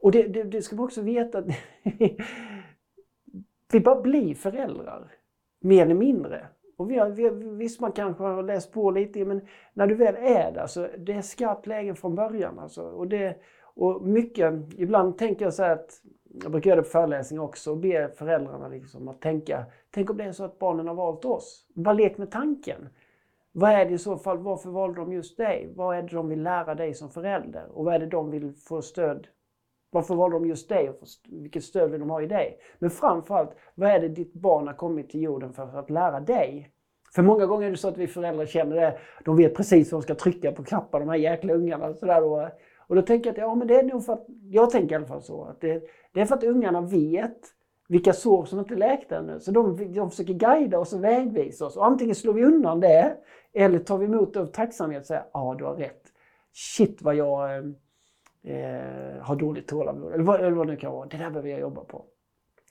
[0.00, 1.46] Och det, det, det ska man också veta att
[3.72, 5.12] vi bara blir föräldrar,
[5.60, 6.46] mer eller mindre.
[6.76, 9.40] Och vi har, vi, visst, man kanske har läst på lite, men
[9.74, 12.58] när du väl är där så det är skarpt läge från början.
[12.58, 12.82] Alltså.
[12.82, 13.36] Och, det,
[13.74, 15.90] och mycket, ibland tänker jag så här att
[16.42, 20.16] jag brukar göra det på föreläsningar också och be föräldrarna liksom att tänka, tänk om
[20.16, 21.66] det är så att barnen har valt oss.
[21.74, 22.88] Bara lek med tanken.
[23.52, 25.72] Vad är det i så fall, varför valde de just dig?
[25.76, 27.66] Vad är det de vill lära dig som förälder?
[27.72, 29.26] Och vad är det de vill få stöd
[29.90, 30.96] varför valde de just dig och
[31.28, 32.58] vilket stöd vill de ha i dig?
[32.78, 36.70] Men framförallt, vad är det ditt barn har kommit till jorden för att lära dig?
[37.14, 38.98] För många gånger är det så att vi föräldrar känner det.
[39.24, 41.94] De vet precis vad de ska trycka på knappar, de här jäkla ungarna.
[41.94, 42.48] Sådär, och,
[42.92, 44.96] och då tänker jag att ja, men det är nog för att, jag tänker i
[44.96, 45.82] alla fall så, att det,
[46.12, 47.38] det är för att ungarna vet
[47.88, 49.40] vilka sår som inte läkt ännu.
[49.40, 51.76] Så de, de försöker guida oss och vägvisa oss.
[51.76, 53.16] Och antingen slår vi undan det,
[53.52, 56.02] eller tar vi emot det av tacksamhet och säger ja, du har rätt.
[56.52, 57.64] Shit vad jag eh,
[58.44, 60.12] eh har dåligt tålamod.
[60.12, 61.06] Eller vad, eller vad det nu kan vara.
[61.06, 62.04] Det där behöver jag jobba på.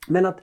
[0.08, 0.38] Men att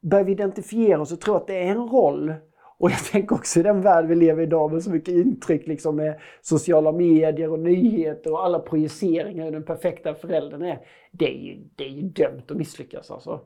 [0.00, 2.34] börja identifiera oss och tro att det är en roll
[2.80, 5.66] och jag tänker också i den värld vi lever i idag med så mycket intryck
[5.66, 10.86] liksom med sociala medier och nyheter och alla projiceringar hur den perfekta föräldern är.
[11.12, 13.40] Det är ju, det är ju dömt att misslyckas alltså.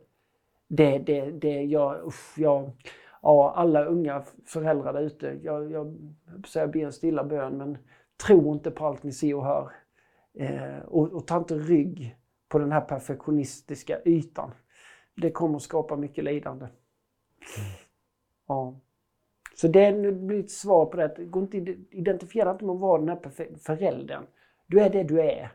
[0.68, 2.70] Det, det, det, jag, usch, jag,
[3.22, 6.14] ja, alla unga föräldrar där ute, jag, jag,
[6.55, 7.78] jag ber en stilla bön men
[8.26, 9.72] tro inte på allt ni ser och hör.
[10.39, 12.16] Eh, och, och ta inte rygg
[12.49, 14.51] på den här perfektionistiska ytan.
[15.16, 16.64] Det kommer att skapa mycket lidande.
[16.64, 17.70] Mm.
[18.49, 18.80] Ja.
[19.55, 21.15] Så det blir ett svar på det.
[21.19, 21.57] Gå inte,
[21.91, 24.27] identifiera inte med att vara den här föräldern.
[24.67, 25.53] Du är det du är.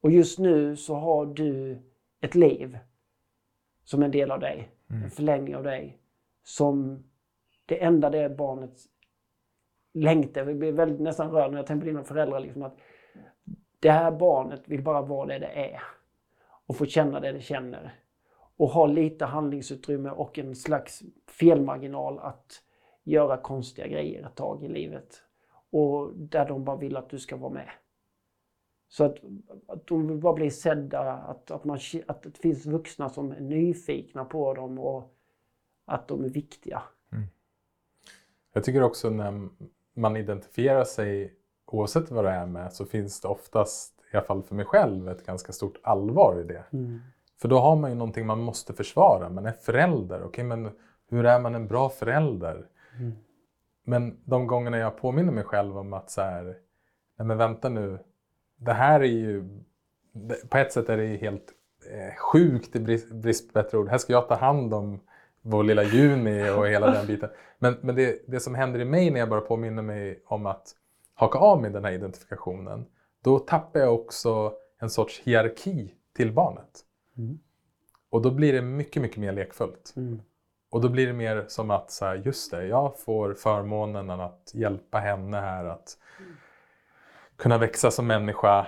[0.00, 1.78] Och just nu så har du
[2.20, 2.78] ett liv
[3.84, 4.68] som en del av dig.
[4.90, 5.02] Mm.
[5.02, 5.98] En förlängning av dig.
[6.42, 7.04] Som
[7.66, 8.78] det enda det barnet
[9.92, 10.46] längtar.
[10.46, 12.40] Jag blir väldigt nästan rörd när jag tänker på dina föräldrar.
[12.40, 12.76] Liksom, att
[13.80, 15.82] det här barnet vill bara vara det det är.
[16.66, 17.94] Och få känna det det känner.
[18.56, 22.62] Och ha lite handlingsutrymme och en slags felmarginal att
[23.04, 25.22] göra konstiga grejer ett tag i livet.
[25.70, 27.70] Och där de bara vill att du ska vara med.
[28.88, 29.16] Så att,
[29.66, 33.40] att de vill bara bli sedda, att, att, man, att det finns vuxna som är
[33.40, 35.14] nyfikna på dem och
[35.84, 36.82] att de är viktiga.
[37.12, 37.24] Mm.
[38.52, 39.48] Jag tycker också när
[39.94, 41.34] man identifierar sig,
[41.66, 45.08] oavsett vad det är med, så finns det oftast, i alla fall för mig själv,
[45.08, 46.64] ett ganska stort allvar i det.
[46.72, 47.00] Mm.
[47.40, 49.30] För då har man ju någonting man måste försvara.
[49.30, 50.16] Man är förälder.
[50.16, 50.70] Okej, okay, men
[51.08, 52.68] hur är man en bra förälder?
[52.98, 53.12] Mm.
[53.84, 56.44] Men de gångerna jag påminner mig själv om att så här,
[57.18, 57.98] nej men vänta nu,
[58.56, 59.48] det här är ju,
[60.48, 61.52] på ett sätt är det helt
[61.92, 63.88] eh, sjukt i brist, brist på bättre ord.
[63.88, 65.00] Här ska jag ta hand om
[65.42, 67.30] vår lilla Juni och hela den biten.
[67.58, 70.74] Men, men det, det som händer i mig när jag bara påminner mig om att
[71.14, 72.86] haka av med den här identifikationen,
[73.22, 76.80] då tappar jag också en sorts hierarki till barnet.
[77.16, 77.38] Mm.
[78.10, 79.92] Och då blir det mycket, mycket mer lekfullt.
[79.96, 80.20] Mm.
[80.74, 84.50] Och då blir det mer som att, så här, just det, jag får förmånen att
[84.54, 85.98] hjälpa henne här att
[87.36, 88.66] kunna växa som människa.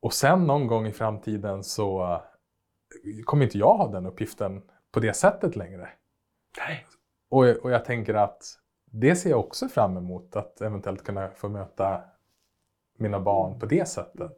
[0.00, 2.20] Och sen någon gång i framtiden så
[3.24, 4.62] kommer inte jag ha den uppgiften
[4.92, 5.88] på det sättet längre.
[6.58, 6.86] Nej.
[7.30, 8.42] Och, och jag tänker att
[8.84, 12.02] det ser jag också fram emot, att eventuellt kunna få möta
[12.98, 14.36] mina barn på det sättet.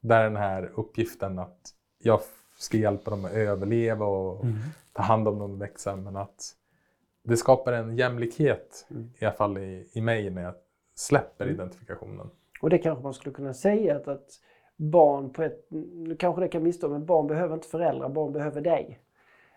[0.00, 1.60] Där den här uppgiften att
[1.98, 2.20] jag
[2.58, 4.58] ska hjälpa dem att överleva och mm.
[4.96, 5.96] Ta hand om dem och växa.
[5.96, 6.52] Men att
[7.22, 9.10] det skapar en jämlikhet, mm.
[9.18, 10.54] i alla fall i, i mig, när jag
[10.94, 11.54] släpper mm.
[11.54, 12.30] identifikationen.
[12.62, 14.28] Och det kanske man skulle kunna säga att, att
[14.76, 18.60] barn på ett, nu kanske det kan misstå, men barn behöver inte föräldrar, barn behöver
[18.60, 19.00] dig.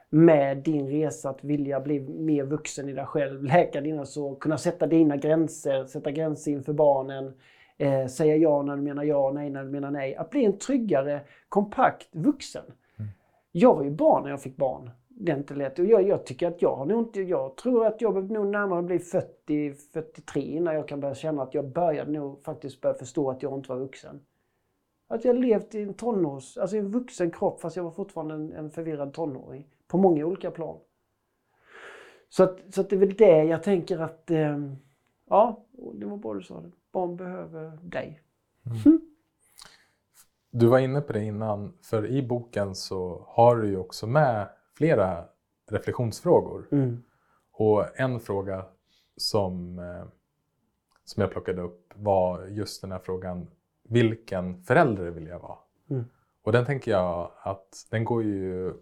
[0.10, 4.58] Med din resa att vilja bli mer vuxen i dig själv, läka dina sår, kunna
[4.58, 7.34] sätta dina gränser, sätta gränser inför barnen,
[7.78, 10.16] eh, säga ja när du menar ja, nej när du menar nej.
[10.16, 12.64] Att bli en tryggare, kompakt vuxen.
[13.52, 14.90] Jag var ju barn när jag fick barn.
[15.22, 15.80] Det är inte lätt.
[15.80, 18.48] Och jag, jag tycker att jag har nog inte, jag tror att jag behöver nog
[18.48, 22.96] närmare bli 40, 43 innan jag kan börja känna att jag började nog faktiskt börja
[22.96, 24.20] förstå att jag inte var vuxen.
[25.08, 28.34] Att jag levt i en tonårs, alltså i en vuxen kropp fast jag var fortfarande
[28.34, 29.68] en, en förvirrad tonåring.
[29.88, 30.78] På många olika plan.
[32.30, 34.60] Så, att, så att det är väl det jag tänker att, eh,
[35.30, 36.72] ja, det var bra du sa det.
[36.92, 38.22] Barn behöver dig.
[38.86, 39.02] Mm.
[40.52, 44.50] Du var inne på det innan, för i boken så har du ju också med
[44.80, 45.26] flera
[45.70, 46.68] reflektionsfrågor.
[46.72, 47.04] Mm.
[47.52, 48.66] Och en fråga
[49.18, 50.06] som, eh,
[51.04, 53.48] som jag plockade upp var just den här frågan,
[53.84, 55.58] vilken förälder vill jag vara?
[55.90, 56.06] Mm.
[56.42, 58.74] Och den tänker jag att den går ju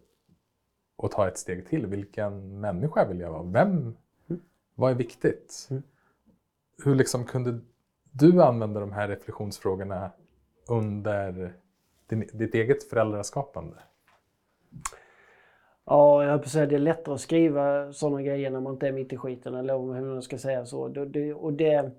[0.98, 1.86] att ta ett steg till.
[1.86, 3.44] Vilken människa vill jag vara?
[3.44, 3.98] Vem?
[4.30, 4.42] Mm.
[4.76, 5.68] Vad är viktigt?
[5.70, 5.84] Mm.
[6.84, 7.60] Hur liksom kunde
[8.12, 10.12] du använda de här reflektionsfrågorna
[10.68, 11.54] under
[12.08, 13.78] din, ditt eget föräldraskapande?
[15.90, 18.74] Ja, jag höll på att säga det är lättare att skriva sådana grejer när man
[18.74, 20.88] inte är mitt i skiten eller hur man ska säga så.
[20.88, 21.92] Det, det, och det,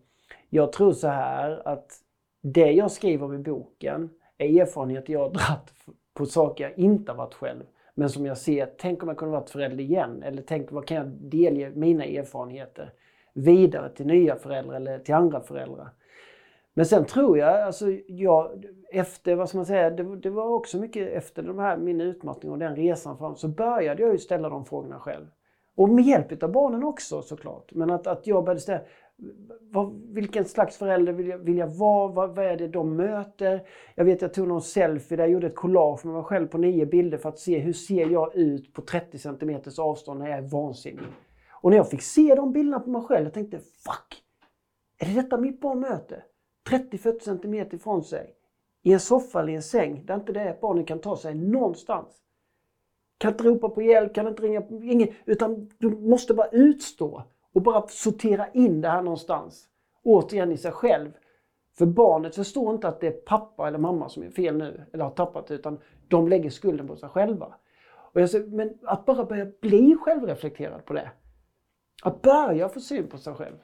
[0.51, 1.93] jag tror så här att
[2.41, 5.73] det jag skriver om i boken är erfarenheter jag har dratt
[6.15, 7.63] på saker jag inte har varit själv.
[7.95, 10.23] Men som jag ser, tänk om jag kunde varit förälder igen.
[10.23, 12.93] Eller tänk vad kan jag delge mina erfarenheter
[13.33, 15.91] vidare till nya föräldrar eller till andra föräldrar.
[16.79, 20.79] Men sen tror jag, alltså jag, efter, vad ska man säga, det, det, var också
[20.79, 24.49] mycket efter de här, min utmattning och den resan fram, så började jag ju ställa
[24.49, 25.27] de frågorna själv.
[25.77, 27.73] Och med hjälp av barnen också såklart.
[27.73, 28.81] Men att, att jag började ställa,
[29.61, 32.13] vad, vilken slags förälder vill jag, vill jag vara?
[32.13, 33.63] Vad, vad, är det de möter?
[33.95, 36.59] Jag vet jag tog någon selfie där jag gjorde ett collage med mig själv på
[36.59, 40.39] nio bilder för att se hur ser jag ut på 30 cm avstånd när jag
[40.39, 41.07] är vansinnig.
[41.51, 44.23] Och när jag fick se de bilderna på mig själv, jag tänkte fuck!
[44.99, 46.25] Är det detta mitt barn möter?
[46.69, 48.35] 30-40 cm ifrån sig.
[48.83, 51.35] I en soffa eller i en säng där inte det är barnet kan ta sig
[51.35, 52.23] någonstans.
[53.19, 57.63] Kan inte ropa på hjälp, kan inte ringa, ingen, utan du måste bara utstå och
[57.63, 59.69] bara sortera in det här någonstans.
[60.03, 61.11] Återigen i sig själv.
[61.79, 65.05] För barnet förstår inte att det är pappa eller mamma som är fel nu, eller
[65.05, 67.55] har tappat det, utan de lägger skulden på sig själva.
[68.13, 71.11] Och jag säger, men att bara börja bli självreflekterad på det.
[72.03, 73.57] Att börja få syn på sig själv.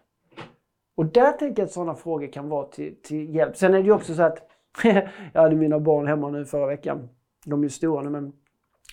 [0.96, 3.56] Och där tänker jag att sådana frågor kan vara till, till hjälp.
[3.56, 4.50] Sen är det ju också så att
[5.32, 7.08] jag hade mina barn hemma nu förra veckan.
[7.46, 8.32] De är ju stora nu men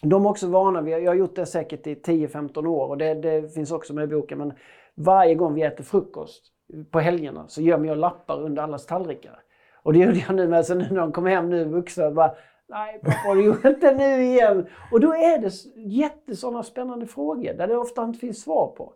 [0.01, 3.13] de är också vana vid, jag har gjort det säkert i 10-15 år och det,
[3.13, 4.53] det, finns också med i boken, men
[4.95, 6.43] varje gång vi äter frukost
[6.91, 9.39] på helgerna så gömmer jag lappar under allas tallrikar.
[9.83, 12.35] Och det gjorde jag nu med, så nu när de kom hem nu vuxna, bara
[12.69, 14.67] Nej pappa, du gjorde inte nu igen.
[14.91, 18.93] Och då är det jättesådana spännande frågor där det ofta inte finns svar på.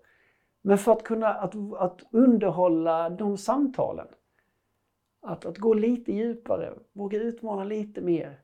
[0.66, 4.08] Men för att kunna att, att underhålla de samtalen.
[5.22, 8.40] Att, att gå lite djupare, våga utmana lite mer.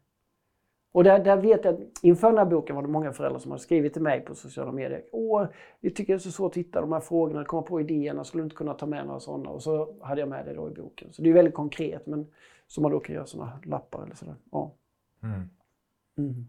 [0.91, 3.51] Och där, där vet jag att inför den här boken var det många föräldrar som
[3.51, 5.03] har skrivit till mig på sociala medier.
[5.11, 5.45] Åh,
[5.79, 8.43] vi tycker det är så svårt att hitta de här frågorna, komma på idéerna, skulle
[8.43, 9.49] inte kunna ta med några sådana?
[9.49, 11.13] Och så hade jag med det då i boken.
[11.13, 12.27] Så det är väldigt konkret, men
[12.67, 14.35] som man då kan göra sådana lappar eller sådär.
[14.51, 14.71] Ja.
[15.23, 15.49] Mm.
[16.17, 16.45] Mm.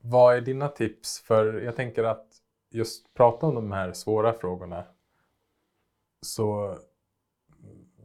[0.00, 1.20] Vad är dina tips?
[1.20, 2.43] För jag tänker att
[2.74, 4.84] just prata om de här svåra frågorna
[6.20, 6.78] så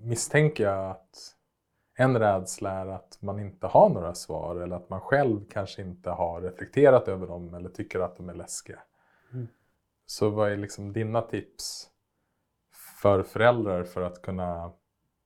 [0.01, 1.35] misstänker jag att
[1.95, 6.09] en rädsla är att man inte har några svar eller att man själv kanske inte
[6.09, 8.79] har reflekterat över dem eller tycker att de är läskiga.
[9.33, 9.47] Mm.
[10.05, 11.89] Så vad är liksom dina tips
[13.01, 14.71] för föräldrar för att kunna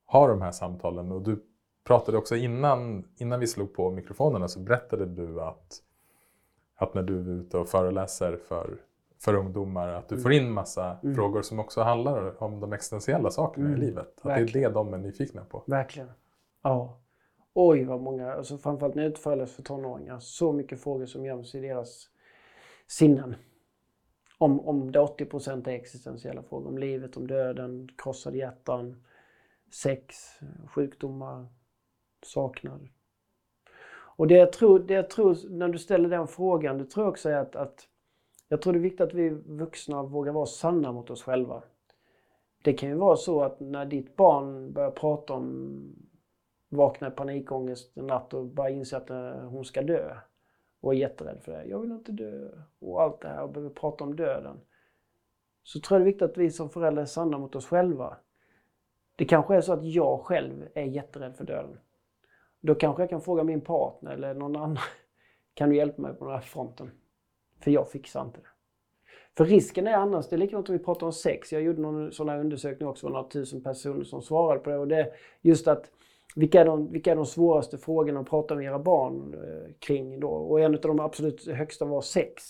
[0.05, 1.11] ha de här samtalen?
[1.11, 1.45] Och du
[1.83, 5.83] pratade också innan, innan vi slog på mikrofonerna så berättade du att,
[6.75, 8.77] att när du är ute och föreläser för
[9.23, 9.87] för ungdomar.
[9.87, 11.15] Att du får in massa mm.
[11.15, 13.77] frågor som också handlar om de existentiella sakerna mm.
[13.77, 14.17] i livet.
[14.17, 14.51] Att Verkligen.
[14.53, 15.63] det är det de är nyfikna på.
[15.67, 16.09] Verkligen.
[16.61, 16.99] Ja.
[17.53, 21.55] Oj vad många, alltså framförallt när jag föreläser för tonåringar, så mycket frågor som göms
[21.55, 22.09] i deras
[22.87, 23.35] sinnen.
[24.37, 26.67] Om, om det 80 är existentiella frågor.
[26.67, 29.03] Om livet, om döden, krossade hjärtan,
[29.71, 30.15] sex,
[30.67, 31.47] sjukdomar,
[32.25, 32.89] saknad.
[34.15, 37.11] Och det jag tror, det jag tror när du ställer den frågan, det tror jag
[37.11, 37.87] också är att, att
[38.53, 41.63] jag tror det är viktigt att vi vuxna vågar vara sanna mot oss själva.
[42.63, 45.95] Det kan ju vara så att när ditt barn börjar prata om
[46.69, 50.15] vakna i panikångest en natt och bara inser att eh, hon ska dö
[50.81, 51.65] och är jätterädd för det.
[51.65, 52.49] Jag vill inte dö
[52.79, 54.59] och allt det här och behöver prata om döden.
[55.63, 58.17] Så tror jag det är viktigt att vi som föräldrar är sanna mot oss själva.
[59.15, 61.79] Det kanske är så att jag själv är jätterädd för döden.
[62.61, 64.77] Då kanske jag kan fråga min partner eller någon annan.
[65.53, 66.91] Kan du hjälpa mig på den här fronten?
[67.63, 68.47] För jag fixar inte det.
[69.37, 71.53] För risken är annars, det är likadant om vi pratar om sex.
[71.53, 74.77] Jag gjorde någon sån här undersökning också, några tusen personer som svarade på det.
[74.77, 75.09] Och det är
[75.41, 75.91] just att
[76.35, 80.19] vilka är, de, vilka är de svåraste frågorna att prata med era barn eh, kring
[80.19, 80.27] då?
[80.27, 82.43] Och en av de absolut högsta var sex.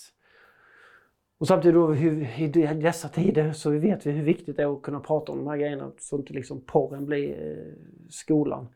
[1.38, 4.82] Och samtidigt då, hur, i dessa tider så vet vi hur viktigt det är att
[4.82, 7.74] kunna prata om de här grejerna så inte liksom porren blir eh,
[8.10, 8.68] skolan.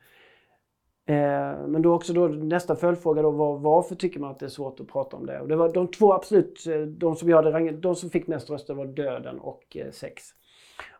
[1.08, 4.50] Eh, men då också då nästa följdfråga då var varför tycker man att det är
[4.50, 5.40] svårt att prata om det?
[5.40, 8.50] Och det var de två absolut, eh, de som, jag hade, de som fick mest
[8.50, 10.22] röster var döden och eh, sex.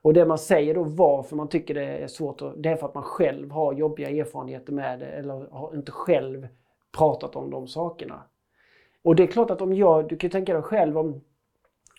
[0.02, 2.94] Och det man säger då varför man tycker det är svårt, det är för att
[2.94, 6.48] man själv har jobbiga erfarenheter med det eller har inte själv
[6.98, 8.22] pratat om de sakerna.
[9.02, 11.20] Och det är klart att om jag, du kan tänka dig själv om,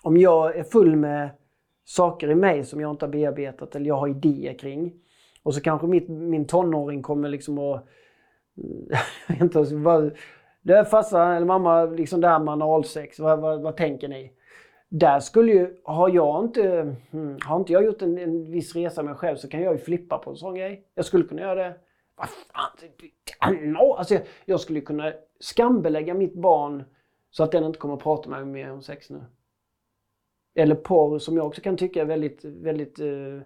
[0.03, 1.29] om jag är full med
[1.85, 4.93] saker i mig som jag inte har bearbetat eller jag har idéer kring.
[5.43, 7.87] Och så kanske mitt, min tonåring kommer liksom att...
[9.41, 10.17] inte, vad,
[10.61, 14.31] det är farsa eller mamma, liksom det här med analsex, vad, vad, vad tänker ni?
[14.89, 19.03] Där skulle ju, har jag inte, hmm, har inte jag gjort en, en viss resa
[19.03, 20.83] med mig själv så kan jag ju flippa på en sån grej.
[20.95, 21.75] Jag skulle kunna göra det.
[22.15, 26.83] Vad fan, alltså jag, jag skulle kunna skambelägga mitt barn
[27.29, 29.21] så att den inte kommer att prata med mig mer om sex nu.
[30.55, 33.41] Eller porr som jag också kan tycka är väldigt, väldigt uh,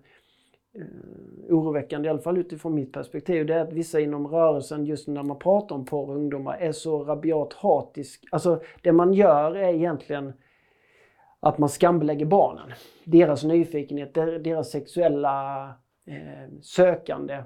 [0.76, 5.08] Eh, oroväckande, i alla fall utifrån mitt perspektiv, det är att vissa inom rörelsen, just
[5.08, 8.26] när man pratar om porr och ungdomar, är så rabiat hatisk.
[8.32, 10.34] Alltså det man gör är egentligen
[11.40, 12.72] att man skambelägger barnen.
[13.04, 15.68] Deras nyfikenhet, deras sexuella
[16.06, 17.44] eh, sökande.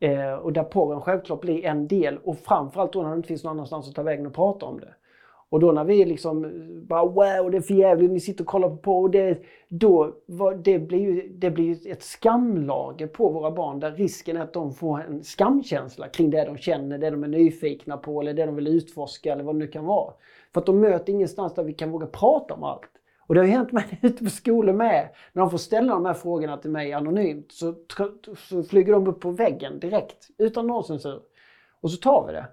[0.00, 3.44] Eh, och där porren självklart blir en del och framförallt då när det inte finns
[3.44, 4.94] någon annanstans att ta vägen och prata om det.
[5.50, 6.42] Och då när vi liksom
[6.88, 9.38] bara wow, det är för jävligt, ni sitter och kollar på och det,
[9.68, 10.14] då,
[10.64, 14.74] det blir ju det blir ett skamlager på våra barn där risken är att de
[14.74, 18.54] får en skamkänsla kring det de känner, det de är nyfikna på eller det de
[18.54, 20.12] vill utforska eller vad det nu kan vara.
[20.52, 22.90] För att de möter ingenstans där vi kan våga prata om allt.
[23.26, 25.08] Och det har ju hänt mig ute på skolor med.
[25.32, 27.74] När de får ställa de här frågorna till mig anonymt så,
[28.48, 31.20] så flyger de upp på väggen direkt utan någon censur.
[31.80, 32.46] Och så tar vi det.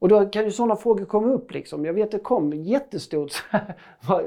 [0.00, 1.84] Och då kan ju sådana frågor komma upp liksom.
[1.84, 3.32] Jag vet det kom jättestort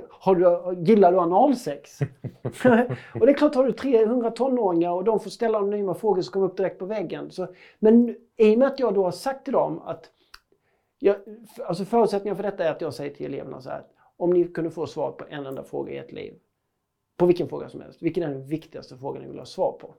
[0.09, 1.99] har du, Gillar du analsex?
[3.13, 6.32] och det är klart, har du 300 tonåringar och de får ställa anonyma frågor som
[6.32, 7.32] kommer upp direkt på väggen.
[7.32, 7.47] Så,
[7.80, 10.09] men i och med att jag då har sagt till dem att
[10.99, 11.15] jag,
[11.65, 13.84] alltså förutsättningen för detta är att jag säger till eleverna så här.
[14.17, 16.34] Om ni kunde få svar på en enda fråga i ert liv.
[17.17, 18.01] På vilken fråga som helst.
[18.01, 19.95] Vilken är den viktigaste frågan ni vill ha svar på?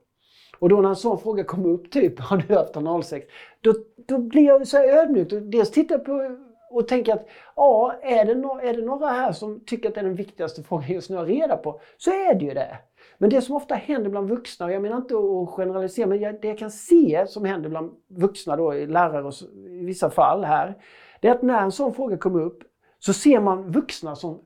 [0.59, 3.27] Och då när en sån fråga kommer upp, typ har du haft analsex?
[3.61, 3.73] Då,
[4.07, 5.27] då blir jag så här ödmjuk.
[5.31, 6.37] Dels tittar jag på
[6.69, 10.01] och tänker att ja, är det, no är det några här som tycker att det
[10.01, 12.77] är den viktigaste frågan just nu att reda på, så är det ju det.
[13.17, 16.47] Men det som ofta händer bland vuxna, och jag menar inte att generalisera, men det
[16.47, 19.33] jag kan se som händer bland vuxna då, lärare och
[19.67, 20.77] i vissa fall här,
[21.21, 22.63] det är att när en sån fråga kommer upp
[22.99, 24.41] så ser man vuxna som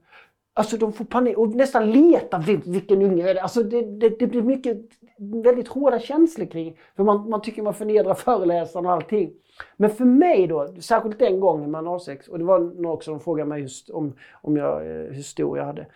[0.54, 2.40] Alltså de får panik och nästan letar
[2.72, 4.78] vilken unge är det Alltså det, det, det blir mycket
[5.20, 6.80] väldigt hårda känslor kring.
[6.96, 9.34] För man, man tycker man förnedrar föreläsaren och allting.
[9.78, 13.20] Men för mig då, särskilt den gången med analsex, och det var någon också som
[13.20, 15.88] frågade mig just om, om jag, eh, hur stor jag hade.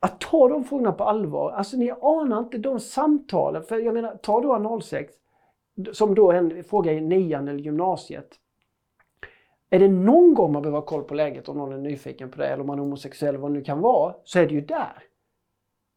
[0.00, 3.62] Att ta de frågorna på allvar, alltså ni anar inte de samtalen.
[3.62, 5.14] För jag menar, ta då analsex,
[5.92, 8.34] som då en fråga i nian eller gymnasiet.
[9.70, 12.38] Är det någon gång man behöver ha koll på läget om någon är nyfiken på
[12.38, 14.60] det eller om man är homosexuell, vad det nu kan vara, så är det ju
[14.60, 15.02] där.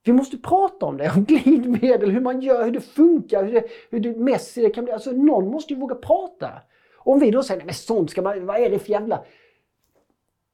[0.04, 3.68] Vi måste prata om det, om glidmedel, hur man gör, hur det funkar, hur det,
[3.90, 4.94] hur det messy det kan bli.
[4.94, 6.52] Alltså någon måste ju våga prata.
[6.96, 9.24] Om vi då säger, nej men sånt ska man, vad är det för jävla...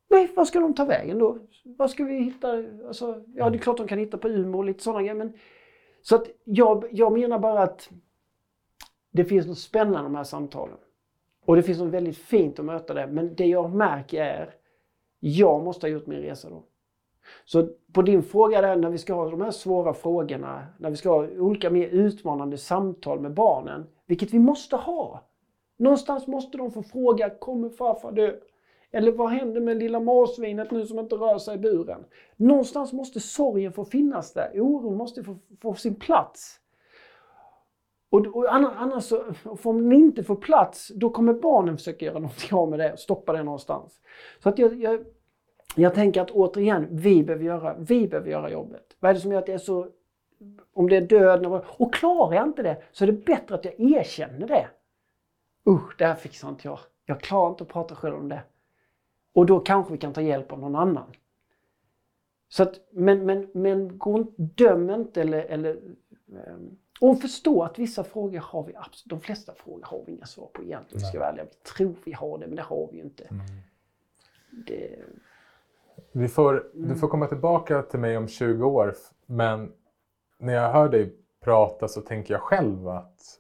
[0.09, 1.37] Nej, vad ska de ta vägen då?
[1.63, 2.63] Vad ska vi hitta?
[2.87, 5.33] Alltså, ja, det är klart de kan hitta på Umeå och lite sådana grejer, men...
[6.01, 7.89] Så att jag, jag menar bara att
[9.11, 10.77] det finns något spännande i de här samtalen.
[11.45, 13.07] Och det finns något väldigt fint att möta det.
[13.07, 14.55] Men det jag märker är,
[15.19, 16.63] jag måste ha gjort min resa då.
[17.45, 20.95] Så på din fråga där, när vi ska ha de här svåra frågorna, när vi
[20.95, 25.21] ska ha olika mer utmanande samtal med barnen, vilket vi måste ha.
[25.77, 28.35] Någonstans måste de få fråga, kommer farfar dö?
[28.91, 32.05] Eller vad händer med lilla marsvinet nu som inte rör sig i buren?
[32.35, 36.59] Någonstans måste sorgen få finnas där, oron måste få, få sin plats.
[38.09, 39.23] Och, och annars, så,
[39.63, 43.33] om den inte får plats, då kommer barnen försöka göra någonting av med det, stoppa
[43.33, 44.01] det någonstans.
[44.43, 45.05] Så att jag, jag,
[45.75, 48.95] jag tänker att återigen, vi behöver, göra, vi behöver göra jobbet.
[48.99, 49.87] Vad är det som gör att det är så...
[50.73, 51.45] Om det är död,
[51.77, 54.67] och klarar jag inte det så är det bättre att jag erkänner det.
[55.69, 56.79] Usch, det här fixar inte jag.
[57.05, 58.43] Jag klarar inte att prata själv om det.
[59.33, 61.11] Och då kanske vi kan ta hjälp av någon annan.
[62.49, 65.75] Så att, men, men, men gå, döm inte eller, eller
[66.27, 70.25] um, och förstå att vissa frågor har vi absolut, de flesta frågor har vi inga
[70.25, 71.05] svar på egentligen.
[71.05, 73.23] Ska vi, vi tror vi har det, men det har vi ju inte.
[73.23, 73.45] Mm.
[74.67, 74.99] Det...
[76.15, 76.87] Vi får, mm.
[76.89, 78.95] Du får komma tillbaka till mig om 20 år,
[79.25, 79.71] men
[80.39, 83.39] när jag hör dig prata så tänker jag själv att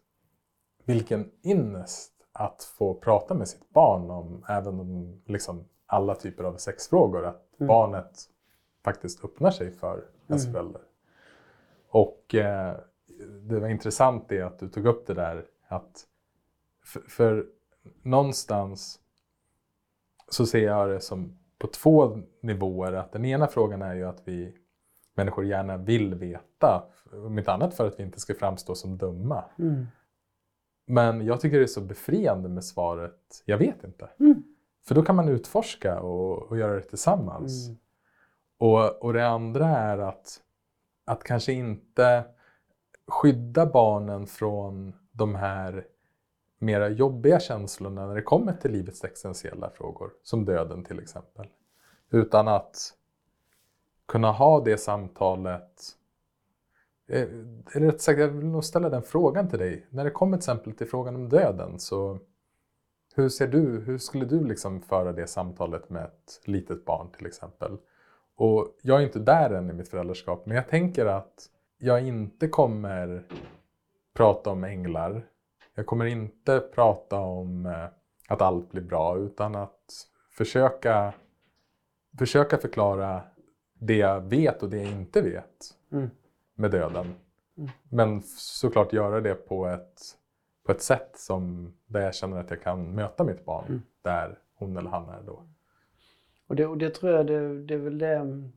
[0.85, 6.57] vilken ynnest att få prata med sitt barn om även om liksom alla typer av
[6.57, 7.25] sexfrågor.
[7.25, 7.67] Att mm.
[7.67, 8.29] barnet
[8.83, 10.53] faktiskt öppnar sig för ens mm.
[10.53, 10.81] förälder.
[11.89, 12.75] Och eh,
[13.41, 16.07] det var intressant det att du tog upp det där att
[16.85, 17.45] För, för
[18.01, 18.99] någonstans
[20.29, 22.93] så ser jag det som på två nivåer.
[22.93, 24.53] Att den ena frågan är ju att vi
[25.15, 26.83] människor gärna vill veta.
[27.11, 29.45] Om inte annat för att vi inte ska framstå som dumma.
[29.59, 29.87] Mm.
[30.87, 34.09] Men jag tycker det är så befriande med svaret jag vet inte.
[34.19, 34.43] Mm.
[34.87, 37.67] För då kan man utforska och, och göra det tillsammans.
[37.67, 37.79] Mm.
[38.57, 40.41] Och, och det andra är att,
[41.05, 42.23] att kanske inte
[43.07, 45.85] skydda barnen från de här
[46.63, 51.47] mera jobbiga känslorna när det kommer till livets existentiella frågor, som döden till exempel.
[52.09, 52.93] Utan att
[54.07, 55.81] kunna ha det samtalet
[57.07, 57.21] eh,
[57.75, 59.87] eller rätt sagt, jag vill nog ställa den frågan till dig.
[59.89, 62.19] När det kommer till exempel till frågan om döden, så
[63.15, 67.25] hur ser du, hur skulle du liksom föra det samtalet med ett litet barn till
[67.25, 67.77] exempel?
[68.35, 72.47] Och jag är inte där än i mitt föräldraskap, men jag tänker att jag inte
[72.47, 73.23] kommer
[74.13, 75.25] prata om änglar.
[75.75, 77.85] Jag kommer inte prata om eh,
[78.27, 81.13] att allt blir bra, utan att försöka,
[82.19, 83.21] försöka förklara
[83.73, 86.09] det jag vet och det jag inte vet Mm.
[86.55, 87.15] med döden.
[87.57, 87.69] Mm.
[87.89, 90.01] Men såklart göra det på ett,
[90.65, 93.81] på ett sätt som, där jag känner att jag kan möta mitt barn Mm.
[94.01, 95.43] där hon eller han är då.
[96.47, 98.51] Och det, och det tror jag, det, det är väl det mm,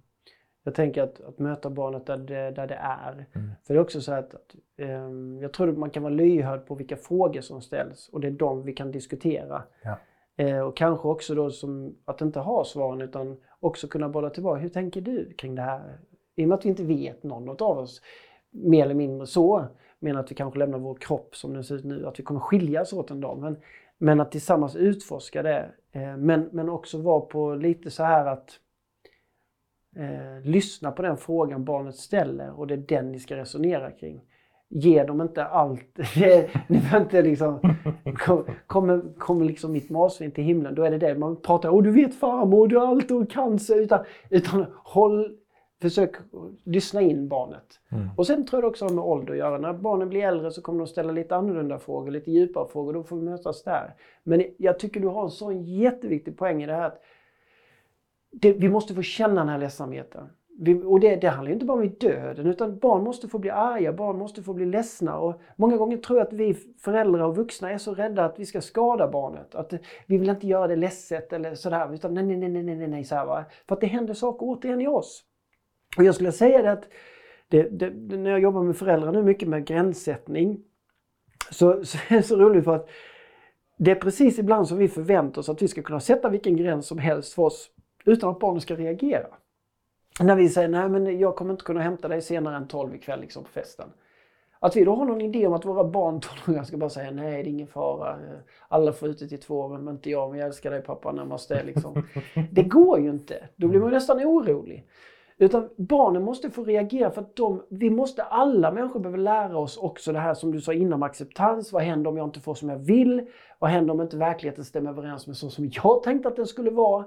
[0.66, 3.12] jag tänker att, att möta barnet där det, där det är.
[3.12, 3.50] Mm.
[3.62, 6.66] För det är också så att, att ehm, jag tror att man kan vara lyhörd
[6.66, 9.62] på vilka frågor som ställs och det är de vi kan diskutera.
[9.82, 9.98] Ja.
[10.36, 14.60] Eh, och kanske också då som att inte ha svaren utan också kunna bolla tillbaka.
[14.60, 15.98] Hur tänker du kring det här?
[16.36, 18.02] I och med att vi inte vet någon av oss
[18.50, 19.64] mer eller mindre så,
[19.98, 22.40] men att vi kanske lämnar vår kropp som den ser ut nu, att vi kommer
[22.40, 23.38] skiljas åt en dag.
[23.38, 23.56] Men,
[23.98, 25.70] men att tillsammans utforska det.
[25.92, 28.60] Eh, men, men också vara på lite så här att
[29.96, 34.20] eh, lyssna på den frågan barnet ställer och det är den ni ska resonera kring.
[34.68, 35.98] Ge dem inte allt.
[36.68, 37.76] Ni får inte liksom,
[38.16, 41.82] kom- kommer, kommer liksom mitt marsvin till himlen, då är det det man pratar om.
[41.82, 43.80] Du vet farmor, du har allt och cancer.
[43.80, 45.36] Utan, utan håll,
[45.82, 46.16] försök
[46.64, 47.80] lyssna in barnet.
[47.88, 48.08] Mm.
[48.16, 49.58] Och sen tror jag det också har med ålder att göra.
[49.58, 52.92] När barnen blir äldre så kommer de ställa lite annorlunda frågor, lite djupare frågor.
[52.92, 53.94] Då får vi mötas där.
[54.22, 57.02] Men jag tycker du har en sån jätteviktig poäng i det här att
[58.40, 60.28] det, vi måste få känna den här ledsamheten.
[60.58, 63.92] Vi, och det, det handlar inte bara om döden, utan barn måste få bli arga,
[63.92, 65.18] barn måste få bli ledsna.
[65.18, 68.46] Och många gånger tror jag att vi föräldrar och vuxna är så rädda att vi
[68.46, 69.54] ska skada barnet.
[69.54, 69.72] Att
[70.06, 73.04] vi vill inte göra det ledset eller sådär, utan nej, nej, nej, nej, nej, nej,
[73.04, 73.44] så här, va?
[73.68, 75.24] För att det händer saker återigen i oss.
[75.96, 76.88] Och jag skulle säga det att
[77.48, 80.58] det, det, det, när jag jobbar med föräldrar nu mycket med gränssättning,
[81.50, 82.88] så, så är det så roligt för att
[83.78, 86.86] det är precis ibland som vi förväntar oss att vi ska kunna sätta vilken gräns
[86.86, 87.70] som helst för oss
[88.06, 89.26] utan att barnen ska reagera.
[90.20, 93.20] När vi säger nej men jag kommer inte kunna hämta dig senare än 12 ikväll
[93.20, 93.88] liksom på festen.
[94.58, 97.42] Att vi då har någon idé om att våra barn tonåringar ska bara säga nej
[97.42, 98.16] det är ingen fara.
[98.68, 102.02] Alla får ute till två men inte jag men jag älskar dig pappa namaste liksom.
[102.52, 103.48] Det går ju inte.
[103.56, 104.86] Då blir man nästan orolig.
[105.38, 109.76] Utan barnen måste få reagera för att de, vi måste, alla människor behöver lära oss
[109.76, 111.72] också det här som du sa innan acceptans.
[111.72, 113.26] Vad händer om jag inte får som jag vill?
[113.58, 116.70] Vad händer om inte verkligheten stämmer överens med så som jag tänkte att den skulle
[116.70, 117.04] vara?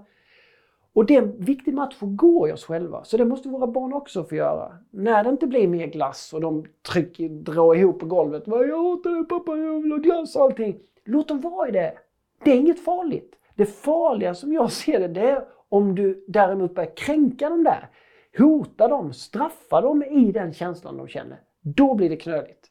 [0.93, 3.03] Och det är en viktig match att gå i oss själva.
[3.03, 4.77] Så det måste våra barn också få göra.
[4.89, 8.43] När det inte blir mer glass och de trycker, drar ihop på golvet.
[8.45, 10.79] Jag hatar dig pappa, jag vill ha glass och allting.
[11.05, 11.93] Låt dem vara i det.
[12.43, 13.35] Det är inget farligt.
[13.55, 17.89] Det farliga som jag ser det, det är om du däremot börjar kränka dem där.
[18.37, 21.39] Hota dem, straffa dem i den känslan de känner.
[21.61, 22.67] Då blir det knöligt.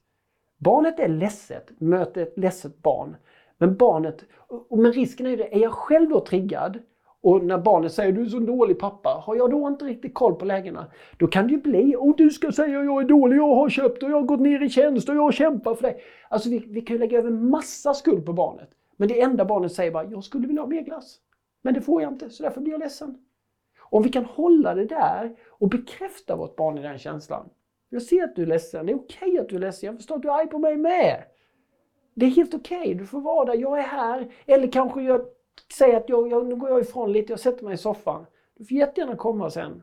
[0.59, 3.17] Barnet är ledset, möter ett ledset barn.
[3.59, 6.79] Men barnet, och men risken är ju det, är jag själv då triggad
[7.21, 10.35] och när barnet säger du är så dålig pappa, har jag då inte riktigt koll
[10.35, 10.87] på lägena?
[11.17, 14.03] Då kan det ju bli, och du ska säga jag är dålig, jag har köpt
[14.03, 16.03] och jag har gått ner i tjänst och jag kämpar för dig.
[16.29, 18.71] Alltså vi, vi kan ju lägga över massa skuld på barnet.
[18.97, 21.17] Men det enda barnet säger bara, jag skulle vilja ha mer glass.
[21.63, 23.19] Men det får jag inte, så därför blir jag ledsen.
[23.81, 27.49] Om vi kan hålla det där och bekräfta vårt barn i den känslan.
[27.91, 30.17] Jag ser att du är ledsen, det är okej att du är ledsen, jag förstår
[30.17, 31.23] att du är arg på mig med.
[32.15, 34.29] Det är helt okej, du får vara där, jag är här.
[34.47, 35.21] Eller kanske jag
[35.73, 38.27] Säg att jag, jag, nu går jag ifrån lite, jag sätter mig i soffan.
[38.57, 39.83] Du får jättegärna komma sen.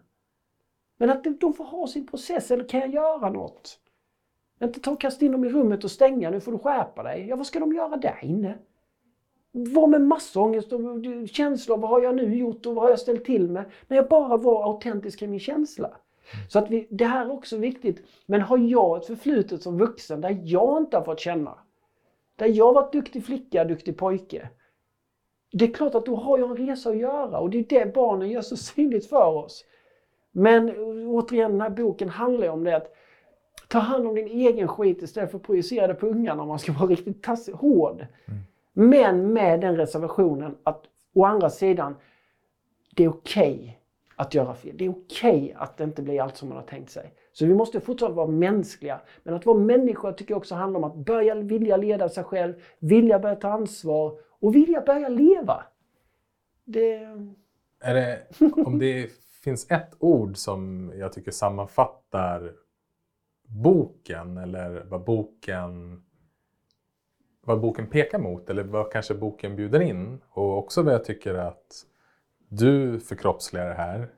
[0.98, 3.80] Men att de får ha sin process, eller kan jag göra något?
[4.64, 7.28] Inte ta och kasta in dem i rummet och stänga, nu får du skärpa dig.
[7.28, 8.58] Ja, vad ska de göra där inne?
[9.52, 10.82] Var med massångest och
[11.30, 13.66] känslor, vad har jag nu gjort och vad har jag ställt till med?
[13.88, 15.98] När jag bara var autentisk i min känsla.
[16.50, 18.04] Så att vi, det här är också viktigt.
[18.26, 21.58] Men har jag ett förflutet som vuxen där jag inte har fått känna,
[22.36, 24.50] där jag varit duktig flicka, duktig pojke.
[25.58, 27.94] Det är klart att då har jag en resa att göra och det är det
[27.94, 29.66] barnen gör så synligt för oss.
[30.32, 30.70] Men
[31.08, 32.96] återigen, den här boken handlar ju om det att
[33.68, 36.60] ta hand om din egen skit istället för att projicera det på ungarna om man
[36.60, 38.06] ska vara riktigt tassig, hård.
[38.74, 40.84] Men med den reservationen att
[41.14, 41.96] å andra sidan,
[42.96, 43.72] det är okej okay
[44.16, 44.78] att göra fel.
[44.78, 47.14] Det är okej okay att det inte blir allt som man har tänkt sig.
[47.34, 49.00] Så vi måste fortfarande vara mänskliga.
[49.24, 52.54] Men att vara människa tycker jag också handlar om att börja vilja leda sig själv,
[52.80, 55.64] vilja börja ta ansvar och vilja börja leva.
[56.66, 56.96] Det...
[57.80, 58.28] Är det,
[58.66, 59.12] om det
[59.44, 62.54] finns ett ord som jag tycker sammanfattar
[63.48, 66.02] boken eller vad boken
[67.46, 71.34] vad boken pekar mot eller vad kanske boken bjuder in och också vad jag tycker
[71.34, 71.86] att
[72.48, 74.10] du förkroppsligar här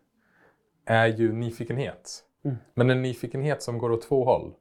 [0.86, 2.24] är ju nyfikenhet.
[2.44, 2.58] Mm.
[2.74, 4.54] Men en nyfikenhet som går åt två håll.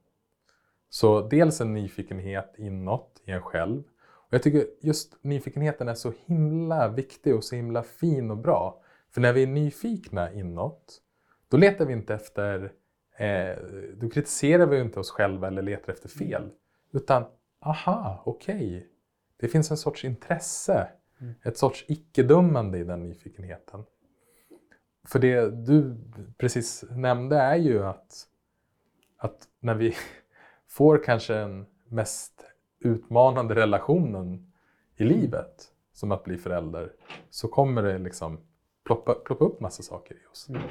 [0.89, 3.83] Så dels en nyfikenhet inåt i en själv.
[4.27, 8.81] Och jag tycker just nyfikenheten är så himla viktig och så himla fin och bra.
[9.11, 11.01] För när vi är nyfikna inåt,
[11.47, 12.71] då letar vi inte efter,
[13.17, 13.57] eh,
[13.95, 16.49] då kritiserar vi inte oss själva eller letar efter fel.
[16.91, 17.25] Utan,
[17.59, 18.55] aha, okej.
[18.55, 18.83] Okay.
[19.37, 20.87] Det finns en sorts intresse,
[21.21, 21.33] mm.
[21.43, 23.83] ett sorts icke-dömande i den nyfikenheten.
[25.07, 25.97] För det du
[26.37, 28.27] precis nämnde är ju att,
[29.17, 29.95] att när vi
[30.67, 32.46] får kanske den mest
[32.79, 34.51] utmanande relationen
[34.95, 36.93] i livet, som att bli förälder,
[37.29, 38.39] så kommer det liksom
[38.85, 40.49] ploppa, ploppa upp massa saker i oss.
[40.49, 40.61] Mm.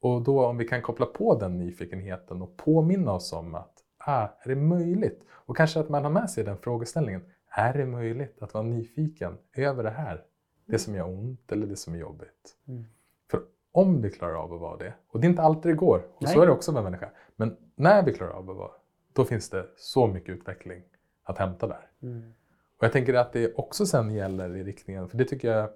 [0.00, 4.28] Och då om vi kan koppla på den nyfikenheten och påminna oss om att ah,
[4.40, 5.22] är det möjligt?
[5.30, 7.24] Och kanske att man har med sig den frågeställningen.
[7.50, 10.24] Är det möjligt att vara nyfiken över det här?
[10.66, 12.56] Det som gör ont eller det som är jobbigt.
[12.68, 12.84] Mm.
[13.30, 13.42] För
[13.72, 16.22] om vi klarar av att vara det, och det är inte alltid det går, och
[16.22, 16.34] Nej.
[16.34, 17.10] så är det också med människa.
[17.36, 18.72] Men när vi klarar av att vara
[19.12, 20.82] då finns det så mycket utveckling
[21.26, 21.90] att hämta där.
[22.02, 22.32] Mm.
[22.78, 25.70] Och jag tänker att det också sen gäller i riktningen, för det tycker jag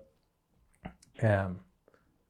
[1.22, 1.53] eh,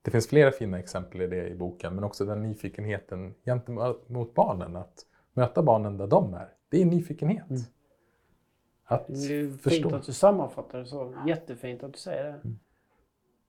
[0.03, 4.77] det finns flera fina exempel i det i boken, men också den nyfikenheten gentemot barnen.
[4.77, 6.49] Att möta barnen där de är.
[6.69, 7.51] Det är nyfikenhet.
[7.51, 7.63] Mm.
[8.85, 9.71] Att det är förstå.
[9.71, 11.15] fint att du sammanfattar det så.
[11.27, 12.31] Jättefint att du säger det.
[12.31, 12.59] Mm.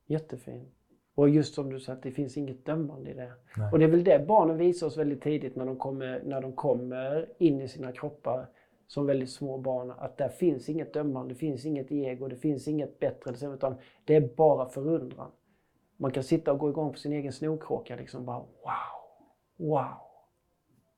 [0.06, 0.68] Jättefint.
[1.14, 3.32] Och just som du sa, att det finns inget dömande i det.
[3.56, 3.72] Nej.
[3.72, 6.52] Och det är väl det barnen visar oss väldigt tidigt när de, kommer, när de
[6.52, 8.48] kommer in i sina kroppar
[8.92, 9.90] som väldigt små barn.
[9.98, 13.54] Att där finns inget dömande, det finns inget ego, det finns inget bättre.
[13.54, 13.74] Utan
[14.04, 15.30] det är bara förundran.
[15.96, 19.96] Man kan sitta och gå igång på sin egen snorkråka liksom bara wow, wow,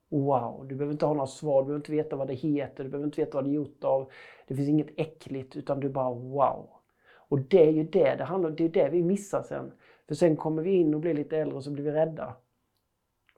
[0.09, 0.67] wow.
[0.67, 3.05] Du behöver inte ha några svar, du behöver inte veta vad det heter, du behöver
[3.05, 4.11] inte veta vad det är gjort av.
[4.47, 6.69] Det finns inget äckligt utan du bara wow.
[7.27, 9.71] Och det är ju det det handlar om, det är det vi missar sen.
[10.07, 12.35] För sen kommer vi in och blir lite äldre och så blir vi rädda.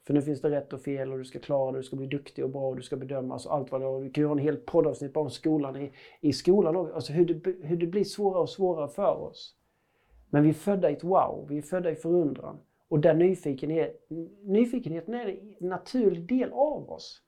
[0.08, 2.08] För nu finns det rätt och fel och du ska klara det, du ska bli
[2.08, 3.99] duktig och bra och du ska bedömas och allt vad det är.
[3.99, 5.91] Vi kan ju ha en hel poddavsnitt bara om skolan i,
[6.22, 6.76] i skolan.
[6.76, 9.55] Alltså hur det, hur det blir svårare och svårare för oss.
[10.30, 12.60] Men vi är födda i ett wow, vi är födda i förundran.
[12.88, 14.08] Och där nyfikenhet,
[14.43, 15.28] nyfikenheten är
[15.60, 17.22] en naturlig del av oss.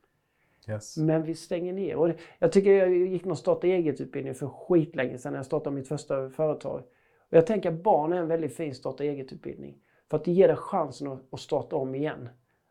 [0.69, 0.97] Yes.
[0.97, 1.95] Men vi stänger ner.
[1.95, 2.09] Och
[2.39, 6.29] jag tycker jag gick någon starta eget-utbildning för skitlänge sedan när jag startade mitt första
[6.29, 6.83] företag.
[7.29, 9.77] Och jag tänker att barn är en väldigt fin starta eget-utbildning.
[10.09, 12.29] För att det ger dig chansen att starta om igen.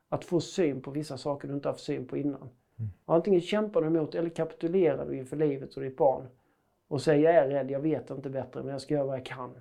[0.08, 2.48] Att få syn på vissa saker du inte haft syn på innan.
[2.78, 2.90] Mm.
[3.04, 6.28] Antingen kämpar du emot eller kapitulerar du inför livet och ditt barn.
[6.88, 9.26] Och säger jag är rädd, jag vet inte bättre, men jag ska göra vad jag
[9.26, 9.54] kan.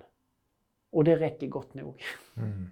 [0.90, 2.02] Och det räcker gott nog.
[2.36, 2.70] Mm.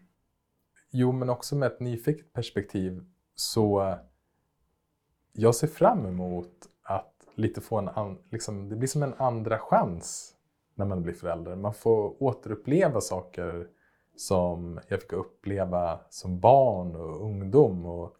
[0.91, 3.05] Jo, men också med ett nyfiket perspektiv
[3.35, 3.97] så
[5.33, 6.53] jag ser fram emot
[6.83, 10.35] att lite få en, an, liksom, det blir som en andra chans
[10.75, 11.57] när man blir förälder.
[11.57, 13.69] Man får återuppleva saker
[14.17, 17.87] som jag fick uppleva som barn och ungdom.
[17.87, 18.17] Och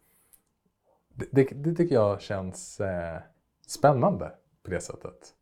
[1.13, 3.19] det, det, det tycker jag känns eh,
[3.67, 4.31] spännande
[4.63, 5.33] på det sättet.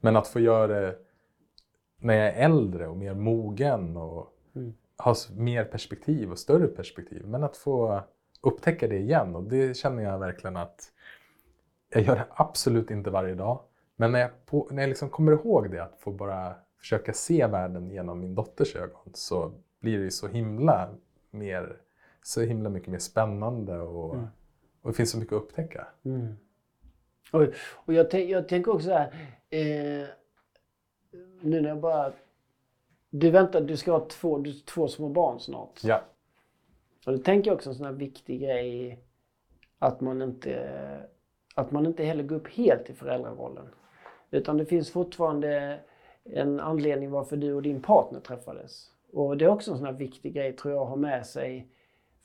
[0.00, 0.98] Men att få göra det
[1.96, 4.74] när jag är äldre och mer mogen och mm.
[4.96, 7.26] har mer perspektiv och större perspektiv.
[7.26, 8.02] Men att få
[8.40, 10.92] upptäcka det igen och det känner jag verkligen att
[11.88, 13.60] jag gör det absolut inte varje dag.
[13.96, 17.46] Men när jag, på, när jag liksom kommer ihåg det, att få bara försöka se
[17.46, 19.52] världen genom min dotters ögon så
[19.82, 20.88] blir det ju så himla,
[21.30, 21.76] mer,
[22.22, 24.26] så himla mycket mer spännande och, mm.
[24.82, 25.86] och det finns så mycket att upptäcka.
[26.04, 26.36] Mm.
[27.32, 27.42] Och,
[27.74, 29.06] och jag, jag tänker också så här,
[29.50, 30.08] eh,
[31.40, 32.12] nu när jag bara...
[33.10, 35.80] Du väntar, du ska ha två, du, två små barn snart.
[35.82, 36.02] Ja.
[37.06, 38.98] Och då tänker jag också en sån här viktig grej
[39.78, 41.06] att man inte,
[41.54, 43.68] att man inte heller går upp helt i föräldrarollen.
[44.30, 45.80] Utan det finns fortfarande
[46.24, 48.91] en anledning varför du och din partner träffades.
[49.12, 51.68] Och det är också en sån här viktig grej tror jag att ha med sig.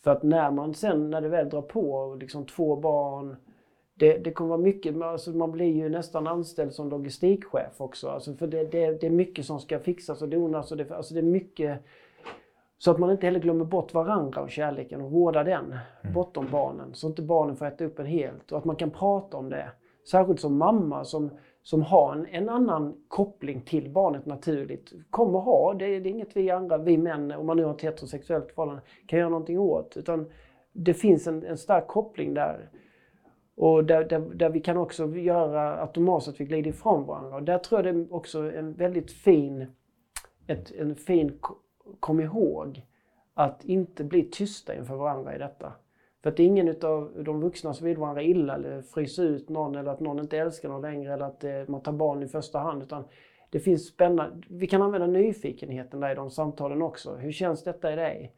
[0.03, 3.35] För att när man sen, när det väl drar på liksom två barn,
[3.93, 8.09] det, det kommer vara mycket, alltså man blir ju nästan anställd som logistikchef också.
[8.09, 10.71] Alltså för det, det, det är mycket som ska fixas och donas.
[10.71, 11.79] Och det, alltså det är mycket,
[12.77, 16.13] så att man inte heller glömmer bort varandra och kärleken och vårda den mm.
[16.13, 16.93] bortom barnen.
[16.93, 19.71] Så inte barnen får äta upp en helt och att man kan prata om det.
[20.11, 21.29] Särskilt som mamma som,
[21.67, 25.73] som har en, en annan koppling till barnet naturligt kommer ha.
[25.73, 28.81] Det, det är inget vi andra, vi män, om man nu har ett heterosexuellt förhållande,
[29.05, 29.97] kan göra någonting åt.
[29.97, 30.31] Utan
[30.73, 32.69] det finns en, en stark koppling där.
[33.55, 37.35] Och där, där, där, vi kan också göra automatiskt att vi glider ifrån varandra.
[37.35, 39.67] Och där tror jag det är också en väldigt fin,
[40.47, 41.39] ett, en fin
[41.99, 42.85] kom ihåg
[43.33, 45.73] att inte bli tysta inför varandra i detta.
[46.23, 49.49] För att det är ingen av de vuxna som vill varandra illa eller frysa ut
[49.49, 52.27] någon eller att någon inte älskar någon längre eller att eh, man tar barn i
[52.27, 52.83] första hand.
[52.83, 53.03] Utan
[53.49, 57.15] det finns spännande, vi kan använda nyfikenheten där i de samtalen också.
[57.15, 58.33] Hur känns detta i dig?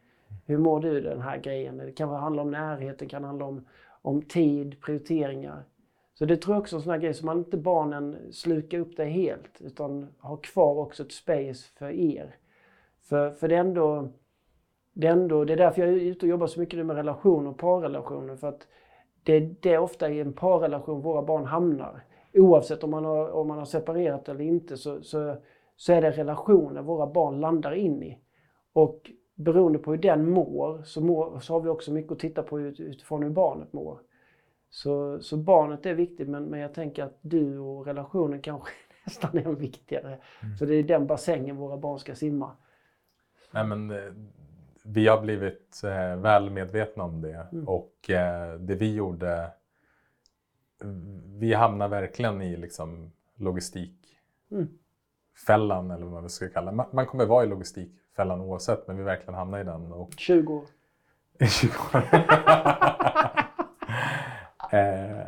[0.46, 1.78] Hur mår du den här grejen?
[1.78, 3.66] Det kan handla om närhet, det kan handla om,
[4.02, 5.64] om tid, prioriteringar.
[6.14, 8.80] Så det tror jag också är en sån här grej, som man inte barnen slukar
[8.80, 12.36] upp det helt utan har kvar också ett space för er.
[13.02, 14.10] För, för det är ändå
[14.94, 17.50] det är, ändå, det är därför jag är ute och jobbar så mycket med relationer
[17.50, 18.36] och parrelationer.
[18.36, 18.68] För att
[19.24, 22.04] det, det är ofta i en parrelation våra barn hamnar.
[22.34, 25.36] Oavsett om man har, om man har separerat eller inte så, så,
[25.76, 28.20] så är det relationer våra barn landar in i.
[28.74, 32.44] Och beroende på hur den mår så, mår, så har vi också mycket att titta
[32.44, 34.00] på utifrån hur barnet mår.
[34.70, 38.72] Så, så barnet är viktigt men, men jag tänker att du och relationen kanske
[39.06, 40.20] nästan är viktigare.
[40.44, 40.58] Mm.
[40.58, 42.52] Så det är den bassängen våra barn ska simma.
[43.52, 44.14] Nej, men eh,
[44.84, 47.68] vi har blivit eh, väl medvetna om det mm.
[47.68, 49.52] och eh, det vi gjorde,
[51.26, 55.92] vi hamnar verkligen i liksom logistikfällan mm.
[55.92, 56.86] eller vad man ska kalla det.
[56.92, 59.92] Man, kommer vara i logistikfällan oavsett men vi verkligen hamnar i den.
[59.92, 60.14] Och...
[60.18, 60.66] 20 år.
[61.50, 62.04] 20 år.
[64.72, 65.26] eh,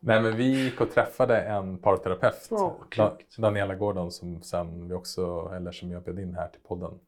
[0.00, 2.72] nej men vi gick och träffade en parterapeut, oh,
[3.38, 6.98] Daniela Gordon som sen vi också, eller som jag bjöd in här till podden.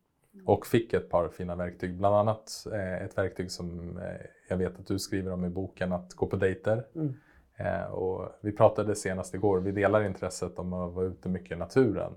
[0.44, 4.78] Och fick ett par fina verktyg, bland annat eh, ett verktyg som eh, jag vet
[4.78, 6.86] att du skriver om i boken, att gå på dejter.
[6.94, 7.14] Mm.
[7.56, 11.58] Eh, och vi pratade senast igår, vi delar intresset om att vara ute mycket i
[11.58, 12.12] naturen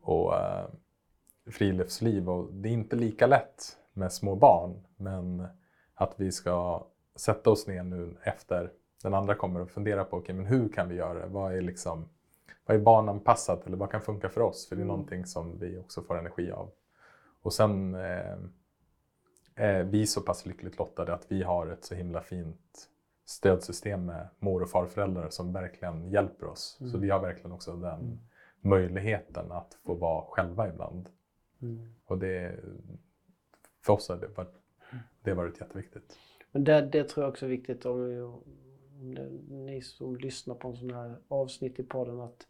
[0.00, 0.34] och
[1.50, 2.28] friluftsliv.
[2.28, 5.46] Och det är inte lika lätt med små barn, men
[5.94, 6.86] att vi ska
[7.16, 8.70] sätta oss ner nu efter
[9.02, 11.26] den andra kommer och fundera på okay, men hur kan vi göra det?
[11.26, 12.08] Vad är, liksom,
[12.66, 14.68] vad är barnanpassat eller vad kan funka för oss?
[14.68, 14.96] För det är mm.
[14.96, 16.70] någonting som vi också får energi av.
[17.46, 18.36] Och sen eh,
[19.54, 22.88] är vi så pass lyckligt lottade att vi har ett så himla fint
[23.24, 26.78] stödsystem med mor och farföräldrar som verkligen hjälper oss.
[26.80, 26.92] Mm.
[26.92, 28.18] Så vi har verkligen också den mm.
[28.60, 31.08] möjligheten att få vara själva ibland.
[31.62, 31.94] Mm.
[32.04, 32.60] Och det,
[33.84, 34.54] för oss har det varit,
[35.22, 36.18] det har varit jätteviktigt.
[36.52, 38.00] Men det, det tror jag också är viktigt om,
[39.00, 42.46] om det, ni som lyssnar på en sån här avsnitt i podden att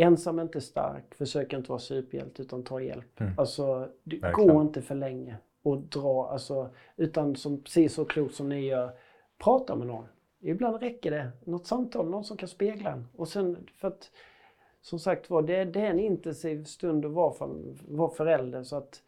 [0.00, 3.20] Ensam är inte stark, försök inte vara superhjälte utan ta hjälp.
[3.20, 3.32] Mm.
[3.36, 8.48] Alltså, det går inte för länge och dra, alltså, utan som, precis så klokt som
[8.48, 8.90] ni gör,
[9.38, 10.04] prata med någon.
[10.40, 11.30] Ibland räcker det.
[11.44, 13.08] Något samtal, någon som kan spegla en.
[13.16, 14.10] Och sen för att,
[14.80, 17.48] som sagt var, det, det är en intensiv stund att vara, för,
[17.88, 18.62] vara förälder.
[18.62, 19.02] Så att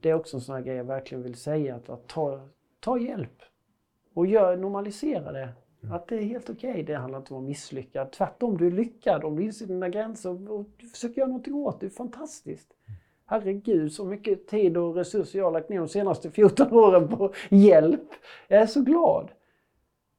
[0.00, 2.48] det är också en sån här grej jag verkligen vill säga, att, att ta,
[2.80, 3.42] ta hjälp.
[4.14, 5.48] Och gör, normalisera det.
[5.82, 5.94] Mm.
[5.94, 6.70] Att det är helt okej.
[6.70, 6.82] Okay.
[6.82, 8.12] Det handlar inte om att vara misslyckad.
[8.12, 11.80] Tvärtom, du är lyckad om du inser dina gränser och du försöker göra någonting åt
[11.80, 11.86] det.
[11.86, 12.72] Det är fantastiskt.
[12.86, 13.00] Mm.
[13.26, 17.32] Herregud, så mycket tid och resurser jag har lagt ner de senaste 14 åren på
[17.48, 18.10] hjälp.
[18.48, 19.30] Jag är så glad.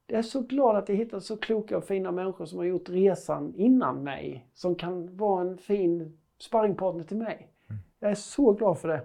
[0.06, 2.88] Jag är så glad att jag hittat så kloka och fina människor som har gjort
[2.88, 4.48] resan innan mig.
[4.54, 7.48] Som kan vara en fin sparringpartner till mig.
[7.70, 7.82] Mm.
[7.98, 9.02] Jag är så glad för det.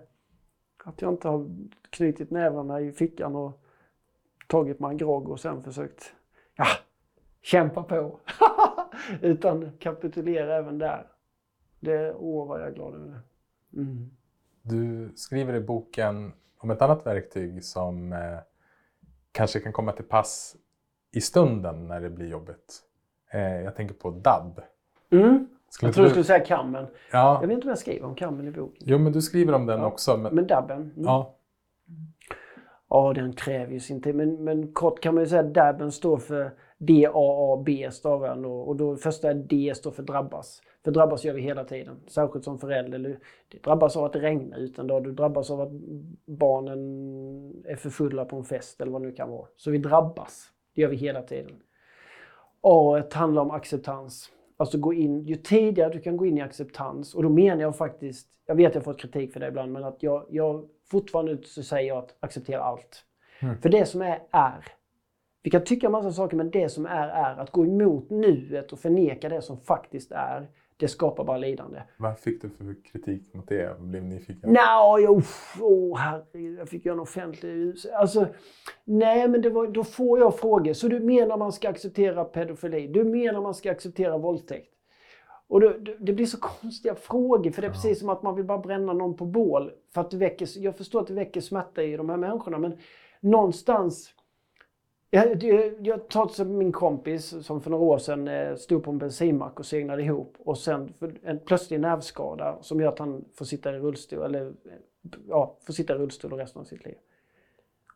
[0.83, 1.49] Att jag inte har
[1.89, 3.63] knutit nävarna i fickan och
[4.47, 6.13] tagit mig en grogg och sen försökt
[7.41, 8.19] kämpa på.
[9.21, 11.07] Utan kapitulera även där.
[11.79, 13.21] Det, åh vad jag är glad över det.
[13.81, 14.11] Mm.
[14.61, 18.39] Du skriver i boken om ett annat verktyg som eh,
[19.31, 20.55] kanske kan komma till pass
[21.11, 22.81] i stunden när det blir jobbigt.
[23.31, 24.61] Eh, jag tänker på DAB.
[25.11, 25.47] Mm.
[25.81, 26.87] Jag tror du skulle säga kammen.
[27.11, 27.39] Ja.
[27.41, 28.83] Jag vet inte om jag skriver om kammen i boken.
[28.85, 29.85] Jo, men du skriver om den ja.
[29.85, 30.17] också.
[30.17, 30.81] Men, men DABen?
[30.81, 30.91] Mm.
[30.95, 31.35] Ja.
[32.89, 34.15] Ja, den kräver ju sin tid.
[34.15, 38.53] Men, men kort kan man ju säga att DABen står för D-A-A-B stavar den då.
[38.53, 40.61] Och då första D står för drabbas.
[40.83, 41.95] För drabbas gör vi hela tiden.
[42.07, 43.19] Särskilt som förälder.
[43.47, 45.03] Det drabbas av att det regnar ut en dag.
[45.03, 45.71] Du drabbas av att
[46.25, 46.79] barnen
[47.65, 49.47] är för fulla på en fest eller vad det nu kan vara.
[49.55, 50.47] Så vi drabbas.
[50.75, 51.59] Det gör vi hela tiden.
[52.61, 54.31] A handlar om acceptans.
[54.57, 57.77] Alltså gå in, ju tidigare du kan gå in i acceptans, och då menar jag
[57.77, 61.37] faktiskt, jag vet att jag fått kritik för det ibland, men att jag, jag fortfarande
[61.43, 63.05] så säger jag att acceptera allt.
[63.39, 63.61] Mm.
[63.61, 64.65] För det som är, är.
[65.43, 67.37] Vi kan tycka en massa saker, men det som är, är.
[67.37, 70.47] Att gå emot nuet och förneka det som faktiskt är,
[70.77, 71.81] Det skapar bara lidande.
[71.97, 73.55] Vad fick du för kritik mot det?
[73.55, 74.53] Jag blev nyfiken.
[74.53, 75.21] Nej, no,
[75.61, 77.73] oh, herregud, jag fick göra en offentlig...
[77.93, 78.27] Alltså,
[78.83, 80.73] nej, men det var, då får jag frågor.
[80.73, 82.87] Så du menar man ska acceptera pedofili?
[82.87, 84.73] Du menar man ska acceptera våldtäkt?
[85.47, 87.73] Och då, det blir så konstiga frågor, för det är ja.
[87.73, 89.71] precis som att man vill bara bränna någon på bål.
[89.93, 92.77] För att det väcker, jag förstår att det väcker smärta i de här människorna, men
[93.19, 94.13] någonstans
[95.11, 95.43] jag,
[95.79, 99.59] jag tar till min kompis som för några år sedan eh, stod på en bensinmack
[99.59, 103.79] och segnade ihop och sen en plötslig nervskada som gör att han får sitta i
[103.79, 106.95] rullstol, eller eh, ja, får sitta i rullstol resten av sitt liv.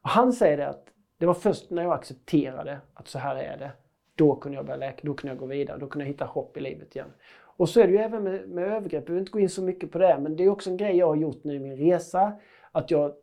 [0.01, 0.87] Och han säger det att
[1.17, 3.71] det var först när jag accepterade att så här är det,
[4.15, 6.57] då kunde jag börja läka, då kunde jag gå vidare, då kunde jag hitta hopp
[6.57, 7.09] i livet igen.
[7.55, 9.61] Och så är det ju även med, med övergrepp, jag behöver inte gå in så
[9.61, 11.77] mycket på det, men det är också en grej jag har gjort nu i min
[11.77, 12.33] resa,
[12.71, 13.13] att jag,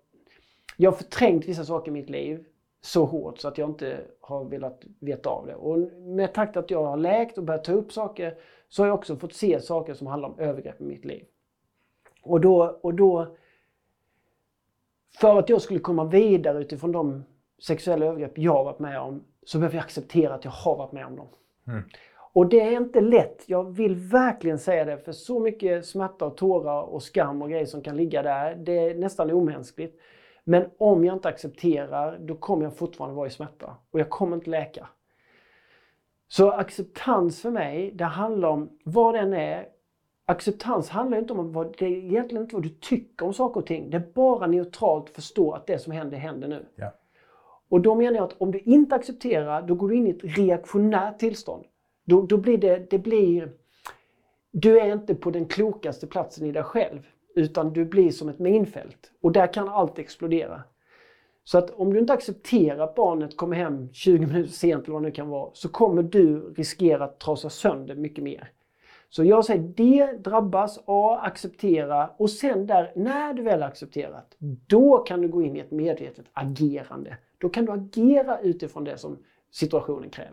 [0.77, 2.45] jag har förträngt vissa saker i mitt liv
[2.81, 5.55] så hårt så att jag inte har velat veta av det.
[5.55, 8.35] Och med takt att jag har läkt och börjat ta upp saker
[8.69, 11.25] så har jag också fått se saker som handlar om övergrepp i mitt liv.
[12.23, 13.37] Och då, och då
[15.21, 17.25] för att jag skulle komma vidare utifrån de
[17.63, 20.93] sexuella övergrepp jag har varit med om så behöver jag acceptera att jag har varit
[20.93, 21.29] med om dem.
[21.67, 21.83] Mm.
[22.33, 23.43] Och det är inte lätt.
[23.47, 24.99] Jag vill verkligen säga det.
[24.99, 28.55] För så mycket smärta och tårar och skam och grejer som kan ligga där.
[28.55, 30.01] Det är nästan omänskligt.
[30.45, 33.77] Men om jag inte accepterar, då kommer jag fortfarande vara i smärta.
[33.91, 34.89] Och jag kommer inte läka.
[36.29, 39.67] Så acceptans för mig, det handlar om vad den är.
[40.27, 43.67] Acceptans handlar inte om vad, det är egentligen inte vad du tycker om saker och
[43.67, 43.91] ting.
[43.91, 46.67] Det är bara neutralt förstå att det som händer, händer nu.
[46.77, 46.93] Ja.
[47.69, 50.39] Och då menar jag att om du inte accepterar, då går du in i ett
[50.39, 51.65] reaktionärt tillstånd.
[52.05, 53.53] Då, då blir det, det blir...
[54.53, 57.07] Du är inte på den klokaste platsen i dig själv.
[57.35, 59.11] Utan du blir som ett minfält.
[59.21, 60.63] Och där kan allt explodera.
[61.45, 65.03] Så att om du inte accepterar att barnet kommer hem 20 minuter sent eller vad
[65.03, 68.53] det nu kan vara, så kommer du riskera att trasa sönder mycket mer.
[69.09, 74.37] Så jag säger D drabbas, A acceptera och sen där, när du väl accepterat,
[74.67, 77.17] då kan du gå in i ett medvetet agerande.
[77.39, 79.19] Då kan du agera utifrån det som
[79.51, 80.33] situationen kräver.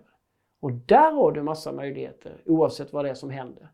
[0.60, 3.70] Och där har du massa möjligheter oavsett vad det är som händer.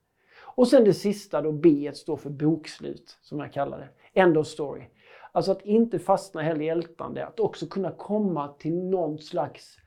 [0.55, 4.19] Och sen det sista då, B står för bokslut, som jag kallar det.
[4.21, 4.83] End of story.
[5.31, 9.77] Alltså att inte fastna heller i ältande, att också kunna komma till någon slags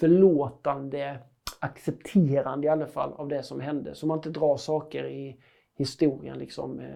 [0.00, 1.18] förlåtande,
[1.60, 3.94] accepterande i alla fall av det som hände.
[3.94, 5.40] Så man inte drar saker i
[5.76, 6.80] historien liksom.
[6.80, 6.86] Eh.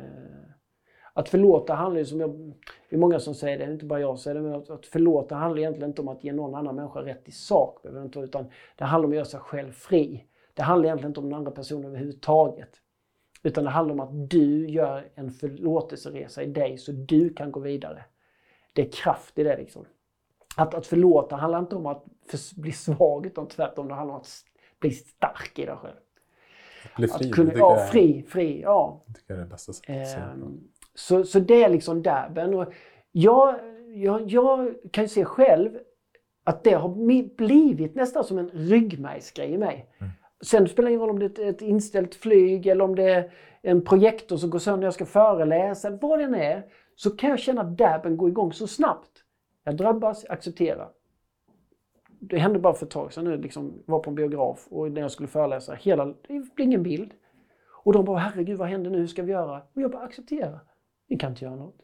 [1.12, 2.54] Att förlåta handlar ju som jag,
[2.90, 5.58] det är många som säger det, inte bara jag säger det, men att, förlåta handlar
[5.58, 7.86] egentligen inte om att ge någon annan människa rätt i sak,
[8.16, 10.24] utan det handlar om att göra sig själv fri.
[10.54, 12.80] Det handlar egentligen inte om den andra personen överhuvudtaget.
[13.44, 17.60] Utan det handlar om att du gör en förlåtelseresa i dig så du kan gå
[17.60, 18.04] vidare.
[18.72, 19.84] Det är kraft i det liksom.
[20.56, 24.20] Att, att förlåta handlar inte om att för, bli svag utan tvärtom det handlar om
[24.20, 24.44] att
[24.80, 25.96] bli stark i dig själv.
[26.84, 27.28] Att bli fri?
[27.28, 29.04] Att kunna, ja, fri, fri, ja.
[29.06, 30.18] Det tycker jag är det bästa sättet.
[30.34, 32.54] Um, så, så det är liksom derben.
[32.54, 32.72] Och
[33.12, 33.60] jag,
[33.94, 35.78] jag, jag kan se själv
[36.44, 36.88] att det har
[37.36, 39.90] blivit nästan som en ryggmärgsgrej i mig.
[39.98, 40.12] Mm.
[40.44, 43.32] Sen spelar det ingen roll om det är ett inställt flyg eller om det är
[43.62, 45.90] en projektor som går sönder när jag ska föreläsa.
[45.90, 46.62] Vad det än är
[46.96, 49.10] så kan jag känna att dabben går igång så snabbt.
[49.64, 50.88] Jag drabbas, accepterar.
[52.20, 55.00] Det hände bara för ett tag sedan nu, liksom, var på en biograf och när
[55.00, 57.12] jag skulle föreläsa, hela, det blir ingen bild.
[57.84, 59.62] Och de bara, herregud vad händer nu, hur ska vi göra?
[59.74, 60.60] Och jag bara, acceptera.
[61.08, 61.78] Vi kan inte göra något.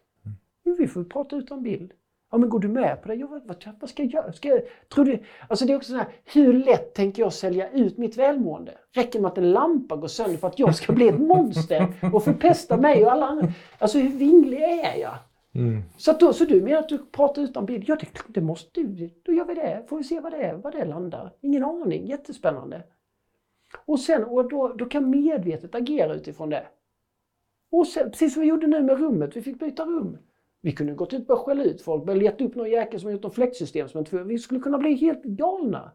[0.64, 0.76] Mm.
[0.78, 1.92] Vi får prata utan bild.
[2.30, 3.14] Ja, men går du med på det?
[3.14, 4.32] Ja, vad, vad ska jag göra?
[4.32, 4.62] Ska jag,
[4.94, 8.16] tror du, alltså det är också så här, hur lätt tänker jag sälja ut mitt
[8.16, 8.72] välmående?
[8.92, 11.86] Räcker det med att en lampa går sönder för att jag ska bli ett monster
[12.12, 13.52] och förpesta mig och alla andra?
[13.78, 15.14] Alltså hur vinglig är jag?
[15.54, 15.82] Mm.
[15.96, 17.84] Så, då, så du menar att du pratar utan bild?
[17.86, 19.10] Ja, det, det måste du.
[19.22, 19.84] Då gör vi det.
[19.88, 21.32] Får vi se vad det är, vad det landar.
[21.40, 22.06] Ingen aning.
[22.06, 22.82] Jättespännande.
[23.84, 26.66] Och sen, och då, då kan medvetet agera utifrån det.
[27.72, 29.36] Och sen, precis som vi gjorde nu med rummet.
[29.36, 30.18] Vi fick byta rum.
[30.60, 33.06] Vi kunde gått ut och börjat skälla ut folk, börjat leta upp någon jäkel som
[33.06, 35.92] har gjort något fläktsystem som inte Vi skulle kunna bli helt galna.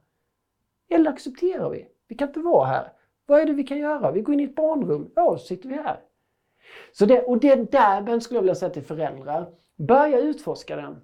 [0.89, 1.87] Eller accepterar vi?
[2.07, 2.91] Vi kan inte vara här.
[3.25, 4.11] Vad är det vi kan göra?
[4.11, 5.11] Vi går in i ett barnrum.
[5.15, 5.99] Ja, så sitter vi här.
[6.91, 9.53] Så det, och det där skulle jag vilja säga till föräldrar.
[9.75, 11.01] Börja utforska den.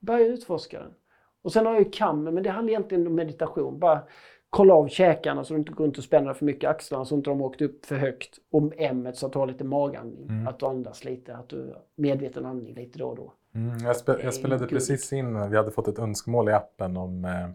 [0.00, 0.94] Börja utforska den.
[1.42, 3.78] Och sen har jag ju kammen, men det handlar egentligen om meditation.
[3.78, 4.02] Bara
[4.50, 7.30] kolla av käkarna så du inte går runt och spänner för mycket axlarna så inte
[7.30, 8.38] de åkt upp för högt.
[8.50, 10.28] Och M så att du har lite magandning.
[10.28, 10.48] Mm.
[10.48, 13.32] Att du andas lite, att du medveten andning lite då och då.
[13.54, 14.70] Mm, jag, spe, jag spelade Gud.
[14.70, 17.48] precis in, vi hade fått ett önskemål i appen om eh,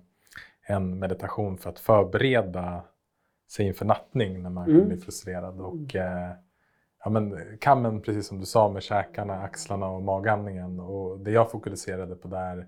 [0.68, 2.84] en meditation för att förbereda
[3.52, 4.88] sig inför nattning när man mm.
[4.88, 5.62] blir frustrerad.
[5.62, 6.32] Och, eh,
[7.04, 10.80] ja, men, kammen, precis som du sa, med käkarna, axlarna och magandningen.
[10.80, 12.68] Och det jag fokuserade på där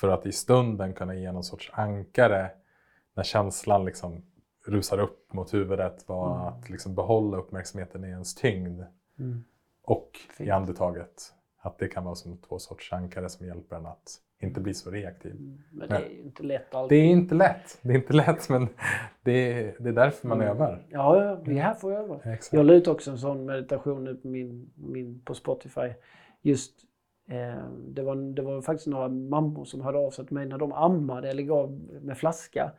[0.00, 2.50] för att i stunden kunna ge någon sorts ankare
[3.16, 4.22] när känslan liksom
[4.66, 6.46] rusar upp mot huvudet var Mm.
[6.46, 8.82] att liksom behålla uppmärksamheten i ens tyngd
[9.18, 9.44] Mm.
[9.82, 10.50] och i Fint.
[10.50, 11.32] andetaget.
[11.62, 14.90] Att det kan vara som två sorts ankare som hjälper en att inte bli så
[14.90, 15.30] reaktiv.
[15.32, 15.58] Mm.
[15.72, 16.98] Men det är ju inte lätt Det alltid.
[16.98, 18.68] är inte lätt, det är inte lätt men
[19.22, 20.50] det är, det är därför man Mm.
[20.56, 20.86] övar.
[20.88, 22.16] Ja, ja, vi är här för att öva.
[22.32, 22.52] Exakt.
[22.52, 25.92] Jag la ut också en sån meditation nu på, min, min, på Spotify.
[26.42, 26.80] Just,
[27.28, 30.58] eh, det, var, det var faktiskt några mammor som hörde av sig till mig när
[30.58, 31.70] de ammade eller gav
[32.02, 32.72] med flaska.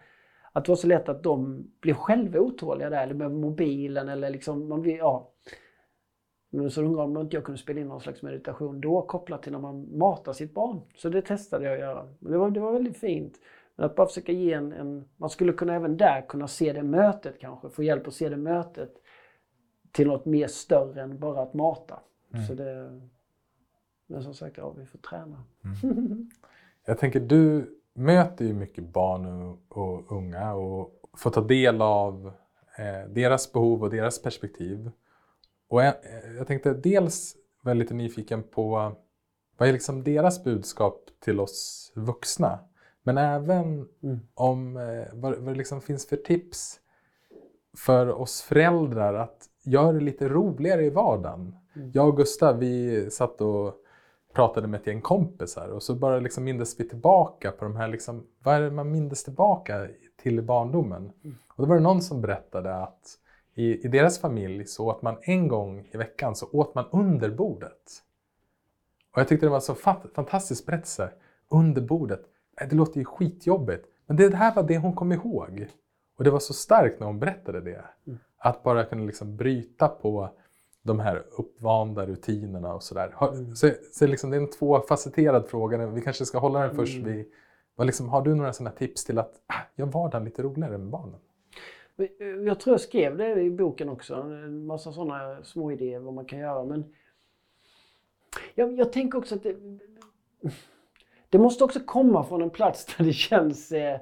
[0.52, 4.30] Att det var så lätt att de blev själva otåliga där, eller med mobilen eller
[4.30, 5.32] liksom, man blir, ja.
[6.50, 9.44] Men så undrade de om inte jag kunde spela in någon slags meditation då kopplat
[9.44, 10.82] till när man matar sitt barn.
[10.96, 12.08] Så det testade jag att göra.
[12.20, 13.40] Men det var, det var väldigt fint.
[13.76, 15.10] Men att bara försöka ge en, en...
[15.18, 18.38] Man skulle kunna även där kunna se det mötet kanske, få hjälp att se det
[18.38, 18.94] mötet
[19.92, 22.00] till något mer större än bara att mata.
[22.34, 22.46] Mm.
[22.46, 23.02] Så det,
[24.08, 25.44] men som sagt, ja, vi får träna.
[26.86, 32.32] Jag tänker, du möter ju mycket barn och, och unga och får ta del av
[32.78, 34.92] eh, deras behov och deras perspektiv.
[35.70, 38.96] Och jag, eh, jag tänkte dels var jag lite nyfiken på
[39.58, 42.60] vad är liksom deras budskap till oss vuxna?
[43.04, 44.20] Men även Mm.
[44.34, 46.80] om eh, vad, vad det liksom finns för tips
[47.78, 51.56] för oss föräldrar att göra det lite roligare i vardagen.
[51.76, 51.92] Mm.
[51.94, 53.76] Jag och Gustav, vi satt och
[54.34, 57.88] pratade med ett gäng kompisar och så bara liksom mindes vi tillbaka på de här,
[57.88, 59.88] liksom, vad är det man mindes tillbaka
[60.22, 61.12] till barndomen?
[61.24, 61.38] Mm.
[61.48, 63.18] Och då var det någon som berättade att
[63.56, 67.30] i, i deras familj så åt man en gång i veckan så åt man under
[67.30, 68.04] bordet.
[69.14, 71.12] Och jag tyckte det var så fat, fantastisk berättelse.
[71.50, 72.22] Under bordet.
[72.60, 73.86] Nej, Det låter ju skitjobbigt.
[74.06, 75.68] Men det här var det hon kom ihåg.
[76.18, 77.86] Och det var så starkt när hon berättade det.
[78.08, 78.20] Mm.
[78.38, 80.30] Att bara kunna liksom bryta på
[80.84, 83.16] de här uppvanda rutinerna och sådär.
[83.22, 83.56] Mm.
[83.56, 85.88] Så, så liksom, det är en tvåfacetterad fråga.
[85.88, 87.14] Vi kanske ska hålla den först Mm.
[87.14, 87.26] vid...
[87.76, 90.88] Vad liksom, har du några sådana tips till att ah, gör vardagen lite roligare med
[90.88, 91.20] barnen?
[92.46, 96.26] Jag tror jag skrev det i boken också, en massa sådana små idéer vad man
[96.26, 96.64] kan göra.
[96.64, 96.96] Men
[98.56, 99.56] jag, jag tänker också att det,
[101.30, 104.00] det måste också komma från en plats där det känns eh,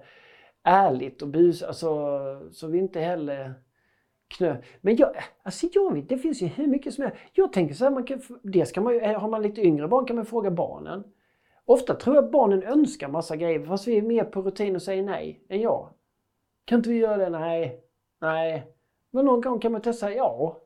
[0.64, 1.90] ärligt och bus, alltså,
[2.52, 3.54] så vi inte heller
[4.30, 4.58] knö.
[4.82, 5.10] Men jag,
[5.44, 7.18] alltså jag vet, det finns ju hur mycket som helst.
[7.34, 9.88] Jag tänker så här, man kan, dels kan man ju, eh, har man lite yngre
[9.88, 11.04] barn kan man fråga barnen.
[11.66, 14.82] Ofta tror jag att barnen önskar massa grejer fast vi är mer på rutin och
[14.82, 15.90] säger nej än jag.
[16.66, 17.30] Kan inte vi göra det?
[17.30, 17.82] Nej.
[18.22, 18.68] Nej.
[19.12, 20.58] Men någon gång kan man testa, ja.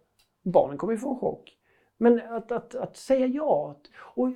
[0.43, 1.57] Barnen kommer ju få en chock.
[1.97, 3.71] Men att, att, att säga ja.
[3.71, 4.29] Att, och,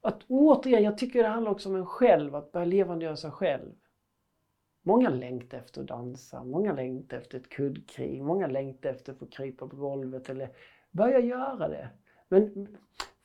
[0.00, 3.72] att, återigen, jag tycker det handlar också om en själv, att börja levandegöra sig själv.
[4.86, 9.26] Många längtar efter att dansa, många längtar efter ett kuddkrig, många längtar efter att få
[9.26, 10.48] krypa på golvet eller
[10.90, 11.88] börja göra det.
[12.28, 12.68] Men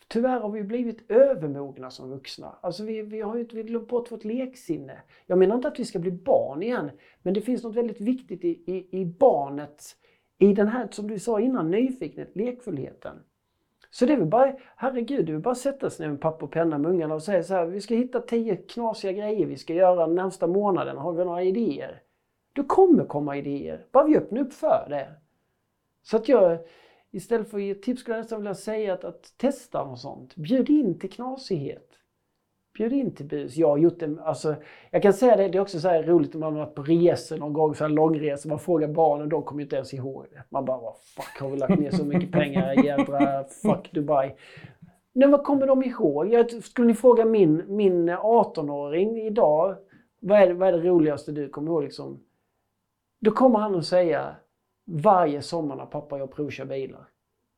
[0.08, 2.56] tyvärr har vi blivit övermogna som vuxna.
[2.62, 5.02] Alltså vi, vi har ju vi glömt bort vårt leksinne.
[5.26, 8.44] Jag menar inte att vi ska bli barn igen, men det finns något väldigt viktigt
[8.44, 9.84] i, i, i barnet,
[10.40, 13.16] i den här, som du sa innan, nyfikenhet, lekfullheten.
[13.93, 16.22] Så det är väl bara, herregud, det är väl bara att sätta sig ner med
[16.22, 19.45] papper och penna med ungarna och säga så här, vi ska hitta tio knasiga grejer
[19.45, 20.97] vi ska göra den närmsta månaden.
[20.97, 22.01] Har vi några idéer?
[22.53, 25.11] Det kommer komma idéer, bara vi öppnar upp för det.
[26.03, 26.57] Så att jag,
[27.11, 30.35] istället för att ge tips skulle jag nästan vilja säga att, att testa något sånt.
[30.35, 32.01] Bjud in till knasighet.
[32.77, 33.57] Bjud in till bus.
[33.57, 34.56] Jag har gjort det, alltså,
[34.91, 36.84] jag kan säga det, det är också så här roligt om man har varit på
[36.84, 40.26] resor någon gång, så här långresor, man frågar barnen, de kommer ju inte ens ihåg
[40.31, 40.43] det.
[40.49, 44.35] Man bara, vad fuck, har vi lagt ner så mycket pengar, jädra fuck Dubai.
[45.14, 46.34] Men vad kommer de ihåg?
[46.34, 49.76] Jag, skulle ni fråga min, min 18-åring idag,
[50.19, 51.84] vad är, det, vad är det roligaste du kommer ihåg?
[51.84, 52.23] Liksom?
[53.22, 54.35] Då kommer han att säga,
[54.85, 57.07] varje sommar när pappa och jag provkör bilar.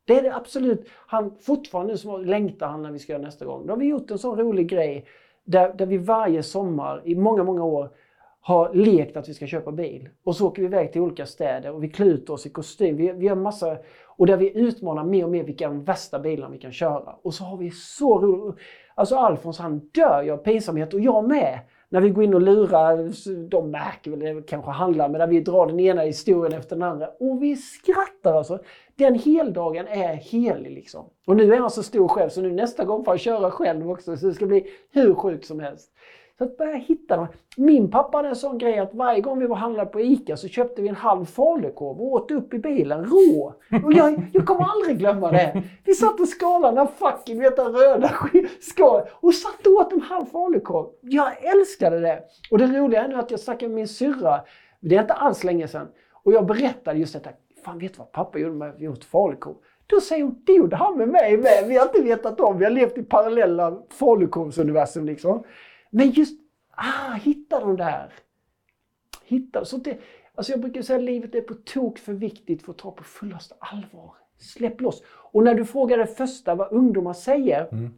[0.05, 0.89] Det är det absolut.
[1.07, 3.67] Han, fortfarande så längtar han när vi ska göra nästa gång.
[3.67, 5.05] Då har vi gjort en sån rolig grej
[5.43, 7.89] där, där vi varje sommar i många, många år
[8.41, 10.09] har lekt att vi ska köpa bil.
[10.23, 12.97] Och så åker vi iväg till olika städer och vi klär ut oss i kostym.
[12.97, 16.51] Vi, vi gör massa, och där vi utmanar mer och mer vilka de värsta bilarna
[16.51, 17.15] vi kan köra.
[17.21, 18.55] Och så har vi så roligt.
[18.95, 21.59] Alltså Alfons han dör ju av pinsamhet och jag med.
[21.93, 25.39] När vi går in och lurar, de märker väl det kanske handlar, men när vi
[25.39, 27.07] drar den ena historien efter den andra.
[27.19, 28.59] Och vi skrattar alltså.
[28.95, 31.05] Den heldagen är helig liksom.
[31.27, 33.91] Och nu är han så stor själv så nu nästa gång får han köra själv
[33.91, 34.17] också.
[34.17, 35.91] Så det ska bli hur sjukt som helst.
[36.43, 37.27] Så att börja hitta dem.
[37.57, 40.47] Min pappa hade en sån grej att varje gång vi var handlade på ICA så
[40.47, 43.53] köpte vi en halv falukorv och åt upp i bilen rå.
[43.85, 45.63] Och jag, jag kommer aldrig glömma det.
[45.83, 48.11] Vi satt och skalade den fucking vet, röda
[48.61, 50.85] skalet och satt och åt en halv falukorv.
[51.01, 52.23] Jag älskade det.
[52.51, 54.41] Och det roliga är nu att jag snackade med min syrra,
[54.79, 55.87] det är inte alls länge sedan,
[56.23, 57.29] och jag berättade just detta.
[57.65, 59.55] Fan vet du vad pappa gjorde med vi åt falukorv?
[59.87, 61.65] Då säger hon, det gjorde han med mig med.
[61.67, 65.43] Vi har inte vetat om, vi har levt i parallella falukorvsuniversum liksom.
[65.93, 66.39] Men just,
[66.75, 68.13] ah, hitta de där.
[69.25, 69.97] Hitta, så det,
[70.35, 73.03] Alltså jag brukar säga att livet är på tok för viktigt för att ta på
[73.03, 74.11] fullaste allvar.
[74.37, 75.03] Släpp loss.
[75.07, 77.67] Och när du frågar det första vad ungdomar säger.
[77.71, 77.93] Mm.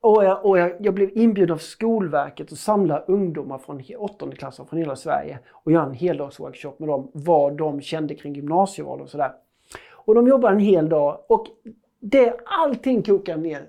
[0.00, 4.36] Och, jag, och jag, jag blev inbjuden av Skolverket att samla ungdomar från he- åttonde
[4.36, 7.10] klassen från hela Sverige och göra en heldagsworkshop med dem.
[7.14, 9.32] Vad de kände kring gymnasieval och sådär.
[9.90, 11.46] Och de jobbar en hel dag och
[12.00, 13.68] det, allting kokar ner.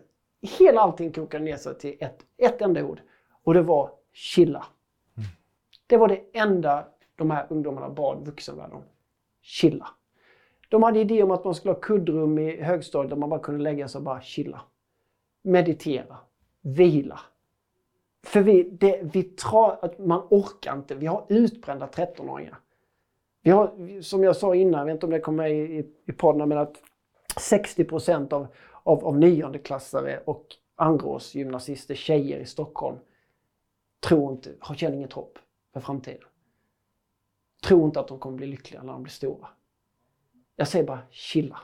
[0.60, 3.02] Hela allting kokar ner sig till ett, ett enda ord.
[3.48, 4.66] Och det var chilla.
[5.88, 8.84] Det var det enda de här ungdomarna bad vuxenvärlden om.
[9.42, 9.88] Chilla.
[10.70, 13.64] De hade idé om att man skulle ha kuddrum i högstadiet där man bara kunde
[13.64, 14.62] lägga sig och bara chilla.
[15.42, 16.18] Meditera.
[16.62, 17.20] Vila.
[18.24, 20.96] För vi, det, vi tror att man orkar inte.
[20.96, 22.60] Vi har utbrända 13-åringar.
[23.42, 25.86] Vi har, som jag sa innan, jag vet inte om det kommer med i, i,
[26.06, 26.82] i podden, men att
[27.40, 28.48] 60 procent av,
[28.84, 30.46] av, av niondeklassare och
[30.76, 32.98] andraårsgymnasister, tjejer i Stockholm,
[34.00, 35.40] tror inte, har känner inget hopp
[35.74, 36.28] för framtiden.
[37.64, 39.48] Tror inte att de kommer bli lyckliga när de blir stora.
[40.56, 41.60] Jag säger bara chilla.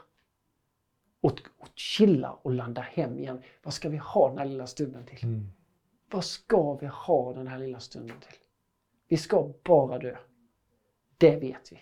[1.22, 3.42] Och, och chilla och landa hem igen.
[3.64, 5.24] Vad ska vi ha den här lilla stunden till?
[5.24, 5.48] Mm.
[6.12, 8.40] Vad ska vi ha den här lilla stunden till?
[9.08, 10.18] Vi ska bara dö.
[11.18, 11.80] Det vet vi.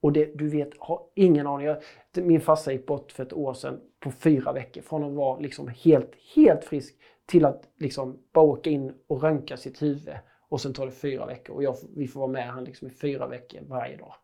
[0.00, 1.66] Och det, du vet, har ingen aning.
[1.66, 1.82] Jag,
[2.12, 4.82] min farsa gick bort för ett år sedan på fyra veckor.
[4.82, 6.96] Från att vara liksom helt, helt frisk
[7.30, 10.14] till att liksom bara åka in och röntga sitt huvud.
[10.48, 11.54] Och sen tar det fyra veckor.
[11.54, 14.14] Och jag, vi får vara med han liksom i fyra veckor varje dag.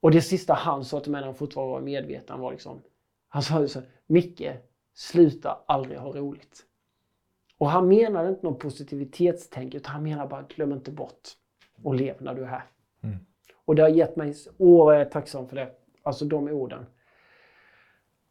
[0.00, 2.82] Och det sista han sa till mig när han fortfarande var medveten var liksom,
[3.28, 4.50] han sa så Micke,
[4.94, 6.66] sluta aldrig ha roligt.
[7.58, 11.28] Och han menade inte någon positivitetstänk utan han menar bara glöm inte bort
[11.82, 12.64] och lev när du är här.
[13.02, 13.16] Mm.
[13.64, 15.70] Och det har gett mig, åh jag är tacksam för det,
[16.02, 16.86] alltså de orden.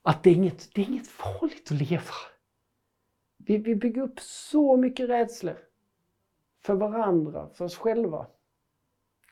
[0.01, 2.13] Att det är inget, det är inget farligt att leva.
[3.45, 5.57] Vi, vi bygger upp så mycket rädslor.
[6.61, 8.27] För varandra, för oss själva.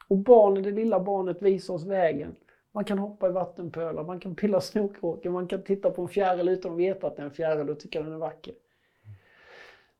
[0.07, 2.35] Och barnet, det lilla barnet visar oss vägen.
[2.71, 6.49] Man kan hoppa i vattenpölar, man kan pilla snorkråkor, man kan titta på en fjäril
[6.49, 8.53] utan att veta att det är en fjäril och tycka den är vacker.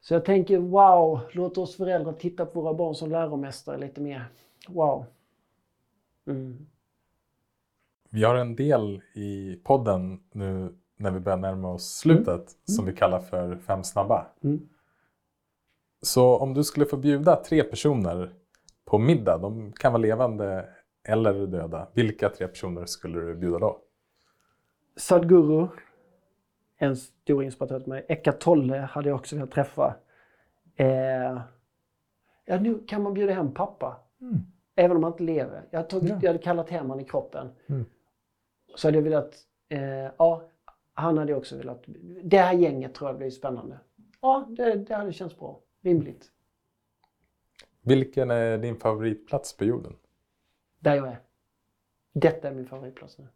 [0.02, 4.26] Så jag tänker, wow, låt oss föräldrar titta på våra barn som läromästare lite mer.
[4.68, 5.06] Wow.
[6.28, 6.68] Mm.
[8.10, 12.94] Vi har en del i podden nu när vi börjar närma oss slutet som vi
[12.94, 14.28] kallar för Fem snabba.
[14.44, 14.70] Mm.
[16.02, 18.34] Så om du skulle få bjuda tre personer
[18.86, 20.70] på middag, de kan vara levande
[21.04, 21.88] eller döda.
[21.94, 23.80] Vilka tre personer skulle du bjuda då?
[24.98, 25.68] Sadhguru,
[26.78, 28.06] en stor inspiratör till mig.
[28.08, 29.96] Eckart Tolle hade jag också velat träffa.
[30.76, 31.42] Eh,
[32.46, 33.98] ja, nu kan man bjuda hem pappa.
[34.22, 34.38] Mm.
[34.76, 35.64] Även om han inte lever.
[35.72, 36.20] Jag, tagit, Ja.
[36.22, 37.50] jag hade kallat hem han i kroppen.
[37.70, 37.86] Mm.
[38.76, 39.34] Så hade jag velat,
[39.70, 40.42] eh, ja,
[41.00, 41.84] han hade också velat.
[42.24, 43.80] Det här gänget tror jag blir spännande.
[44.22, 45.60] Ja, det, det hade känts bra.
[45.82, 46.32] Rimligt.
[47.82, 49.96] Vilken är din favoritplats på jorden?
[50.80, 51.20] Där jag är.
[52.14, 53.28] Detta är min favoritplats nu.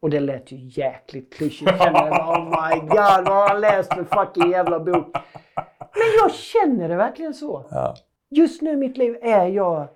[0.00, 1.70] Och det lät ju jäkligt klyschigt.
[1.78, 5.16] Jag oh my god, vad har han läst för fucking jävla bok?
[5.76, 7.64] Men jag känner det verkligen så.
[7.70, 7.94] Ja.
[8.28, 9.88] Just nu i mitt liv är jag...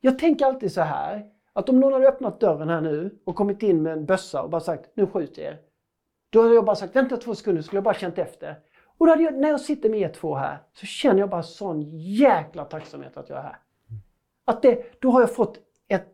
[0.00, 1.26] Jag tänker alltid så här.
[1.52, 4.50] Att om någon hade öppnat dörren här nu och kommit in med en bössa och
[4.50, 5.58] bara sagt nu skjuter jag er.
[6.36, 8.56] Då hade jag bara sagt vänta två sekunder skulle jag bara känt efter.
[8.98, 11.42] Och då hade jag, när jag sitter med er två här så känner jag bara
[11.42, 13.58] sån jäkla tacksamhet att jag är här.
[14.44, 15.58] Att det, då har jag fått
[15.88, 16.06] ett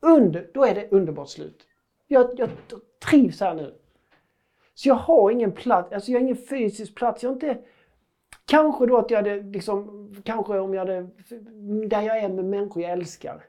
[0.00, 1.66] under, då är det underbart slut.
[2.06, 2.48] Jag, jag
[3.10, 3.74] trivs här nu.
[4.74, 7.22] Så jag har ingen plats, alltså jag har ingen fysisk plats.
[7.22, 7.58] Jag inte,
[8.44, 11.02] kanske då att jag hade liksom, kanske om jag hade,
[11.88, 13.44] där jag är med människor jag älskar.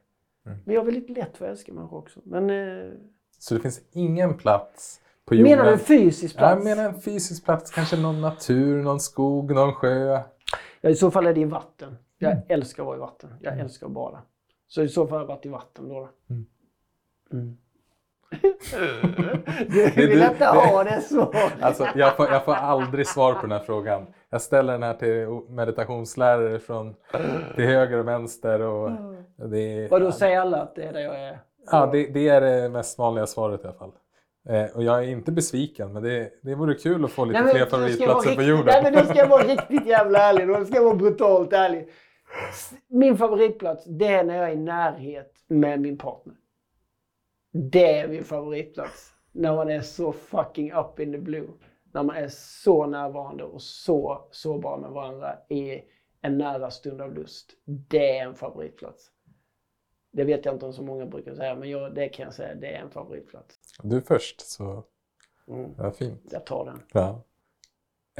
[0.45, 0.57] Mm.
[0.65, 2.19] Men jag har väldigt lätt för att älska människor också.
[2.23, 2.91] Men, eh,
[3.39, 5.51] Så det finns ingen plats på jorden?
[5.51, 6.55] menar du en fysisk Ja, plats?
[6.55, 10.19] Jag menar en fysisk plats, kanske någon natur, någon skog, någon sjö.
[10.81, 11.97] Ja, I så fall är det i vatten.
[12.17, 12.43] Jag Mm.
[12.49, 13.29] älskar att vara i vatten.
[13.41, 14.21] Jag älskar att bada.
[14.67, 15.99] Så i så fall har jag varit i vatten då.
[15.99, 16.09] då.
[16.29, 16.45] Mm.
[17.33, 17.57] Mm.
[19.95, 21.33] Du vill inte ha det så.
[21.61, 24.07] Alltså, jag, får, jag får aldrig svar på den här frågan.
[24.29, 26.95] Jag ställer den här till meditationslärare från
[27.55, 28.61] till höger och vänster.
[28.61, 28.91] Och
[29.49, 31.39] det, är, Vadå, säger alla att det är där jag är?
[31.71, 33.91] ja, det, det är det mest vanliga svaret i alla fall.
[34.49, 37.53] Eh, och jag är inte besviken, men det, det vore kul att få lite Nej,
[37.53, 38.65] fler favoritplatser på jorden.
[38.65, 40.47] Nej, men då ska jag vara riktigt jävla ärlig.
[40.47, 41.89] Då ska jag vara brutalt ärlig.
[42.87, 46.35] Min favoritplats, det är när jag är i närhet med min partner.
[47.51, 49.13] Det är min favoritplats.
[49.31, 51.47] När man är så fucking up in the blue.
[51.93, 55.81] När man är så närvarande och så sårbar med varandra i
[56.21, 57.49] en nära stund av lust.
[57.65, 59.11] Det är en favoritplats.
[60.17, 62.55] Det vet jag inte om så många brukar säga, men jag, det kan jag säga,
[62.55, 63.59] det är en favoritplats.
[63.83, 64.83] Du först, så
[65.47, 65.71] Mm.
[65.77, 66.21] ja, fint.
[66.31, 66.81] Jag tar den.
[66.93, 67.23] Ja.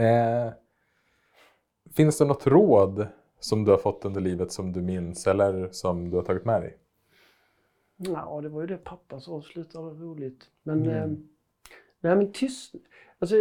[0.03, 0.53] Eh,
[1.95, 3.07] finns det något råd
[3.40, 6.61] som du har fått under livet som du minns eller som du har tagit med
[6.61, 6.78] dig?
[7.95, 9.41] Ja, det var ju det pappa sa.
[9.41, 10.49] Sluta ha roligt.
[10.64, 10.95] Men, mm.
[10.95, 11.18] eh,
[11.99, 12.76] nej men tyst.
[13.19, 13.36] Alltså,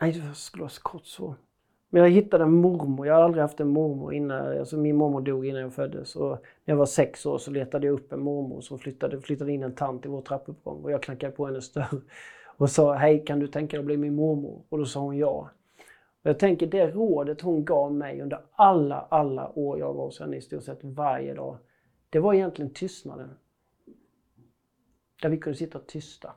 [0.00, 1.34] nej det skulle vara så kort så.
[1.90, 3.06] Men jag hittade en mormor.
[3.06, 4.58] Jag har aldrig haft en mormor innan.
[4.58, 6.16] Alltså min mormor dog innan jag föddes.
[6.16, 9.52] Och när jag var sex år så letade jag upp en mormor som flyttade, flyttade
[9.52, 10.84] in en tant i vår trappuppgång.
[10.84, 12.00] Och jag knackade på hennes dörr
[12.56, 14.62] och sa Hej, kan du tänka dig att bli min mormor?
[14.68, 15.50] Och då sa hon ja.
[16.22, 20.20] Och jag tänker det rådet hon gav mig under alla, alla år jag var hos
[20.20, 21.58] henne i stort sett varje dag.
[22.10, 23.30] Det var egentligen tystnaden.
[25.22, 26.32] Där vi kunde sitta tysta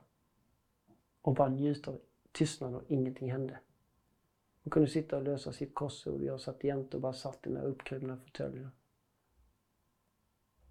[1.22, 1.98] och bara njuta av
[2.32, 3.60] tystnaden och ingenting hände.
[4.63, 6.21] Hon kunde sitta och lösa sitt korsord.
[6.21, 8.71] Jag satt jämte och bara satt i den där uppkrupna fåtöljen.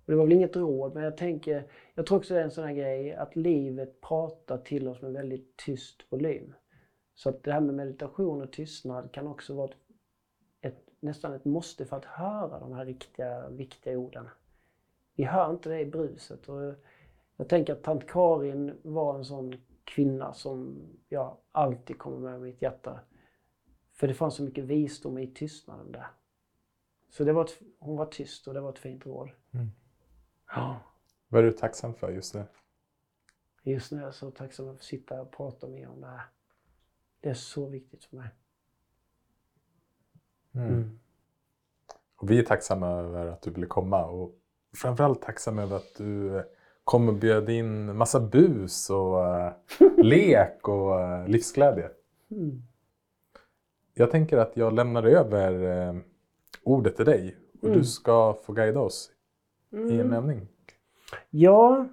[0.06, 2.64] Det var väl inget råd, men jag tänker, jag tror också det är en sån
[2.64, 6.54] här grej att livet pratar till oss med väldigt tyst volym.
[7.14, 9.76] Så att det här med meditation och tystnad kan också vara ett,
[10.60, 14.28] ett, nästan ett måste för att höra de här riktiga, viktiga orden.
[15.14, 16.48] Vi hör inte det i bruset.
[16.48, 16.74] Och
[17.36, 19.54] jag tänker att tant Karin var en sån
[19.84, 23.00] kvinna som jag alltid kommer med i mitt hjärta.
[24.00, 26.06] För det fanns så mycket visdom i tystnaden där.
[27.10, 29.30] Så det var ett, hon var tyst och det var ett fint råd.
[29.50, 29.70] Mm.
[30.54, 30.80] Ja.
[31.28, 32.44] Vad är du tacksam för just nu?
[33.62, 36.22] Just nu är jag så tacksam för att sitta och prata med om det här.
[37.20, 38.28] Det är så viktigt för mig.
[40.52, 40.68] Mm.
[40.68, 40.98] Mm.
[42.16, 44.34] Och vi är tacksamma över att du ville komma och
[44.76, 46.42] framförallt tacksamma över att du
[46.84, 49.52] kom och bjöd in massa bus och uh,
[50.04, 51.90] lek och uh, livsglädje.
[52.30, 52.69] Mm.
[54.00, 56.00] Jag tänker att jag lämnar över uh,
[56.62, 57.84] ordet till dig och du mm.
[57.84, 59.12] ska få guida oss
[59.72, 59.90] mm.
[59.90, 60.48] i en övning?
[61.30, 61.88] Ja.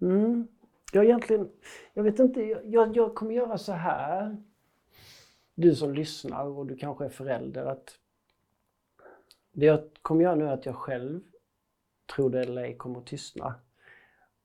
[0.00, 0.48] Mm.
[0.92, 1.48] Jag egentligen,
[1.94, 4.36] jag vet inte, jag, jag kommer göra så här.
[5.54, 7.98] Du som lyssnar och du kanske är förälder att
[9.52, 11.20] det jag kommer göra nu är att jag själv,
[12.14, 13.54] tror det eller ej, kommer att tystna.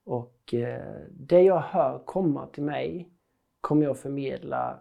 [0.04, 3.10] Och eh, det jag hör komma till mig
[3.62, 4.80] kommer jag förmedla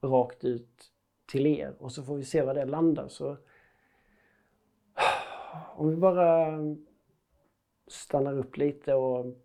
[0.00, 0.92] rakt ut
[1.26, 3.08] till er och så får vi se var det landar.
[3.08, 3.36] Så
[5.76, 6.58] om vi bara
[7.86, 9.36] stannar upp lite och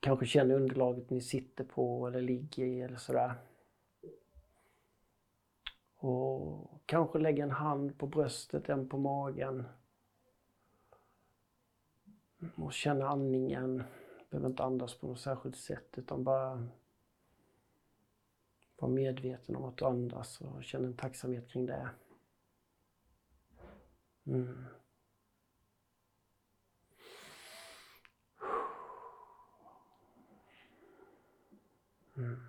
[0.00, 3.34] kanske känner underlaget ni sitter på eller ligger i eller sådär.
[5.96, 9.64] Och kanske lägga en hand på bröstet, en på magen.
[12.56, 13.82] Och känna andningen.
[14.30, 16.68] Behöver inte andas på något särskilt sätt utan bara
[18.78, 21.90] var medveten om att du andas och känn en tacksamhet kring det.
[24.26, 24.64] Mm.
[32.16, 32.40] Mm.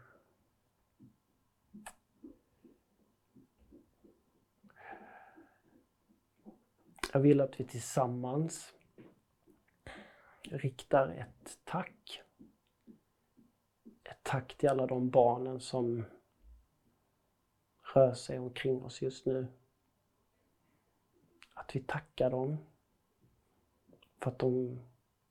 [7.13, 8.73] Jag vill att vi tillsammans
[10.43, 12.21] riktar ett tack.
[14.03, 16.05] Ett tack till alla de barnen som
[17.97, 19.47] rör sig omkring oss just nu.
[21.53, 22.57] Att vi tackar dem
[24.19, 24.79] för att de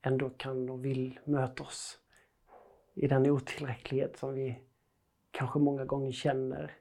[0.02, 1.98] ändå kan och vill möta oss
[2.94, 4.60] i den otillräcklighet som vi
[5.30, 6.78] kanske många gånger känner.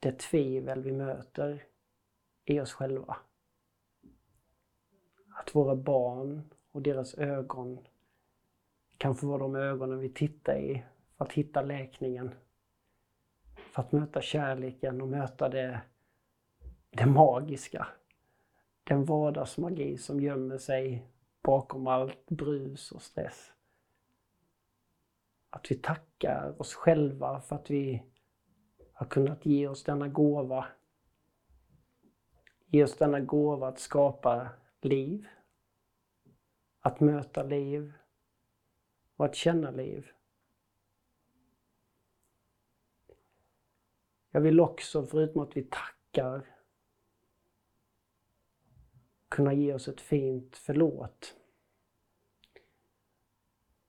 [0.00, 1.64] Det tvivel vi möter
[2.44, 3.16] i oss själva.
[5.34, 7.86] Att våra barn och deras ögon
[8.98, 10.84] kan få vara de ögonen vi tittar i
[11.16, 12.34] för att hitta läkningen.
[13.76, 15.80] För att möta kärleken och möta det,
[16.90, 17.86] det magiska.
[18.84, 21.10] Den vardagsmagi som gömmer sig
[21.42, 23.52] bakom allt brus och stress.
[25.50, 28.02] Att vi tackar oss själva för att vi
[28.92, 30.66] har kunnat ge oss denna gåva.
[32.66, 34.48] Ge oss denna gåva att skapa
[34.80, 35.26] liv.
[36.80, 37.92] Att möta liv
[39.16, 40.15] och att känna liv.
[44.36, 46.46] Jag vill också, förutom att vi tackar,
[49.28, 51.36] kunna ge oss ett fint förlåt.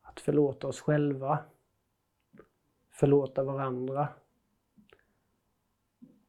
[0.02, 1.40] Att förlåta oss själva,
[2.90, 4.10] förlåta varandra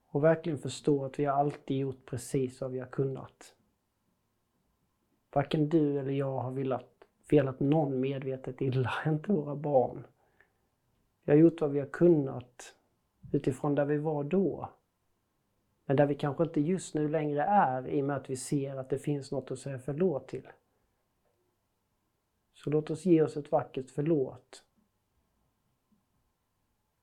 [0.06, 3.54] och verkligen förstå att vi har alltid gjort precis vad vi har kunnat.
[5.32, 10.06] Varken du eller jag har velat, velat någon medvetet illa, inte våra barn.
[11.22, 12.74] Vi har gjort vad vi har kunnat
[13.32, 14.68] utifrån där vi var då.
[15.84, 18.76] Men där vi kanske inte just nu längre är i och med att vi ser
[18.76, 20.48] att det finns något att säga förlåt till.
[22.54, 24.64] Så låt oss ge oss ett vackert förlåt.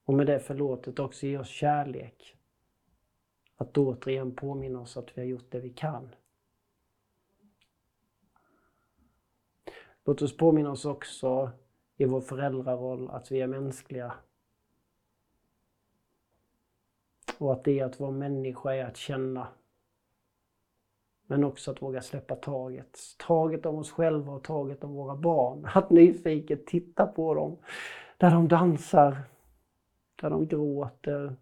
[0.05, 2.37] Och med det förlåtet också ge oss kärlek.
[3.55, 6.15] Att återigen påminna oss att vi har gjort det vi kan.
[10.05, 11.51] Låt oss påminna oss också
[11.97, 14.13] i vår föräldraroll att vi är mänskliga.
[17.37, 19.47] Och att det att vara människa är att känna.
[21.27, 22.99] Men också att våga släppa taget.
[23.17, 25.67] Taget om oss själva och taget om våra barn.
[25.73, 27.57] Att nyfiket titta på dem.
[28.17, 29.17] Där de dansar,
[30.21, 31.35] där de gråter.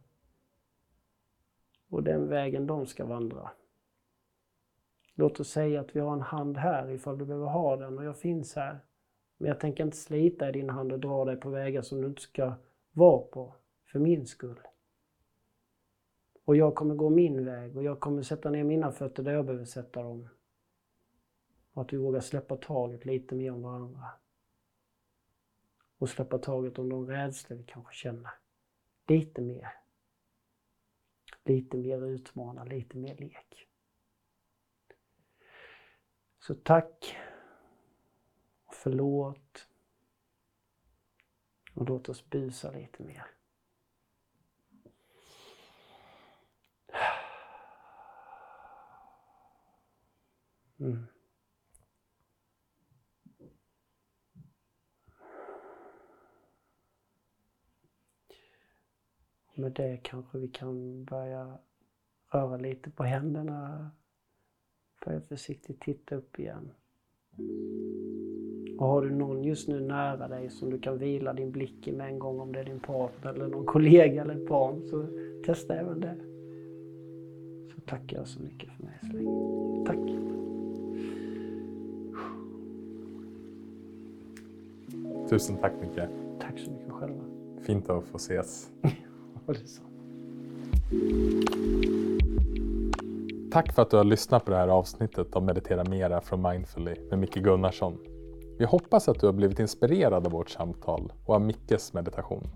[1.89, 3.51] Och den vägen de ska vandra.
[5.15, 8.05] Låt oss säga att vi har en hand här ifall du behöver ha den och
[8.05, 8.79] jag finns här.
[9.37, 12.07] Men jag tänker inte slita i din hand och dra dig på vägar som du
[12.07, 12.53] inte ska
[12.91, 13.55] vara på,
[13.91, 14.59] för min skull.
[16.45, 19.45] Och jag kommer gå min väg och jag kommer sätta ner mina fötter där jag
[19.45, 20.29] behöver sätta dem.
[21.73, 24.09] Och att vi vågar släppa taget lite mer om varandra.
[25.97, 28.31] Och släppa taget om de rädslor vi kanske känner.
[29.07, 29.69] Lite mer.
[31.43, 33.67] Lite mer utmana, lite mer lek.
[36.39, 37.17] Så tack
[38.65, 39.67] och förlåt.
[41.73, 43.32] Och låt oss busa lite mer.
[50.83, 50.97] Mm.
[59.55, 61.57] Med det kanske vi kan börja
[62.33, 63.91] röra lite på händerna.
[65.05, 66.71] Börja försiktigt titta upp igen.
[68.79, 71.91] Och har du någon just nu nära dig som du kan vila din blick i
[71.91, 75.07] med en gång, om det är din partner eller någon kollega eller ett barn, så
[75.45, 76.15] testa även det.
[77.75, 79.85] Så tackar jag så mycket för mig så länge.
[79.85, 80.42] Tack!
[85.33, 86.01] Tusen tack Micke.
[86.39, 87.23] Tack så mycket själva.
[87.65, 88.69] Fint att få ses.
[93.51, 96.95] Tack för att du har lyssnat på det här avsnittet av Meditera Mera från Mindfully
[97.09, 97.97] med Micke Gunnarsson.
[98.59, 102.47] Vi hoppas att du har blivit inspirerad av vårt samtal och av Mickes meditation.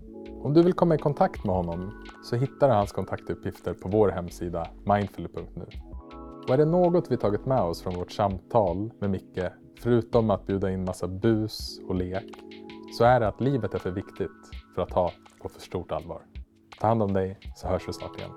[0.42, 4.08] Om du vill komma i kontakt med honom så hittar du hans kontaktuppgifter på vår
[4.08, 5.66] hemsida mindfully.nu.
[6.48, 9.44] Och är det något vi tagit med oss från vårt samtal med Micke,
[9.80, 12.47] förutom att bjuda in massa bus och lek,
[12.92, 14.30] så är det att livet är för viktigt
[14.74, 15.12] för att ta
[15.42, 16.22] på för stort allvar.
[16.80, 18.30] Ta hand om dig så hörs vi snart igen.